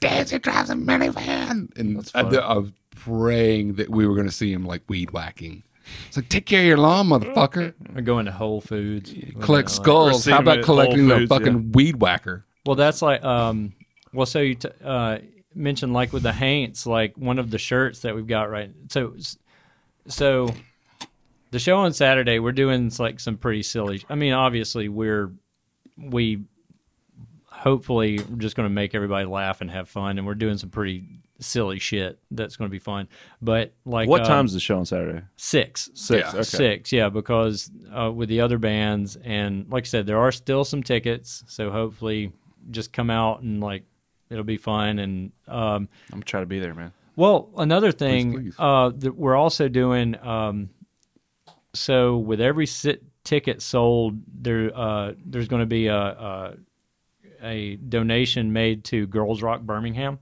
[0.00, 2.38] "Danzig drives a minivan!" And I, funny.
[2.38, 5.62] I was praying that we were going to see him like weed whacking.
[6.08, 7.74] It's like, take care of your lawn, motherfucker.
[7.94, 9.12] Or going to Whole Foods.
[9.12, 10.24] Collect Like- skulls.
[10.24, 12.46] How about collecting Whole the Foods, fucking weed whacker?
[12.64, 13.74] Well, that's like, um,
[14.14, 15.18] well, so you t- uh,
[15.54, 18.70] mentioned like with the Haints, like one of the shirts that we've got right.
[18.88, 19.14] So,
[20.08, 20.48] so
[21.50, 24.02] the show on Saturday, we're doing like some pretty silly.
[24.08, 25.32] I mean, obviously, we're
[25.96, 26.44] we
[27.46, 30.70] hopefully we're just going to make everybody laugh and have fun, and we're doing some
[30.70, 31.04] pretty
[31.40, 33.08] silly shit that's going to be fun.
[33.40, 35.22] But like, What um, time's the show on Saturday?
[35.36, 35.90] Six.
[35.94, 36.24] Six.
[36.26, 36.30] Yeah.
[36.40, 36.42] Okay.
[36.42, 40.64] Six, yeah, because uh, with the other bands, and like I said, there are still
[40.64, 42.32] some tickets, so hopefully,
[42.70, 43.84] just come out and like
[44.30, 44.98] it'll be fun.
[44.98, 46.92] And um, I'm gonna try to be there, man.
[47.16, 48.54] well, another thing, please.
[48.58, 50.18] Uh, that we're also doing.
[50.24, 50.70] Um,
[51.74, 56.54] so with every sit ticket sold, there uh, there's going to be a, a
[57.42, 60.18] a donation made to Girls Rock Birmingham,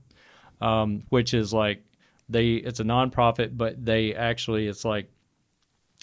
[0.61, 1.83] um, which is like
[2.29, 5.09] they it's a nonprofit, but they actually it's like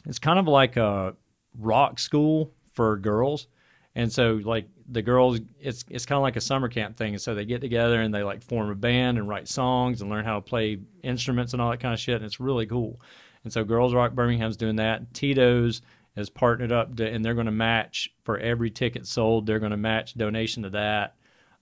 [0.07, 1.15] it's kind of like a
[1.59, 3.47] rock school for girls.
[3.95, 7.15] And so like the girls it's it's kind of like a summer camp thing.
[7.15, 10.11] And so they get together and they like form a band and write songs and
[10.11, 13.01] learn how to play instruments and all that kind of shit and it's really cool.
[13.43, 15.15] And so Girls Rock Birmingham's doing that.
[15.15, 15.81] Tito's
[16.17, 19.47] has partnered up to, and they're going to match for every ticket sold.
[19.47, 21.15] They're going to match donation to that.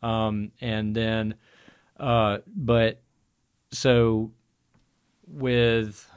[0.02, 1.34] Um, and then,
[1.98, 3.02] uh, but
[3.72, 4.32] so
[5.26, 6.08] with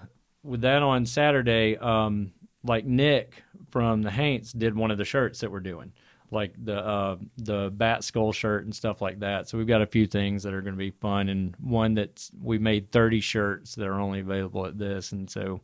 [0.43, 2.31] with that on Saturday, um,
[2.63, 5.91] like Nick from the Haints did one of the shirts that we're doing,
[6.29, 9.49] like the uh, the bat skull shirt and stuff like that.
[9.49, 12.31] So we've got a few things that are going to be fun, and one that's
[12.41, 15.61] we made thirty shirts that are only available at this, and so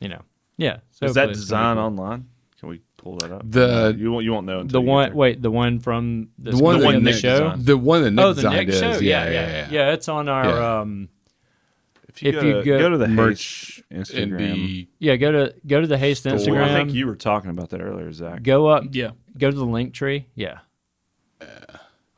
[0.00, 0.22] you know,
[0.56, 0.78] yeah.
[0.90, 1.86] So Is that it's gonna design be cool.
[1.86, 2.28] online?
[2.60, 3.42] Can we pull that up?
[3.50, 4.24] The- you won't.
[4.24, 4.56] You won't know.
[4.58, 5.16] The Until you one, there.
[5.16, 7.38] wait, the one from this The one, The that one in the Nick show.
[7.40, 7.66] designed.
[7.66, 8.90] The one that Nick oh, the designed Nick is, show.
[8.92, 9.92] Yeah, Yeah, yeah, yeah, yeah.
[9.92, 10.80] It's on our Yeah.
[10.80, 11.08] um,
[12.08, 14.88] If you, if go, you to, go- go to the Merch Haste in Instagram, the
[14.98, 15.16] yeah.
[15.16, 16.62] Go to go to the Haste Well, Instagram.
[16.62, 18.42] I think you were talking about that earlier, Zach.
[18.42, 19.10] go up Yeah.
[19.36, 20.24] go to the Linktree.
[20.34, 20.60] Yeah.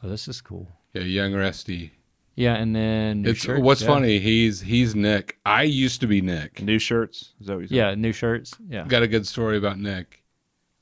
[0.01, 0.69] Oh, this is cool.
[0.95, 1.93] yeah, young Rusty.
[2.39, 3.87] Yeah, and then new It's shirts, what's yeah.
[3.89, 4.19] funny.
[4.21, 5.39] He's he's Nick.
[5.45, 6.63] I used to be Nick.
[6.63, 7.35] New shirts.
[7.41, 7.75] Is that what you said?
[7.77, 8.55] Yeah, new shirts.
[8.69, 8.85] Yeah.
[8.87, 10.23] Got a good story about Nick.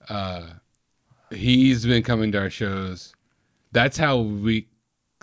[0.09, 0.43] Uh,
[1.31, 3.15] he's been coming to our shows.
[3.73, 4.69] That's how we.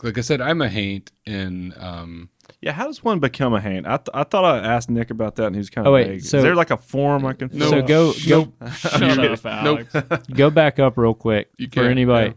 [0.01, 2.29] Like I said, I'm a haint, and um,
[2.61, 2.71] Yeah.
[2.73, 3.85] How does one become a haint?
[3.87, 6.07] I, th- I thought I asked Nick about that, and he was kind Oh, wait,
[6.07, 6.23] vague.
[6.23, 7.47] so- Is there like a form I can?
[7.49, 9.95] fill So go go Shut up, Alex.
[10.33, 12.33] go back up real quick You for can't, anybody.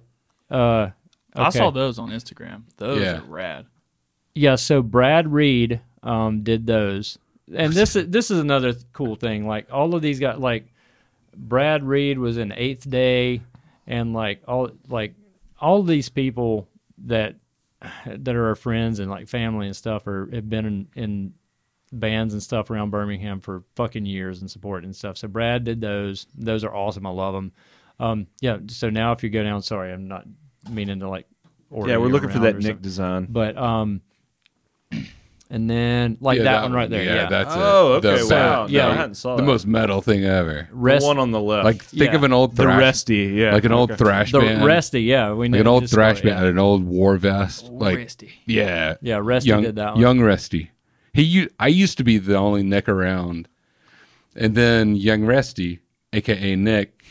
[0.50, 0.90] Uh,
[1.34, 1.58] I okay.
[1.58, 2.64] saw those on Instagram.
[2.76, 3.18] Those Yeah.
[3.18, 3.66] are rad.
[4.36, 7.18] Yeah, so Brad Reed um, did those,
[7.54, 9.46] and this is this is another cool thing.
[9.46, 10.66] Like all of these got like
[11.34, 13.40] Brad Reed was in Eighth Day,
[13.86, 15.14] and like all like
[15.58, 16.68] all these people
[17.06, 17.36] that
[18.06, 21.34] that are our friends and like family and stuff are have been in, in
[21.90, 25.16] bands and stuff around Birmingham for fucking years and support and stuff.
[25.16, 26.26] So Brad did those.
[26.34, 27.06] Those are awesome.
[27.06, 27.52] I love them.
[27.98, 28.58] Um, yeah.
[28.66, 30.26] So now if you go down, sorry, I'm not
[30.70, 31.26] meaning to like.
[31.70, 33.28] order Yeah, we're looking for that Nick design.
[33.30, 34.02] But um,
[35.48, 37.02] and then like yeah, that, one right there.
[37.04, 37.58] Yeah, that's it.
[37.60, 38.18] Oh, okay.
[38.18, 38.66] The- wow.
[38.68, 38.82] yeah.
[38.86, 39.46] no, I hadn't saw the that.
[39.46, 40.68] most metal thing ever.
[40.72, 41.64] Rest, the one on the left.
[41.64, 42.16] Like think Yeah.
[42.16, 43.16] of an old thrash, the thrash, resty.
[43.34, 43.52] Yeah.
[43.52, 43.98] like an old Okay.
[43.98, 45.02] thrash the band, Resty.
[45.02, 48.30] Yeah, we like an old thrash call it, band, an old war vest, like Risty.
[48.46, 50.00] yeah, Yeah, yeah Resty young, did that one.
[50.00, 50.70] young Resty.
[51.12, 53.48] He, u- I used to be the only Nick around,
[54.34, 55.78] and then young Resty,
[56.12, 57.02] aka Nick,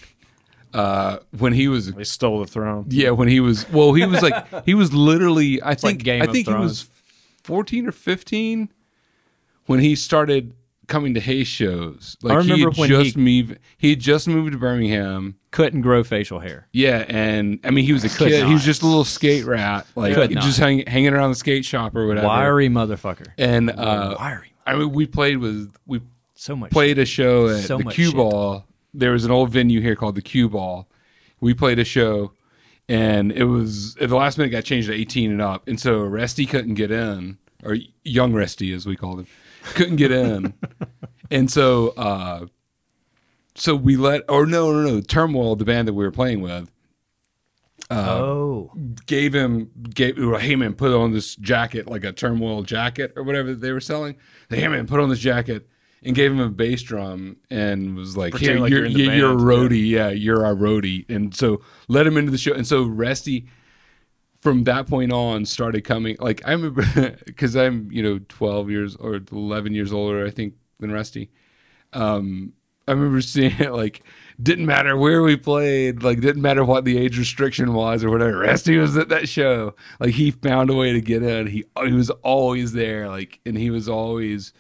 [0.74, 2.86] uh, when he was They stole the throne.
[2.90, 6.26] yeah when he was well he was like he was literally I think Game I
[6.26, 6.90] of think he was
[7.46, 8.70] fourteen or fifteen
[9.68, 10.54] when he started
[10.88, 12.16] coming to Hay shows.
[12.22, 15.36] Like he remember had when just he- moved he had just moved to Birmingham.
[15.52, 16.68] Couldn't grow facial hair.
[16.74, 18.46] Yeah, and I mean he was a kid.
[18.46, 21.64] He was just a little skate rat, like Could just hang, hanging around the skate
[21.66, 22.28] shop or whatever.
[22.28, 23.28] Wiry motherfucker.
[23.38, 24.52] And uh, Wiry.
[24.68, 26.02] I mean, we played with we
[26.34, 26.72] So much.
[26.72, 28.12] played a show at So the Cue.
[28.12, 28.66] Ball.
[28.94, 30.88] There was an old venue here called the Cue Ball.
[31.42, 32.32] We played a show,
[32.88, 36.02] and it was at the last minute got changed to eighteen and up, and so
[36.04, 39.28] Resty couldn't get in, or young Resty as we called him,
[39.74, 40.54] couldn't get in,
[41.32, 42.46] and so uh,
[43.56, 46.72] so we let or no no no Turmoil, the band that we were playing with,
[47.90, 48.72] oh.
[49.06, 53.54] gave him gave hey man put on this jacket like a turmoil jacket or whatever
[53.54, 54.16] they were selling.
[54.50, 55.68] Hey man put on this jacket
[56.06, 59.36] and gave him a bass drum and was like here like you're, you're you're, a
[59.36, 60.10] roadie yeah.
[60.10, 63.48] you're our roadie and so let him into the show and so Resty
[64.42, 68.96] from that point on started coming like I remember because I'm you know 12 years
[68.96, 71.30] or 11 years older I think than Resty
[71.94, 72.54] um,
[72.88, 74.04] I remember seeing it like
[74.42, 78.40] didn't matter where we played, like didn't matter what the age restriction was or whatever.
[78.40, 79.76] Rusty was at that show.
[80.00, 81.48] Like he found a way to get in.
[81.48, 84.52] He he was always there, like and he was always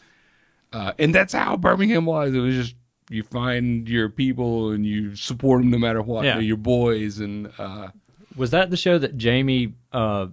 [0.75, 2.33] uh, and that's how Birmingham was.
[2.33, 2.75] It was just
[3.09, 6.25] you find your people and you support them no matter what.
[6.25, 6.33] Yeah.
[6.33, 7.89] They're your boys and uh,
[8.35, 10.27] Was that the show that Jamie uh,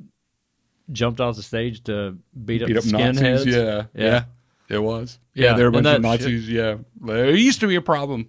[0.90, 3.22] jumped off the stage to beat up, beat up the Nazis.
[3.22, 3.46] skinheads?
[3.46, 3.62] Yeah,
[3.94, 4.24] Yeah.
[4.68, 5.18] yeah, it was.
[5.34, 6.48] Yeah, Yeah, there were a bunch of that Nazis.
[6.48, 6.76] Yeah,
[7.08, 8.28] it used to be a problem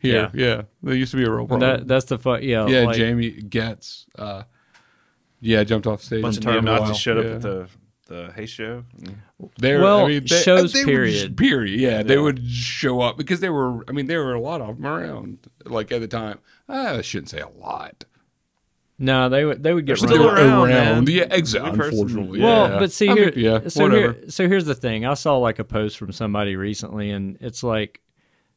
[0.00, 0.30] here.
[0.34, 1.60] Yeah, there used to be a real problem.
[1.60, 4.06] that that's the fu- yeah yeah, like, Jamie gets.
[4.16, 4.44] Uh,
[5.40, 6.22] yeah, jumped off stage.
[6.22, 6.80] bunch of in neo turmoil.
[6.82, 7.30] Nazis showed Yeah.
[7.30, 7.68] up at the
[8.06, 8.84] the Hay show.
[9.58, 11.12] They're, Well, I mean, they, shows they period.
[11.12, 11.80] just- period.
[11.80, 13.84] Yeah, they would show up because there were.
[13.88, 15.38] I mean, there were a lot of them around.
[15.64, 16.38] Like at the time,
[16.68, 18.04] I shouldn't say a lot.
[18.98, 20.68] No, they would they would get They're run still over.
[20.70, 21.08] around.
[21.08, 21.70] Yeah, exactly.
[21.72, 24.12] We've heard some- Unfortunately, Well, but see I here, mean, yeah, so whatever.
[24.12, 25.04] here, so here's the thing.
[25.04, 28.00] I saw like a post from somebody recently, and it's like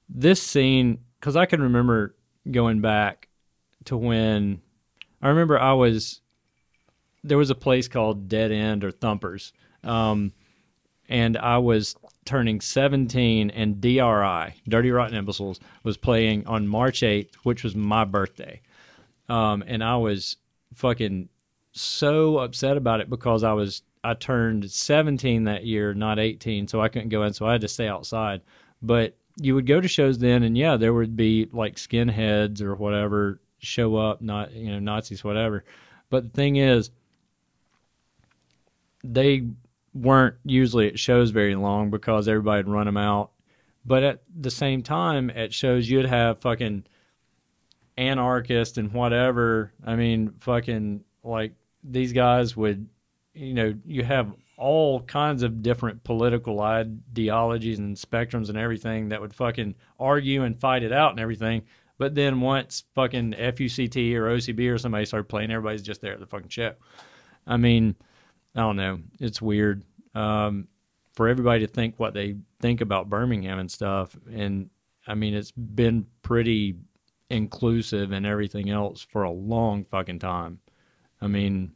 [0.07, 2.15] this scene because I can remember
[2.51, 3.27] going back
[3.85, 4.61] to when
[5.21, 6.21] I remember I was
[7.23, 9.51] there was a place called Dead End or Thumpers,
[9.83, 10.31] um,
[11.09, 11.95] and I was
[12.25, 18.03] turning 17, and DRI, Dirty Rotten Imbeciles, was playing on March 8th, which was my
[18.03, 18.61] birthday,
[19.29, 20.37] um, and I was
[20.73, 21.29] fucking
[21.71, 26.79] so upset about it because I was I turned 17 that year, not 18, so
[26.79, 28.41] I couldn't go in, so I had to stay outside.
[28.81, 32.75] But you would go to shows then, and yeah, there would be like skinheads or
[32.75, 35.63] whatever show up, not you know Nazis, whatever.
[36.09, 36.91] But the thing is,
[39.03, 39.47] they
[39.95, 43.31] weren't usually at shows very long because everybody'd run them out.
[43.85, 46.85] But at the same time, at shows you'd have fucking
[47.97, 49.71] anarchist and whatever.
[49.85, 51.53] I mean, fucking like
[51.83, 52.87] these guys would,
[53.33, 59.21] you know, you have all kinds of different political ideologies and spectrums and everything that
[59.21, 61.63] would fucking argue and fight it out and everything.
[61.97, 66.19] But then once fucking FUCT or OCB or somebody started playing, everybody's just there at
[66.19, 66.73] the fucking show.
[67.47, 67.95] I mean,
[68.55, 68.99] I don't know.
[69.19, 69.83] It's weird
[70.13, 70.67] um,
[71.13, 74.15] for everybody to think what they think about Birmingham and stuff.
[74.31, 74.69] And
[75.07, 76.75] I mean, it's been pretty
[77.29, 80.59] inclusive and everything else for a long fucking time.
[81.21, 81.71] I mean,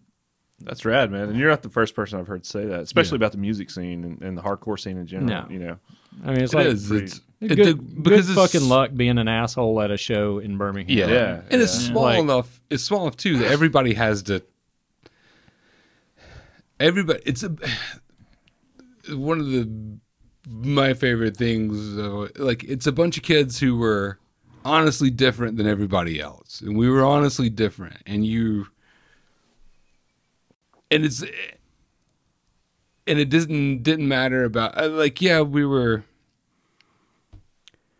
[0.62, 1.30] That's rad, man.
[1.30, 4.04] And you're not the first person I've heard say that, especially about the music scene
[4.04, 5.30] and, and the hardcore scene in general.
[5.30, 5.48] No.
[5.50, 5.78] You know,
[6.24, 6.92] I mean, it's It like is.
[6.92, 10.40] It's, it- good, the- because good it's- fucking luck being an asshole at a show
[10.40, 10.98] in Birmingham.
[10.98, 12.62] Yeah, Yeah, and it's small Like- enough.
[12.70, 14.44] It's small enough too that everybody has to.
[16.80, 17.56] Everybody, it's a
[19.16, 20.00] one of the
[20.50, 21.96] my favorite things.
[22.38, 24.20] Like it's a bunch of kids who were
[24.64, 27.98] honestly different than everybody else, and we were honestly different.
[28.06, 28.68] And you,
[30.90, 31.22] and it's,
[33.08, 36.04] and it didn't didn't matter about uh, like yeah we were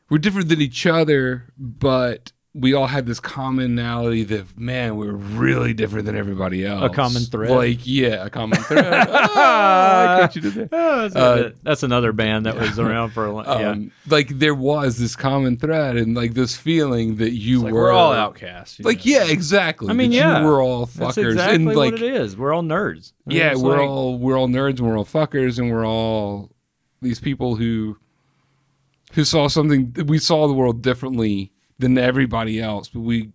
[0.10, 5.74] we're different than each other, but we all had this commonality that man, we're really
[5.74, 6.84] different than everybody else.
[6.84, 7.52] A common thread.
[7.52, 8.86] Like, yeah, a common thread.
[8.86, 10.70] I like you did there.
[10.82, 13.70] Oh, that's, Uh, that's another band that was around for a long yeah.
[13.70, 17.84] Um, like there was this common thread and like this feeling that you like were
[17.84, 18.80] we're all outcasts.
[18.80, 19.12] Like, know.
[19.12, 19.90] yeah, exactly.
[19.90, 20.40] I mean, that yeah.
[20.42, 21.32] you were all That's fuckers.
[21.32, 22.36] exactly and like what it is.
[22.36, 23.14] We're all nerds.
[23.26, 25.86] I mean, yeah, we're like- all we're all nerds and we're all fuckers and we're
[25.86, 26.50] all
[27.02, 27.98] these people who
[29.14, 33.32] who saw something we saw the world differently than everybody else, but we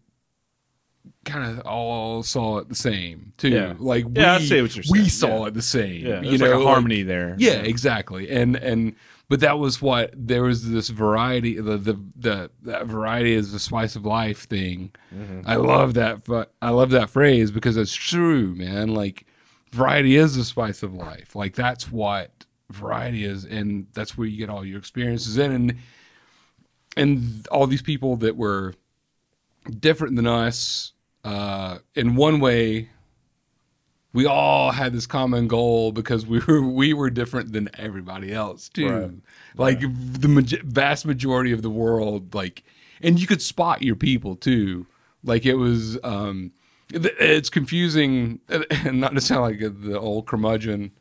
[1.24, 3.48] kind of all saw it the same too.
[3.48, 3.74] Yeah.
[3.78, 5.08] Like Yeah, I we, see what you're we saying.
[5.08, 5.46] saw Yeah.
[5.48, 6.06] it the same.
[6.06, 7.34] Yeah, you know, like a like- harmony there.
[7.38, 8.30] yeah, exactly.
[8.30, 8.94] And and
[9.28, 13.58] but that was what there was this variety the the, the that variety is the
[13.58, 15.40] spice of life thing mm-hmm.
[15.46, 16.20] i love that
[16.60, 19.24] i love that phrase because it's true man like
[19.72, 24.36] variety is the spice of life like that's what variety is and that's where you
[24.36, 25.74] get all your experiences in and
[26.96, 28.74] and all these people that were
[29.80, 30.92] different than us
[31.24, 32.88] uh in one way
[34.14, 38.70] we all had this common goal because we were we were different than everybody else
[38.70, 38.88] too.
[38.88, 39.10] Right.
[39.56, 42.62] Like the maj- vast majority of the world, like,
[43.02, 44.86] and you could spot your people too.
[45.24, 46.52] Like it was, um,
[46.90, 50.92] it's confusing, and not to sound like the old curmudgeon.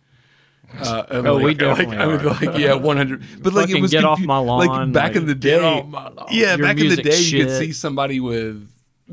[0.80, 2.30] Uh, and Oh, like, we definitely like, I would are.
[2.48, 3.24] like yeah, one hundred.
[3.42, 5.64] But like it was get off my lawn, Like back in like, the get day,
[5.64, 6.28] off my lawn.
[6.32, 8.70] yeah, Your back in the music day, you could see somebody with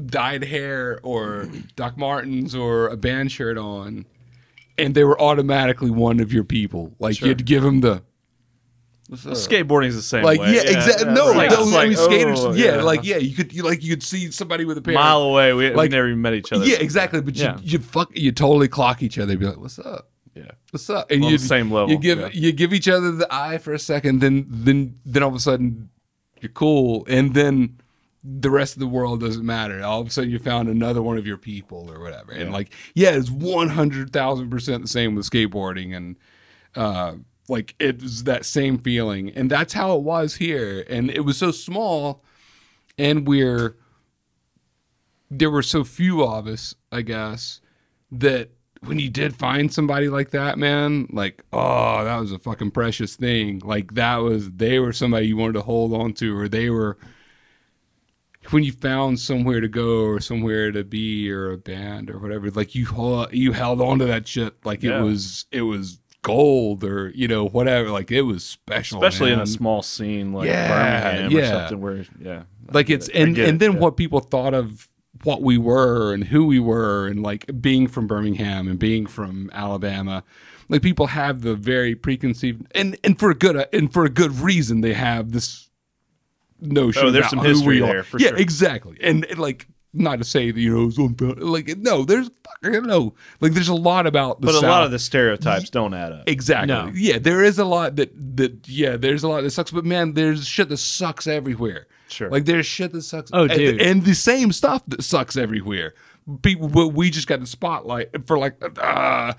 [0.07, 4.07] dyed hair or Doc Martens or a band shirt on,
[4.79, 6.95] and they were automatically one of your people.
[6.99, 7.29] Like Sure.
[7.29, 8.03] you'd give them the
[9.13, 10.55] Skateboarding's the same like, way.
[10.55, 11.13] yeah, exactly.
[11.13, 11.51] No, Right.
[11.51, 12.41] no, It's I mean like, skaters.
[12.45, 14.95] oh, yeah, like yeah, you could you like you could see somebody with a pair.
[14.95, 15.53] mile away.
[15.53, 16.65] We, we Like- never even met each other.
[16.65, 17.21] yeah, exactly.
[17.21, 17.57] But Yeah.
[17.57, 19.33] you you fuck you totally clock each other.
[19.33, 20.10] You'd be like, what's up?
[20.35, 20.53] Yeah.
[20.71, 21.11] What's up?
[21.11, 22.29] And you the same level, You give yeah.
[22.33, 25.41] you give each other the eye for a second, then then then all of a
[25.41, 25.91] sudden
[26.41, 27.79] you're cool, and then
[28.23, 29.83] the rest of the world doesn't matter.
[29.83, 32.73] All of a sudden you found another one of your people or whatever, and like
[32.95, 36.17] yeah, it's one hundred thousand percent the same with skateboarding, and
[36.77, 37.15] uh,
[37.49, 41.37] like it was that same feeling, and that's how it was here, and it was
[41.37, 42.23] so small,
[42.97, 43.77] and we're
[45.31, 47.61] there were so few of us, I guess,
[48.11, 48.51] that
[48.83, 53.15] when you did find somebody like that, man, like, oh, that was a fucking precious
[53.17, 53.61] thing.
[53.65, 56.99] Like that was they were somebody you wanted to hold on to, or they were
[58.51, 62.51] when you found somewhere to go or somewhere to be or a band or whatever,
[62.51, 65.01] like you held, you held on to that shit like Yeah.
[65.01, 67.91] it was it was gold or you know whatever.
[67.91, 70.69] Like it was special, Especially in a small scene like Yeah,
[71.23, 72.43] Birmingham or something where, yeah.
[72.73, 73.17] Like it's it.
[73.17, 73.79] And and then yeah.
[73.79, 74.89] what people thought of
[75.23, 79.51] what we were and who we were and like being from Birmingham and being from
[79.53, 80.23] Alabama
[80.69, 84.33] like people have the very preconceived and and for a good and for a good
[84.41, 85.69] reason they have this
[86.61, 88.37] notion Oh, there's about some history there, for yeah sure.
[88.39, 92.31] exactly and, and, like not to say that you know so like no there's
[92.63, 95.95] fucking no like there's a lot about the But a lot of the stereotypes don't
[95.95, 96.29] add up.
[96.29, 96.69] Exactly.
[96.69, 96.91] No.
[96.95, 100.13] Yeah, there is a lot that that yeah, there's a lot that sucks, but man,
[100.15, 101.87] there's shit that sucks everywhere.
[102.11, 102.31] Sure.
[102.31, 103.31] Like there's shit that sucks.
[103.33, 103.81] Oh, and- dude.
[103.81, 105.95] and, the same stuff that sucks everywhere.
[106.43, 109.33] People, but we just got the spotlight for like, uh,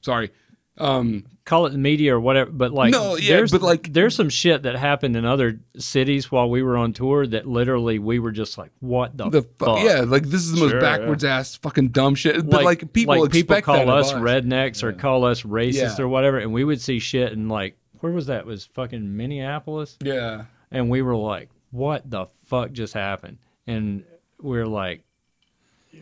[0.00, 0.30] sorry,
[0.78, 4.14] um, call it the media or whatever, but like No, yeah, there's, but, like- there's
[4.16, 8.18] some shit that happened in other cities while we were on tour that literally we
[8.18, 9.80] were just like, what the, the fuck?
[9.82, 12.48] yeah, like this is the most Sure, backwards ass fucking dumb shit.
[12.48, 16.04] But like, people like people call us rednecks or call us racist Yeah.
[16.04, 18.40] or whatever, and we would see shit and like, where was that?
[18.40, 23.38] It was fucking Minneapolis, Yeah, and we were like, what the fuck just happened?
[23.66, 24.04] And
[24.40, 25.02] we're like,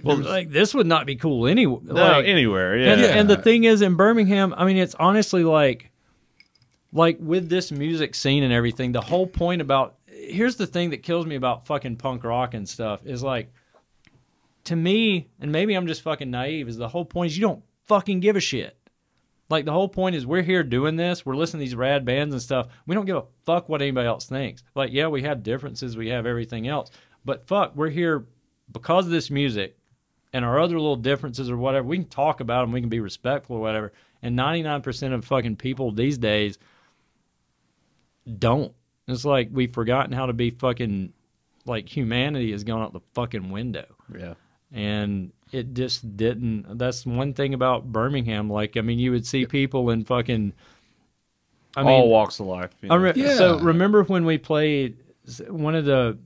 [0.03, 1.81] well, like this would not be cool anyway.
[1.83, 2.93] No, like, anywhere, yeah.
[2.93, 3.07] and, Yeah.
[3.09, 5.91] and the thing is, in Birmingham, I mean, it's honestly like,
[6.93, 8.93] like with this music scene and everything.
[8.93, 12.69] The whole point about here's the thing that kills me about fucking punk rock and
[12.69, 13.53] stuff is like,
[14.65, 16.69] to me, and maybe I'm just fucking naive.
[16.69, 18.77] Is the whole point is you don't fucking give a shit.
[19.51, 21.27] Like the whole point is we're here doing this.
[21.27, 22.69] We're listening to these rad bands and stuff.
[22.87, 24.63] We don't give a fuck what anybody else thinks.
[24.75, 25.97] Like yeah, we have differences.
[25.97, 26.91] We have everything else.
[27.25, 28.27] But fuck, we're here
[28.71, 29.77] because of this music
[30.33, 31.87] and our other little differences or whatever.
[31.87, 32.73] We can talk about them.
[32.73, 33.93] We can be respectful or whatever.
[34.23, 36.59] And 99% of fucking people these days
[38.39, 38.73] don't.
[39.09, 41.13] It's like we've forgotten how to be fucking
[41.67, 43.87] like humanity has gone out the fucking window
[44.17, 44.35] yeah.
[44.73, 49.45] and it just didn't that's one thing about birmingham like i mean you would see
[49.47, 50.53] people in fucking
[51.77, 52.71] i mean All walks of life.
[52.83, 53.03] you I know.
[53.03, 53.37] re- Yeah.
[53.37, 54.97] so remember when we played
[55.49, 56.19] one of the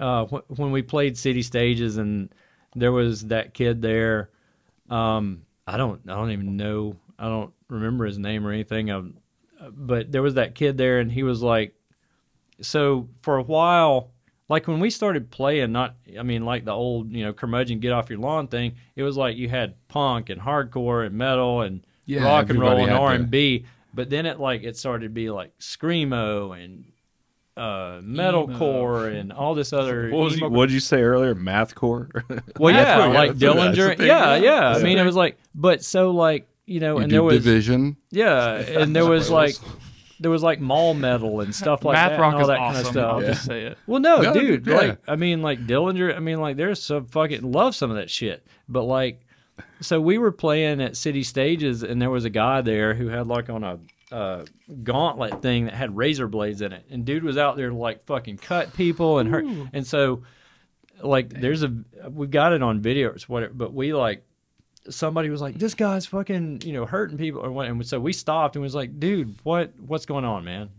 [0.00, 2.32] uh wh- when we played city stages and
[2.74, 4.30] there was that kid there
[4.90, 9.14] um i don't i don't even know i don't remember his name or anything um,
[9.70, 11.74] but there was that kid there and he was like
[12.60, 14.10] so for a while
[14.54, 17.92] like when we started playing not i mean like the old you know curmudgeon get
[17.92, 21.74] off your lawn thing it was like you had punk and hardcore and metal and
[22.06, 25.50] Yeah, rock and roll and r&b but then it like it started to be like
[25.58, 26.84] screamo and
[27.56, 31.34] uh metalcore and all this other What was you, what did you say earlier?
[31.34, 32.08] Mathcore.
[32.58, 34.36] well yeah That's like what- yeah, that's dillinger yeah yeah.
[34.36, 37.22] yeah i mean it was like but so like you know you and do there
[37.22, 37.96] was division.
[38.10, 39.54] yeah and there was like
[40.20, 42.58] there was like mall metal and stuff like Math that rock and all is that
[42.58, 42.74] awesome.
[42.74, 43.28] kind of stuff I'll Yeah.
[43.28, 43.78] just say it.
[43.86, 44.66] well, no, No, dude.
[44.66, 44.76] yeah.
[44.76, 46.14] Like, I mean, like Dillinger.
[46.16, 48.46] I mean, like, there's some fucking love some of that shit.
[48.68, 49.20] But like,
[49.80, 53.26] so we were playing at city stages, and there was a guy there who had
[53.26, 53.78] like on a
[54.12, 54.44] uh,
[54.82, 58.02] gauntlet thing that had razor blades in it, and dude was out there to like
[58.04, 59.44] fucking cut people and hurt.
[59.72, 60.22] And so,
[61.02, 61.72] like, there's a
[62.10, 64.24] we got it on video or whatever, but we like
[64.88, 67.66] somebody was like, "This guy's fucking you know hurting people," or what?
[67.66, 70.70] And so we stopped and was like, "Dude, what what's going on, man?"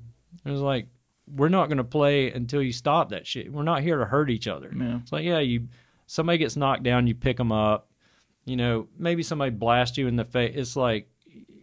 [0.46, 0.88] It was like,
[1.28, 3.52] "We're not gonna play until you stop that shit.
[3.52, 5.00] We're not here to hurt each other." Yeah.
[5.02, 5.68] It's like, yeah, you
[6.08, 7.90] somebody gets knocked down, you pick them up.
[8.46, 10.56] You know, maybe somebody blasts you in the face.
[10.56, 11.10] It's like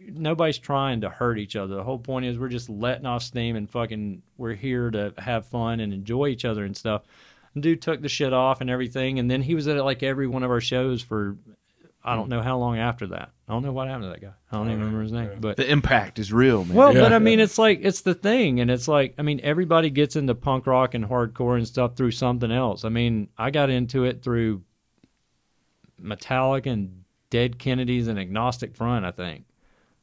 [0.05, 1.75] nobody's trying to hurt each other.
[1.75, 5.45] The whole point is we're just letting off steam and fucking we're here to have
[5.47, 7.03] fun and enjoy each other and stuff.
[7.53, 10.27] And dude took the shit off and everything, and then he was at like every
[10.27, 11.37] one of our shows for
[12.03, 12.31] I don't hmm.
[12.31, 13.31] know how long after that.
[13.47, 14.33] I don't know what happened to that guy.
[14.51, 15.37] I don't even remember his name.
[15.39, 16.75] But The impact is real, man.
[16.75, 17.01] well, Yeah.
[17.01, 20.15] but I mean, it's like it's the thing, and it's like I mean, everybody gets
[20.15, 22.83] into punk rock and hardcore and stuff through something else.
[22.83, 24.63] I mean, I got into it through
[26.01, 29.45] Metallica and Dead Kennedys and Agnostic Front, I think,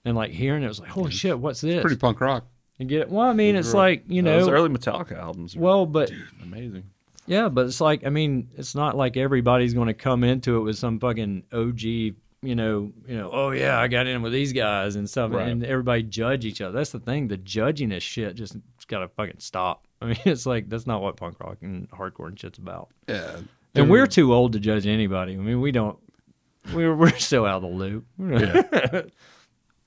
[0.05, 1.81] and like hearing it was like, holy shit, what's this?
[1.83, 2.47] Pretty punk rock.
[2.79, 3.11] and get it?
[3.11, 5.55] Well, I mean, it's like you uh, those know, early Metallica albums.
[5.55, 6.11] Were well, but
[6.43, 6.85] amazing.
[7.31, 10.61] Yeah, but it's like I mean, it's not like everybody's going to come into it
[10.61, 14.53] with some fucking OG, you know, you know, oh yeah, I got in with these
[14.53, 15.49] guys and stuff, Right.
[15.49, 16.73] and everybody judge each other.
[16.77, 17.29] That's the thing.
[17.29, 18.57] The judginess shit just
[18.89, 19.87] got to fucking stop.
[20.03, 22.89] I mean, it's like that's not what punk rock and hardcore and shit's about.
[23.09, 23.37] Yeah.
[23.75, 25.35] And we're too old to judge anybody.
[25.35, 25.97] I mean, we don't.
[26.75, 28.05] We're we're still out of the loop.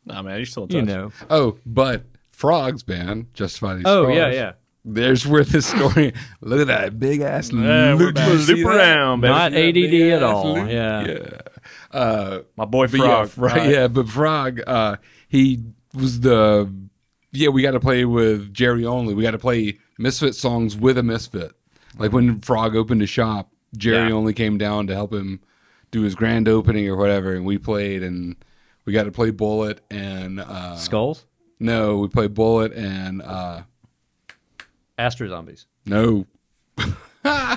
[0.05, 0.75] Nah, man, you're still in touch.
[0.79, 1.11] you know.
[1.29, 2.03] Oh, but
[2.33, 4.17] Frogs band, Justify These Oh Scars.
[4.17, 4.51] yeah, yeah.
[4.85, 6.13] There's where this story.
[6.41, 8.11] Look at that big ass Yeah, loop.
[8.11, 9.31] about to See loop around, baby.
[9.33, 10.53] Not ADD at all.
[10.55, 10.69] loop?
[10.69, 11.07] Yeah.
[11.07, 11.97] Yeah.
[11.97, 13.29] Uh, My boy Frog.
[13.37, 14.97] yeah, right, yeah, but Frog, uh,
[15.29, 16.69] he was the
[17.31, 17.47] yeah.
[17.49, 19.13] We got to play with Jerry Only.
[19.13, 21.53] We got to play Misfit songs with a Misfit.
[21.97, 24.13] Like when Frog opened a shop, Jerry Yeah.
[24.15, 25.39] only came down to help him
[25.91, 28.35] do his grand opening or whatever, and we played and
[28.85, 31.25] we got to play Bullet and uh, Skulls,
[31.59, 33.61] no, we played Bullet and uh,
[34.97, 35.65] Astro Zombies.
[35.85, 36.25] no.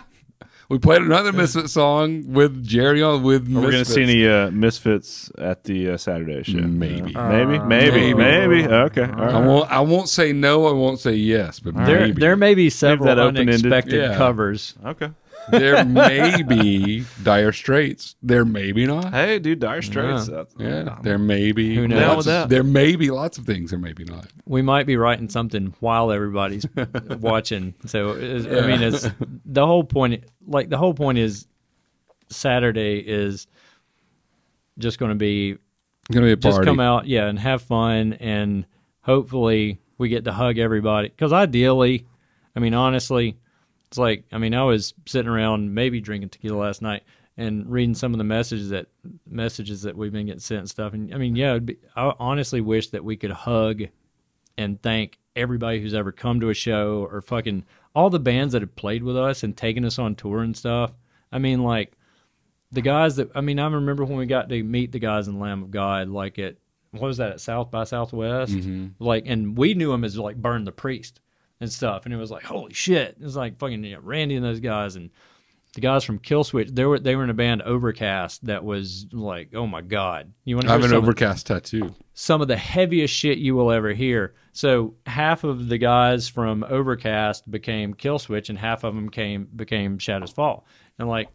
[0.69, 3.49] we played another Misfit song with Jerry on with.
[3.49, 4.11] We're going to see Misfits.
[4.11, 6.59] any uh, Misfits at the uh, Saturday show?
[6.59, 7.15] Maybe.
[7.15, 8.63] Uh, maybe, maybe, Maybe.
[8.63, 8.67] maybe.
[8.69, 9.05] Okay.
[9.05, 9.71] All I won't.
[9.73, 10.67] I won't say no.
[10.67, 11.61] I won't say yes.
[11.61, 12.21] But There, maybe.
[12.21, 13.49] there may be several that open-ended.
[13.65, 14.17] unexpected Yeah.
[14.17, 14.75] covers.
[14.85, 15.11] Okay.
[15.51, 18.16] There may be dire straits.
[18.23, 19.12] There may be not.
[19.12, 20.28] Hey, dude, Dire Straits.
[20.28, 20.35] Yeah.
[20.35, 21.74] that's- Yeah, there may be.
[21.74, 22.01] Who knows?
[22.01, 22.48] Lots of- that.
[22.48, 23.70] There may be lots of things.
[23.70, 24.27] There may be not.
[24.47, 26.66] We might be writing something while everybody's
[27.20, 27.74] watching.
[27.86, 29.09] So it's- I mean, it's
[29.44, 30.24] the whole point.
[30.47, 31.47] Like the whole point is
[32.28, 33.47] Saturday is
[34.78, 35.56] just going to be
[36.12, 36.56] gonna be a party.
[36.56, 38.66] just come out, yeah, and have fun, and
[39.01, 41.09] hopefully we get to hug everybody.
[41.09, 42.06] Because ideally,
[42.55, 43.36] I mean, honestly,
[43.89, 47.03] it's like I mean, I was sitting around maybe drinking tequila last night
[47.37, 48.87] and reading some of the messages that
[49.29, 50.95] messages that we've been getting sent and stuff.
[50.95, 53.83] And I mean, yeah, it'd be, I honestly wish that we could hug
[54.57, 57.65] and thank everybody who's ever come to a show or fucking
[57.95, 60.93] all the bands that have played with us and taken us on tour and stuff.
[61.31, 61.93] I mean, like
[62.73, 65.39] the guys that I mean, I remember when we got to meet the guys in
[65.39, 66.57] Lamb of God, like at
[66.93, 68.89] what was that at South by Southwest, mm-hmm.
[68.99, 71.21] like, and we knew him as like Burn the Priest
[71.61, 74.37] and stuff, and it was like holy shit, it was like fucking you know, Randy
[74.37, 75.11] and those guys and
[75.74, 76.74] the guys from Killswitch.
[76.74, 80.57] They were they were in a band Overcast that was like oh my god, you
[80.57, 81.95] want I to have an of- overcast tattoo.
[82.15, 84.35] some of the heaviest shit you will ever hear.
[84.53, 89.99] So half of the guys from Overcast became Killswitch, and half of them came became
[89.99, 90.66] Shadows Fall,
[90.99, 91.28] and like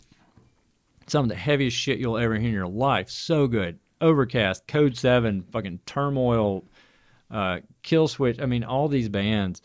[1.07, 3.09] some of the heaviest shit you'll ever hear in your life.
[3.09, 3.79] So good.
[3.99, 6.63] Overcast, Code Seven, fucking Turmoil,
[7.29, 8.41] uh, Killswitch.
[8.41, 9.61] I mean, all these bands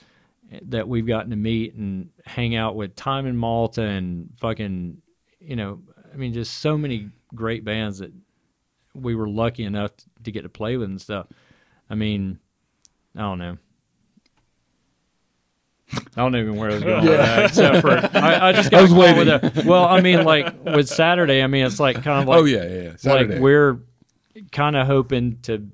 [0.67, 2.97] that we've gotten to meet and hang out with.
[2.97, 5.03] Time in Malta and fucking,
[5.41, 5.81] you know,
[6.13, 8.13] I mean, just so many great bands that
[8.95, 9.91] we were lucky enough
[10.25, 11.27] to get to play with and stuff.
[11.91, 12.39] I mean,
[13.15, 13.59] I don't know.
[15.93, 18.79] I don't even where I was going with that, except for I, I just got
[18.79, 19.65] I was caught with waiting.
[19.65, 22.41] a, well, I mean, like with Saturday, I mean, it's like kind of oh, like
[22.41, 22.83] oh yeah, yeah.
[22.83, 22.97] yeah.
[22.97, 23.35] Saturday.
[23.35, 23.79] like we're
[24.51, 25.69] kind of hoping to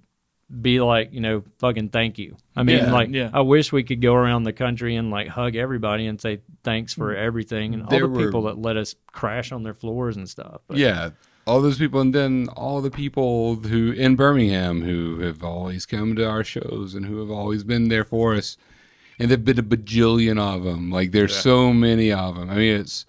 [0.60, 3.30] be like you know fucking thank you i mean Yeah, like yeah.
[3.32, 6.92] i wish we could go around the country and like hug everybody and say thanks
[6.92, 10.28] for everything and all the were- people that let us crash on their floors and
[10.28, 11.10] stuff but yeah,
[11.44, 16.14] all those people, and then all the people who in Birmingham who have always come
[16.14, 18.56] to our shows and who have always been there for us,
[19.18, 20.88] and there've been a bajillion of them.
[20.88, 22.48] Like there's so many of them.
[22.48, 23.06] I mean, it's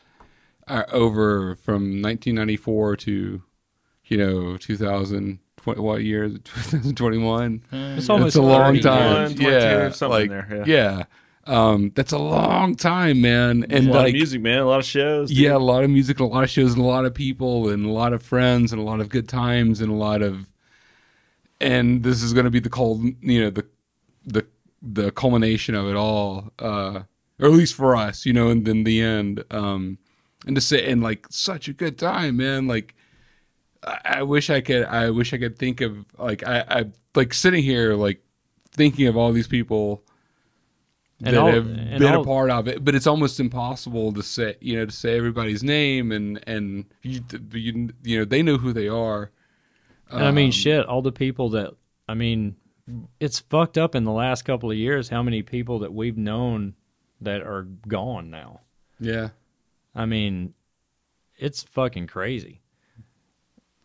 [0.68, 3.44] uh, over from 1994 to
[4.06, 5.38] you know 2000.
[5.66, 6.24] What, what year?
[6.26, 6.46] is it?
[6.46, 7.64] 2021.
[7.72, 9.22] it's almost It's a long 30 time.
[9.22, 9.36] years.
[9.36, 11.04] 22, Yeah, something like, there, Yeah.
[11.46, 13.66] Um, that's a long time, man.
[13.70, 14.60] And a lot like, of music, man.
[14.60, 15.28] A lot of shows.
[15.30, 15.38] dude.
[15.40, 17.68] yeah, a lot of music, and a lot of shows, and a lot of people,
[17.70, 20.50] and a lot of friends, and a lot of good times, and a lot of.
[21.60, 23.66] And this is going to be the cold, you know, the
[24.26, 24.46] the
[24.82, 27.02] the culmination of it all, uh,
[27.40, 29.44] or at least for us, you know, and then the end.
[29.52, 29.98] Um,
[30.46, 32.68] and to say and like such a good time, man.
[32.68, 32.96] Like
[34.06, 34.86] I, wish I could.
[34.86, 36.86] I wish I could think of like I, I
[37.16, 38.22] like sitting here like
[38.72, 40.04] thinking of all these people
[41.24, 44.14] And that all- have and been all- a part of it, but it's almost impossible
[44.14, 47.22] to say, you know, to say everybody's name and and you,
[47.54, 49.32] you, you know, they know who they are.
[50.10, 51.74] And I mean, Um, shit, all the people that,
[52.08, 52.56] I mean,
[53.20, 56.76] it's fucked up in the last couple of years how many people that we've known
[57.22, 58.62] that are gone now.
[59.00, 59.30] Yeah,
[59.96, 60.54] I mean,
[61.38, 62.62] it's fucking crazy.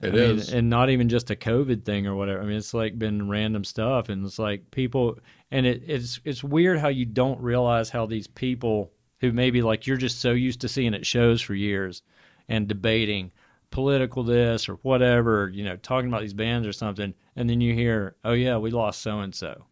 [0.00, 0.48] It I is.
[0.48, 2.40] mean, and not even just a COVID thing or whatever.
[2.40, 5.18] I mean, it's like been random stuff, and it's like people,
[5.50, 9.86] and it, it's it's weird how you don't realize how these people who maybe like
[9.86, 12.02] you're just so used to seeing at shows for years
[12.48, 13.32] and debating
[13.70, 17.74] political this or whatever, you know, talking about these bands or something, and then you
[17.74, 19.64] hear, oh yeah, we lost so and so,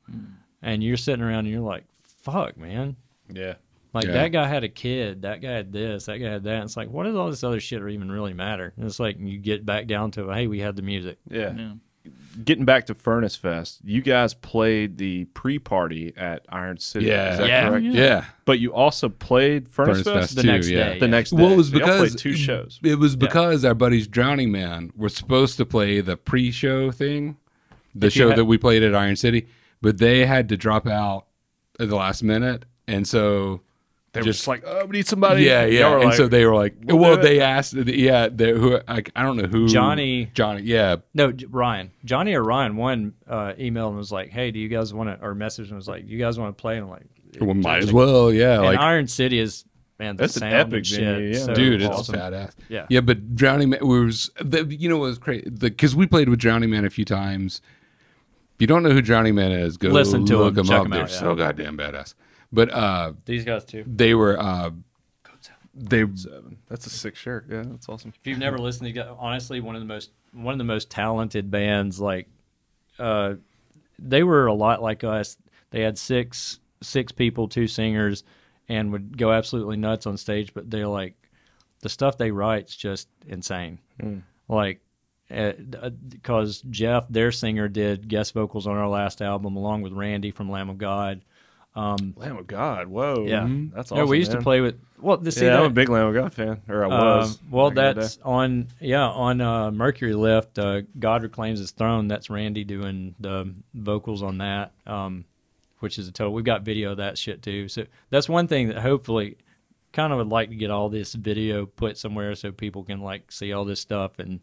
[0.60, 2.96] and you're sitting around and you're like, fuck, man,
[3.32, 3.54] Yeah.
[3.96, 4.12] Like Yeah.
[4.12, 6.54] that guy had a kid, that guy had this, that guy had that.
[6.54, 8.72] And it's like, what does all this other shit even really matter?
[8.76, 11.18] And it's like you get back down to, hey, we had the music.
[11.30, 11.52] Yeah.
[11.56, 11.72] Yeah.
[12.44, 17.06] Getting back to Furnace Fest, you guys played the pre-party at Iron City.
[17.06, 17.32] Yeah.
[17.32, 17.68] Is that Yeah.
[17.68, 17.84] correct?
[17.86, 20.92] yeah, But you also played Furnace, Furnace Fest, Fest the too, next yeah.
[20.92, 20.98] day.
[21.00, 21.42] the next day.
[21.42, 22.78] Well, it was So because played two shows.
[22.84, 27.38] It was because our buddies Drowning Man were supposed to play the pre-show thing,
[27.94, 29.46] the If show had- that we played at Iron City,
[29.80, 31.24] but they had to drop out
[31.80, 33.62] at the last minute, and so
[34.12, 35.42] They were just- just like, oh, we need somebody.
[35.44, 38.50] yeah, yeah, y'all and like, so they were like, "We'll well, they asked, yeah, they,
[38.52, 43.12] who I, I don't know who Johnny- Johnny, yeah, No, Ryan, Johnny or Ryan, one
[43.28, 45.86] uh, emailed and was like, hey, do you guys want to, or message and was
[45.88, 46.76] like, you guys want to play?
[46.76, 47.02] And I'm like,
[47.40, 49.66] well, might as well, yeah, and like Iron City is,
[49.98, 51.44] man, the That's an epic shit, venue, yeah.
[51.44, 52.14] so dude, it's awesome.
[52.14, 52.52] badass.
[52.70, 52.86] Yeah.
[52.88, 53.00] yeah.
[53.00, 56.70] But Drowning Man was, the, you know, what was crazy because we played with Drowning
[56.70, 57.60] Man a few times.
[58.54, 60.78] If you don't know who Drowning Man is, go Listen to look him, them check
[60.78, 60.84] up.
[60.86, 61.06] him They're yeah.
[61.08, 62.14] so goddamn badass.
[62.52, 63.84] But uh, These guys too.
[63.86, 64.70] they were, uh,
[65.74, 66.58] they Seven.
[66.68, 67.46] That's a sick shirt.
[67.50, 68.12] Yeah, that's awesome.
[68.18, 70.64] If you've never listened, to these guys, honestly, one of the most, one of the
[70.64, 72.00] most talented bands.
[72.00, 72.28] Like,
[72.98, 73.34] uh,
[73.98, 75.36] they were a lot like us.
[75.70, 78.24] They had six, six people, two singers,
[78.68, 80.54] and would go absolutely nuts on stage.
[80.54, 81.14] But they're like,
[81.82, 83.78] the stuff they write's just insane.
[84.48, 84.80] Like,
[85.28, 90.50] because Jeff, their singer, did guest vocals on our last album along with Randy from
[90.50, 91.20] Lamb of God.
[91.76, 92.88] Lamb of God.
[92.88, 93.24] Whoa.
[93.26, 93.46] Yeah.
[93.74, 94.08] That's Yeah, awesome.
[94.08, 94.80] we used to play with.
[94.98, 97.18] Well, the see yeah, that, I'm a big Lamb of God fan, or I uh,
[97.18, 97.38] was.
[97.50, 100.58] well, back in the that's on yeah on uh, Mercury Lift.
[100.58, 102.08] Uh, God reclaims His throne.
[102.08, 105.26] That's Randy doing the vocals on that, um,
[105.80, 106.32] which is a total.
[106.32, 107.68] We've got video of that shit too.
[107.68, 109.36] So that's one thing that hopefully
[109.92, 113.30] kind of would like to get all this video put somewhere so people can like
[113.30, 114.40] see all this stuff and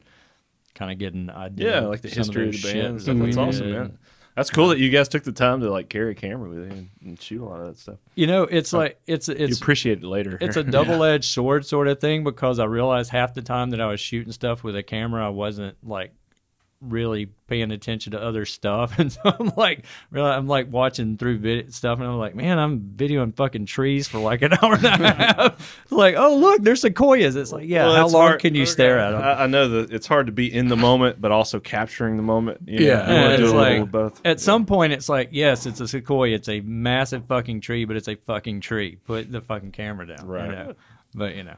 [0.76, 1.82] kind of get an idea.
[1.82, 2.88] Yeah, like the history of the the band.
[2.88, 3.16] and that stuff.
[3.16, 3.76] we That's awesome, did.
[3.76, 3.98] man.
[4.36, 6.64] That's cool that you guys took the time to like carry a camera with you
[6.64, 7.98] and, and shoot a lot of that stuff.
[8.16, 10.38] You know, it's like it's it's you appreciate it later.
[10.42, 13.82] it's a double edged sword sort of thing because I realized half the time that
[13.82, 16.14] I was shooting stuff with a camera, I wasn't like
[16.84, 21.40] really paying attention to other stuff, and so I'm like, really, I'm like watching through
[21.40, 24.86] vid- stuff, and I'm like, man, I'm videoing fucking trees for like an hour and
[24.86, 25.82] a half.
[25.84, 27.36] It's like, oh look, there's sequoias.
[27.36, 29.22] It's like, yeah, Well, how long hard- can you stare at them?
[29.22, 32.24] I, I know that it's hard to be in the moment, but also capturing the
[32.24, 32.62] moment.
[32.68, 33.38] You know, Yeah.
[33.38, 34.22] you it's a like both.
[34.26, 37.96] at some point it's like yes it's a sequoia it's a massive fucking tree but
[37.96, 40.46] it's a fucking tree put the fucking camera down Right.
[40.50, 40.74] you know?
[41.16, 41.56] but you know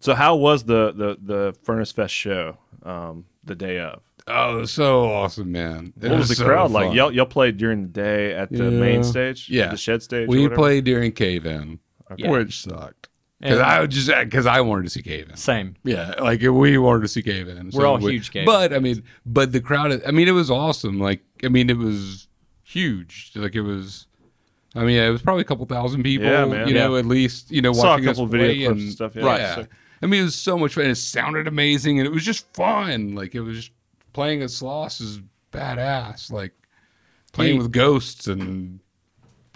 [0.00, 4.00] So, how was the the the Furnace Fest show um, the day of?
[4.28, 5.92] Oh, it was so awesome, man.
[6.00, 6.88] It What was the so crowd like?
[6.88, 6.96] fun.
[6.96, 8.70] Y'all, y'all played during the day at the Yeah.
[8.70, 9.68] main stage, Yeah.
[9.68, 10.28] the shed stage.
[10.28, 11.78] We played during Cave In,
[12.16, 12.30] Yeah.
[12.30, 13.08] which sucked
[13.40, 15.36] because And- I would just because I wanted to see Cave In.
[15.36, 17.70] same Yeah, like we wanted to see Cave In.
[17.72, 20.02] We're all huge Cave In But I mean, but the crowd.
[20.06, 20.98] I mean, it was awesome.
[20.98, 22.28] Like, I mean, it was
[22.62, 23.32] huge.
[23.34, 24.06] Like, it was.
[24.76, 26.26] I mean, it was probably a couple thousand people.
[26.26, 26.66] Yeah, man.
[26.66, 26.98] You know, Yeah.
[26.98, 29.24] at least you know Saw a couple us video play clips and and stuff, yeah.
[29.24, 29.54] right.
[29.56, 29.68] Sick.
[30.02, 30.86] I mean, it was so much fun.
[30.86, 33.14] It sounded amazing, and it was just fun.
[33.14, 33.70] Like, it was just
[34.14, 35.20] playing at Sloss is
[35.52, 36.32] badass.
[36.32, 36.52] Like
[37.32, 38.80] playing He- with ghosts and.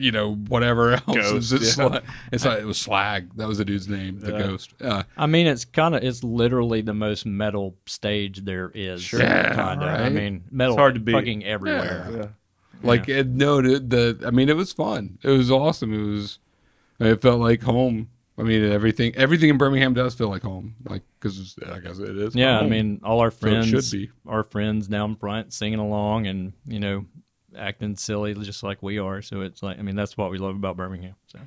[0.00, 1.12] You know, whatever else.
[1.12, 1.86] Ghost, it's, yeah.
[1.86, 3.30] like, it's like it was Slag.
[3.34, 4.20] That was the dude's name.
[4.20, 4.38] The Yeah.
[4.38, 4.72] ghost.
[4.80, 9.02] Uh, I mean, it's kind of it's literally the most metal stage there is.
[9.02, 9.18] Sure.
[9.18, 9.88] Yeah, kind of.
[9.88, 12.08] I mean, metal It's hard to be fucking everywhere.
[12.16, 12.26] Yeah.
[12.84, 15.18] Like it, no, the, the I mean, it was fun.
[15.24, 15.92] It was awesome.
[15.92, 16.38] It was.
[17.00, 18.08] It felt like home.
[18.38, 20.76] I mean, everything everything in Birmingham does feel like home.
[20.88, 22.34] Like because I guess it is.
[22.36, 24.10] Yeah, I mean, all our So should friends, be.
[24.26, 27.04] our friends down front singing along and you know
[27.56, 29.20] acting silly just like we are.
[29.22, 31.14] So it's like, I mean, that's what we love about Birmingham.
[31.26, 31.40] So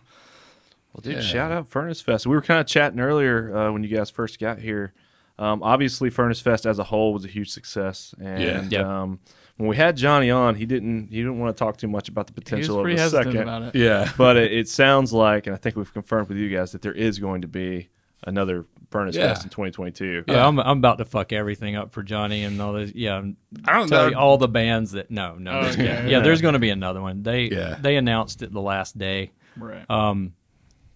[0.93, 1.21] Well, dude, Yeah.
[1.21, 2.27] shout out Furnace Fest.
[2.27, 4.93] We were kind of chatting earlier uh, when you guys first got here
[5.39, 9.01] Um, obviously, Furnace Fest as a whole was a huge success, and Yeah.
[9.03, 9.19] um,
[9.57, 12.27] when we had Johnny on, he didn't he didn't want to talk too much about
[12.27, 13.37] the He was potential of pretty the second.
[13.37, 13.75] about it.
[13.75, 14.11] Yeah.
[14.17, 16.93] But it, it sounds like, and I think we've confirmed with you guys that there
[16.93, 17.89] is going to be
[18.25, 19.29] another Furnace Yeah.
[19.29, 20.25] Fest in 2022.
[20.27, 22.91] Yeah, I'm, I'm about to fuck everything up for Johnny and all this.
[22.93, 25.87] Yeah, I'm don't tell you all the bands that no, no, Oh, there's okay.
[25.95, 27.23] gonna- yeah, there's going to be another one.
[27.23, 27.77] They Yeah.
[27.79, 29.89] they announced it the last day, Right.
[29.89, 30.33] um,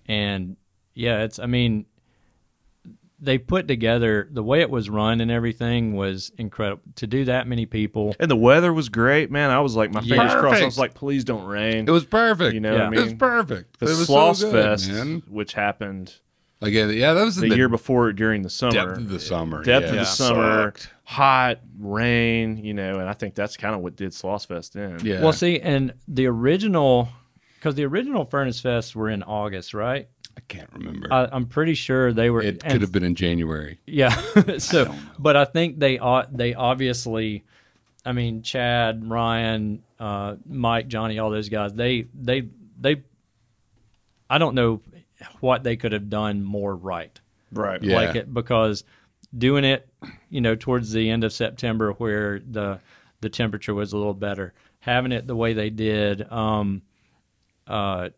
[0.08, 0.58] and
[0.94, 1.86] yeah, it's I mean,
[3.20, 6.82] they put together the way it was run and everything was incredible.
[6.98, 9.52] To do that many people, And the weather was great, man.
[9.52, 10.18] I was like, my Yeah.
[10.18, 10.62] fingers crossed.
[10.62, 11.88] I was like, please don't rain.
[11.88, 12.54] It was perfect.
[12.54, 12.90] You know Yeah.
[12.90, 13.18] what I It was mean?
[13.18, 13.80] perfect.
[13.80, 15.24] the it was Sloss so good, Fest, man.
[15.30, 16.16] which happened
[16.62, 18.72] again yeah, yeah, that was the, the year before during the summer.
[18.74, 19.64] depth of the summer.
[19.64, 19.90] Depth yeah.
[19.90, 20.04] of the Yeah.
[20.04, 20.90] summer, Sucked.
[21.04, 25.00] hot, rain, you know, and I think that's kind of what did Sloss Fest in.
[25.04, 25.22] Yeah.
[25.22, 27.10] well, see, and the original
[27.60, 30.08] because the original Furnace Fest were in August, right?
[30.38, 31.08] I can't remember.
[31.12, 32.42] I, I'm pretty sure they were.
[32.42, 33.80] it could have been in January.
[33.86, 34.10] Yeah.
[34.58, 37.44] so, but I think they ought they obviously,
[38.06, 41.74] I mean, Chad, Ryan, uh, Mike, Johnny, all those guys.
[41.74, 42.50] They they
[42.80, 43.04] they.
[44.30, 44.82] I don't know
[45.40, 47.18] what they could have done more right,
[47.52, 47.82] Right.
[47.82, 47.96] Yeah.
[47.96, 48.84] like it because
[49.36, 49.88] doing it,
[50.30, 52.80] you know, towards the end of September where the
[53.22, 56.82] the temperature was a little better, having it the way they did, um,
[57.68, 58.10] uh,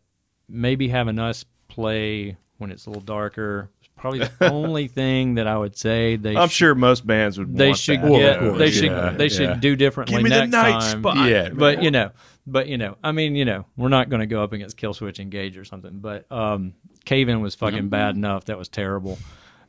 [0.48, 1.44] maybe having us
[1.82, 3.70] play when it's a little darker.
[3.82, 7.38] is Probably the only thing that I would say they I'm sh- sure most bands
[7.38, 7.56] would.
[7.56, 8.08] they want should that.
[8.08, 9.54] get Well, of they course, should yeah, they should yeah.
[9.54, 11.00] do differently Give me the next night time.
[11.00, 11.28] spot.
[11.28, 11.50] Yeah.
[11.50, 12.10] But you know,
[12.46, 15.20] but you know, I mean, you know, we're not going to go up against Killswitch
[15.20, 15.98] Engage or something.
[16.00, 16.74] But um,
[17.04, 18.46] Cave-In was fucking bad enough.
[18.46, 19.18] That was terrible.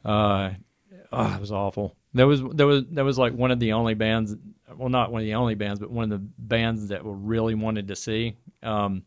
[0.03, 0.51] Uh,
[1.11, 1.95] oh, it was awful.
[2.13, 4.35] There was there was there was like one of the only bands.
[4.75, 7.55] Well, not one of the only bands, but one of the bands that we really
[7.55, 8.35] wanted to see.
[8.63, 9.03] Um,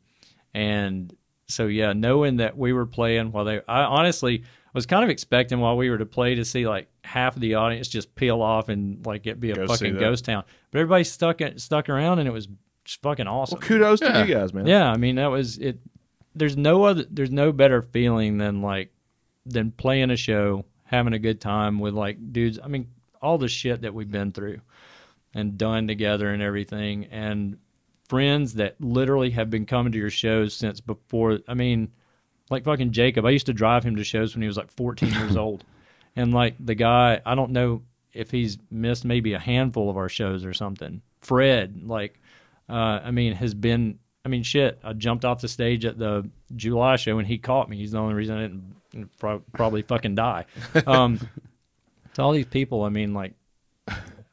[0.54, 1.12] and
[1.52, 5.60] so yeah, knowing that we were playing while they, I honestly was kind of expecting
[5.60, 8.68] while we were to play to see like half of the audience just peel off
[8.68, 10.00] and like it be a Go see fucking that.
[10.00, 10.44] ghost town.
[10.70, 12.48] But everybody stuck it stuck around and it was
[12.84, 13.58] just fucking awesome.
[13.60, 14.12] Well, kudos Yeah.
[14.22, 14.66] to you guys, man.
[14.66, 15.78] Yeah, I mean that was it.
[16.34, 17.04] There's no other.
[17.10, 18.90] There's no better feeling than like
[19.44, 22.58] than playing a show, having a good time with like dudes.
[22.62, 22.88] I mean,
[23.20, 24.60] all the shit that we've been through
[25.34, 27.58] and done together and everything, and
[28.12, 31.38] friends that literally have been coming to your shows since before.
[31.48, 31.92] I mean,
[32.50, 33.24] like fucking Jacob.
[33.24, 35.64] I used to drive him to shows when he was like 14 years old,
[36.14, 37.22] and like the guy.
[37.24, 41.00] I don't know if he's missed maybe a handful of our shows or something.
[41.22, 42.20] Fred, like
[42.68, 43.98] uh, I mean, has been.
[44.26, 44.78] I mean, shit.
[44.84, 47.78] I jumped off the stage at the July show and he caught me.
[47.78, 50.44] He's the only reason I didn't pro- probably fucking die.
[50.86, 51.18] Um,
[52.14, 53.32] to all these people, I mean, like,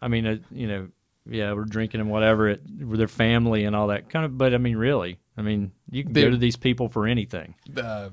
[0.02, 0.90] I mean, uh, you know,
[1.28, 2.50] yeah, we're drinking and whatever.
[2.50, 4.38] It, with their family and all that kind of.
[4.38, 7.56] But I mean, really, I mean, you can They- go to these people for anything.
[7.78, 8.10] uh,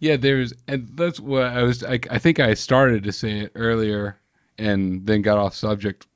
[0.00, 1.82] yeah, there's, and that's what I was.
[1.82, 4.18] I, I think I started to say it earlier,
[4.58, 6.06] and then got off subject.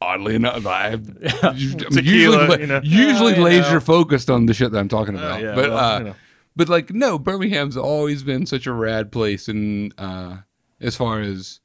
[0.00, 1.16] Oddly enough, I, am
[1.54, 2.80] usually Tequila, you know.
[2.82, 3.80] usually Uh, laser know.
[3.80, 5.40] focused on the shit that I'm talking about.
[5.40, 6.14] yeah, but well, uh, you know.
[6.56, 10.38] but like no, Birmingham's always been such a rad place, and uh,
[10.80, 11.60] as far as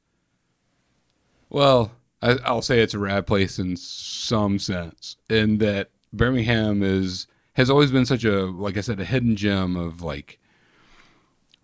[1.48, 7.26] well, I, I'll say it's a rad place in some sense, in that Birmingham is
[7.54, 10.38] has always been such a like I said a hidden gem of like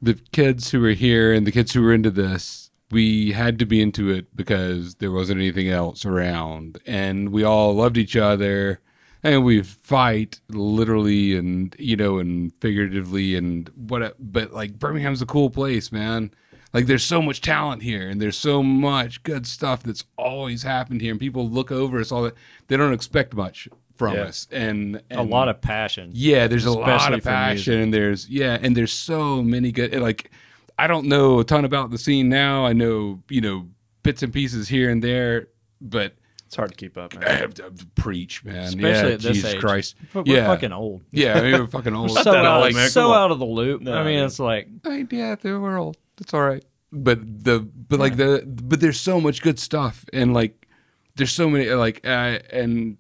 [0.00, 2.70] the kids who were here and the kids who were into this.
[2.90, 7.74] We had to be into it because there wasn't anything else around, and we all
[7.74, 8.80] loved each other,
[9.24, 14.14] and we fight literally and you know and figuratively and what.
[14.20, 16.30] But like Birmingham's a cool place, man.
[16.77, 21.01] Like there's so much talent here, and there's so much good stuff that's always happened
[21.01, 22.24] here, and people look over us all.
[22.24, 22.35] That
[22.69, 24.24] they don't expect much from Yeah.
[24.24, 26.11] us, and, A lot of passion.
[26.12, 29.94] yeah, there's a lot of passion, and there's yeah, and there's so many good.
[29.94, 30.31] Like,
[30.78, 32.66] I don't know a ton about the scene now.
[32.66, 33.69] I know you know
[34.03, 35.48] bits and pieces here and there,
[35.81, 36.12] but
[36.44, 37.39] It's hard to keep up, I man.
[37.39, 38.65] have to preach, man.
[38.65, 39.61] Especially yeah, at this Jesus age.
[39.61, 39.94] Christ.
[40.12, 41.05] But we're yeah, fucking old.
[41.11, 42.11] yeah, I mean, we're fucking old.
[42.11, 42.90] So, out, old, man.
[42.90, 43.81] so out of the loop.
[43.81, 45.97] No, I mean, it's like I, yeah, they were old.
[46.16, 46.64] That's all right.
[46.93, 50.68] But the but like the but there's so much good stuff and like
[51.16, 52.98] there's so many like uh, and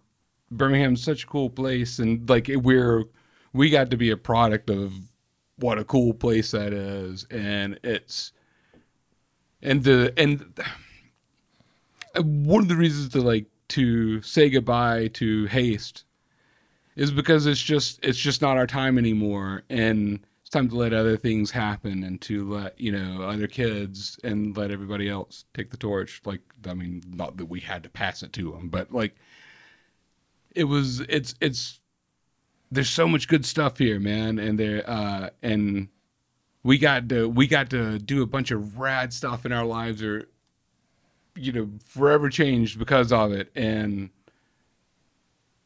[0.50, 3.04] Birmingham's such a cool place and like we're
[3.52, 4.92] we got to be a product of
[5.56, 7.26] what a cool place that is.
[7.30, 8.32] And it's
[9.62, 10.60] and the and
[12.18, 16.04] one of the reasons to like to say goodbye to haste
[16.94, 19.64] is because it's just it's just not our time anymore.
[19.68, 20.20] And
[20.56, 24.70] time to let other things happen and to let you know other kids and let
[24.70, 26.20] everybody else take the torch.
[26.24, 29.14] Like i mean not that we had to pass it to them but like
[30.54, 31.80] it was it's it's
[32.70, 35.88] there's so much good stuff here man and there uh and
[36.64, 40.02] we got to we got to do a bunch of rad stuff in our lives
[40.02, 40.26] or
[41.36, 44.10] you know, forever changed because of it, and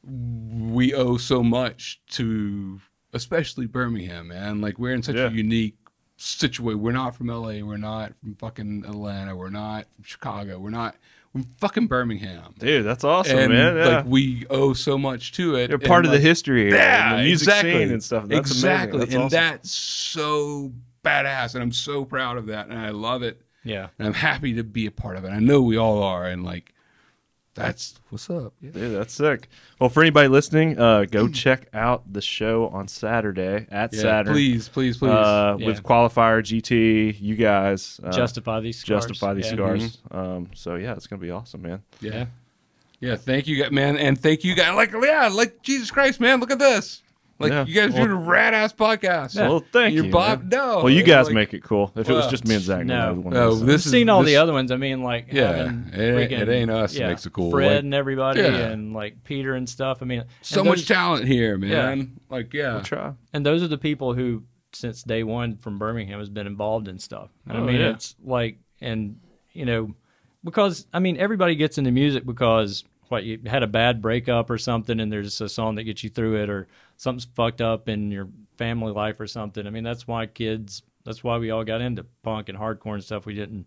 [0.05, 2.81] we owe so much to,
[3.13, 4.61] especially Birmingham, man.
[4.61, 5.29] Like we're in such Yeah.
[5.29, 5.77] a unique
[6.17, 6.81] situation.
[6.83, 7.63] We're not from LA.
[7.63, 9.35] We're not from fucking Atlanta.
[9.37, 10.59] We're not from Chicago.
[10.59, 10.97] We're not.
[11.33, 12.55] We're fucking Birmingham.
[12.59, 13.77] Dude, that's awesome, and man.
[13.77, 13.87] Yeah.
[13.99, 15.71] like we owe so much to it.
[15.71, 17.73] You're and, part of the history yeah, and the music exactly.
[17.73, 18.27] scene and stuff.
[18.27, 19.01] That's exactly, amazing.
[19.01, 19.51] That's and awesome.
[19.53, 20.73] that's so
[21.05, 23.89] badass, and I'm so proud of that, and I love it, Yeah.
[23.99, 25.29] and I'm happy to be a part of it.
[25.31, 26.75] I know we all are, and like,
[27.63, 28.53] that's what's up.
[28.61, 28.71] Yeah.
[28.71, 29.49] Dude, that's sick.
[29.79, 34.33] Well, for anybody listening, uh, go check out the show on Saturday at Yeah, Saturn.
[34.35, 35.11] please, please, please.
[35.11, 35.67] Uh, Yeah.
[35.67, 39.07] With qualifier GT, you guys uh, Justify these scars.
[39.07, 39.55] justify these Yeah.
[39.55, 39.99] scars.
[40.11, 41.83] Um, so yeah, it's gonna be awesome, man.
[42.01, 42.11] yeah.
[42.13, 42.27] Yeah.
[43.01, 44.75] yeah, Thank you, man, and thank you guys.
[44.75, 47.03] Like, yeah, like Jesus Christ, man, look at this.
[47.41, 47.65] Like, Yeah.
[47.67, 49.35] you guys Well- doing a rad ass podcast.
[49.35, 50.11] Well, thank You're you.
[50.13, 50.41] Bob.
[50.41, 50.49] man.
[50.51, 50.77] No.
[50.85, 51.91] Well, you guys like- make it cool.
[51.97, 53.15] If it was just me and Zach, no.
[53.15, 53.67] nobody oh, No, listen.
[53.67, 54.71] this I've seen all this- the other ones.
[54.71, 57.51] I mean, like Yeah, it ain't- freaking- it ain't us yeah, makes it cool.
[57.51, 58.69] Fred Like- and everybody, Yeah.
[58.69, 60.03] and like Peter and stuff.
[60.03, 62.13] I mean, so and much talent here, man.
[62.29, 62.75] Like, yeah.
[62.75, 63.13] We'll try.
[63.33, 64.43] and those are the people who,
[64.73, 67.31] since day one from Birmingham, has been involved in stuff.
[67.49, 67.91] And I Oh, mean, yeah.
[67.91, 69.17] it's like, and
[69.55, 69.95] you know,
[70.45, 74.59] because I mean, everybody gets into music because what you had a bad breakup or
[74.59, 78.11] something, and there's a song that gets you through it, or something's fucked up in
[78.11, 79.67] your family life or something.
[79.67, 80.83] I mean, that's why kids.
[81.05, 83.27] That's why we all got into punk and hardcore and stuff.
[83.27, 83.67] We didn't.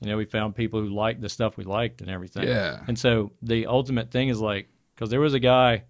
[0.00, 2.46] You know, we found people who liked the stuff we liked and everything.
[2.46, 2.80] Yeah.
[2.86, 5.82] And so the ultimate thing is like, because there was a guy,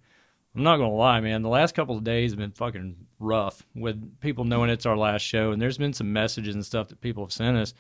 [0.57, 1.43] I'm not gonna lie, man.
[1.43, 5.23] The last couple of days have been fucking rough with people knowing it's our last
[5.23, 7.75] show, and there's been some messages and stuff that people have sent us.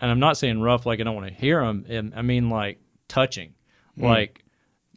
[0.00, 2.12] And I'm not saying rough like I don't want to hear them.
[2.14, 2.78] I mean like
[3.08, 3.54] touching,
[3.96, 4.44] like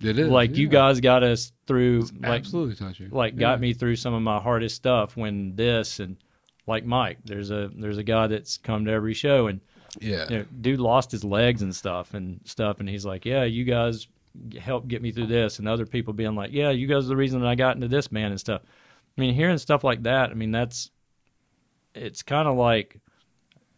[0.02, 0.28] It is.
[0.30, 0.72] like you yeah.
[0.72, 3.10] guys got us through, like absolutely touching.
[3.12, 3.40] like Yeah.
[3.40, 6.18] got me through some of my hardest stuff when this and
[6.68, 7.18] like Mike.
[7.26, 9.62] There's a there's a guy that's come to every show and
[10.00, 10.26] Yeah.
[10.30, 13.64] you know, dude lost his legs and stuff and stuff, and he's like, "Yeah, you
[13.66, 14.08] guys
[14.60, 17.16] helped get me through this," and other people being like, "Yeah, you guys are the
[17.18, 18.62] reason that I got into this band and stuff."
[19.18, 20.92] I mean, hearing stuff like that, I mean, that's
[21.96, 23.00] it's kind of like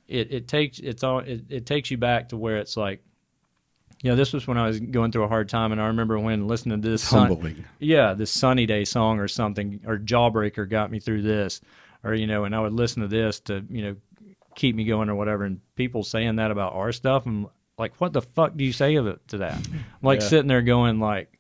[0.08, 0.32] it.
[0.34, 3.02] It takes it's all it, it takes you back to where it's like,
[4.10, 6.48] know, this was when I was going through a hard time, and I remember when
[6.48, 7.66] listening to this Sun- Humbling.
[7.80, 11.62] yeah, this sunny day song or something, or Jawbreaker got me through this,
[12.04, 13.96] or you know, and I would listen to this to you know
[14.56, 15.44] keep me going or whatever.
[15.44, 17.48] And people saying that about our stuff, I'm
[17.78, 19.56] like, what the fuck do you say of it to that?
[19.56, 20.28] I'm like Yeah.
[20.28, 21.40] sitting there going like,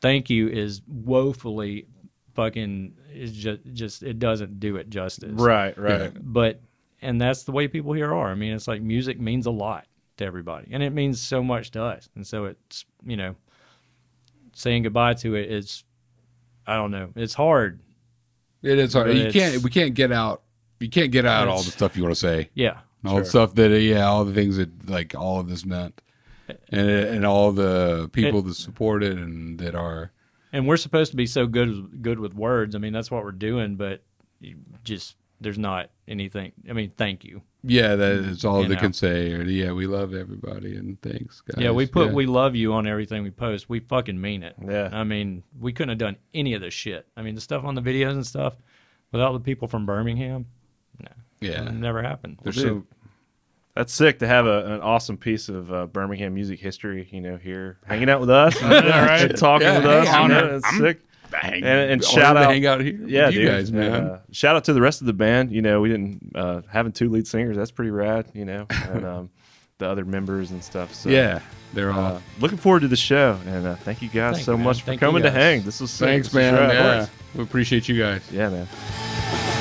[0.00, 1.86] thank you is woefully
[2.34, 5.30] fucking is just just it doesn't do it justice.
[5.32, 6.12] Right, right.
[6.20, 6.60] But
[7.00, 8.30] and that's the way people here are.
[8.30, 9.86] I mean, it's like music means a lot
[10.16, 12.08] to everybody, and it means so much to us.
[12.14, 13.36] And so it's you know
[14.54, 15.84] saying goodbye to it is
[16.66, 17.10] I don't know.
[17.16, 17.80] It's hard.
[18.62, 19.16] It is hard.
[19.16, 19.62] You can't.
[19.62, 20.42] We can't get out.
[20.80, 22.50] You can't get out all the stuff you want to say.
[22.54, 22.78] Yeah.
[23.04, 26.00] all the stuff that yeah, all the things that like all of this meant,
[26.70, 30.12] and and all the people that support it and that are
[30.52, 32.74] And we're supposed to be so good good with words.
[32.74, 34.02] I mean, that's what we're doing, but
[34.40, 36.52] you just there's not anything.
[36.68, 37.42] I mean, thank you.
[37.66, 38.80] Yeah, that is all You they know.
[38.80, 39.32] can say.
[39.32, 41.62] Or yeah, we love everybody and thanks, guys.
[41.62, 42.12] yeah, we put Yeah.
[42.14, 43.68] we love you on everything we post.
[43.68, 44.54] We fucking mean it.
[44.64, 44.90] Yeah.
[44.92, 47.06] I mean, we couldn't have done any of this shit.
[47.16, 48.54] I mean, the stuff on the videos and stuff
[49.12, 50.46] without the people from Birmingham,
[51.00, 51.08] it
[51.40, 51.62] yeah.
[51.64, 52.38] would never happened.
[52.42, 52.84] They're Dude, so
[53.74, 57.36] That's sick to have a, an awesome piece of uh, Birmingham music history, you know,
[57.36, 60.06] here hanging out with us and, and talking Yeah, with hey, us.
[60.06, 61.00] you I'm- know, it's I'm- sick.
[61.40, 62.98] Hang, And- and shout out- hang out here.
[63.06, 63.50] Yeah, with you dude.
[63.50, 63.92] guys, man.
[63.92, 65.52] uh, shout out to the rest of the band.
[65.52, 67.56] You know, we didn't uh, having two lead singers.
[67.56, 68.26] That's pretty rad.
[68.34, 69.30] You know, and um,
[69.78, 70.94] the other members and stuff.
[70.94, 71.40] So, yeah,
[71.72, 72.16] they're all.
[72.16, 74.64] Uh, looking forward to the show, and uh, thank you guys Thank so man.
[74.64, 75.62] much for Thank you coming to hang.
[75.62, 76.54] This was thanks, This man.
[76.70, 78.22] Yeah, we appreciate you guys.
[78.32, 79.53] Yeah, man.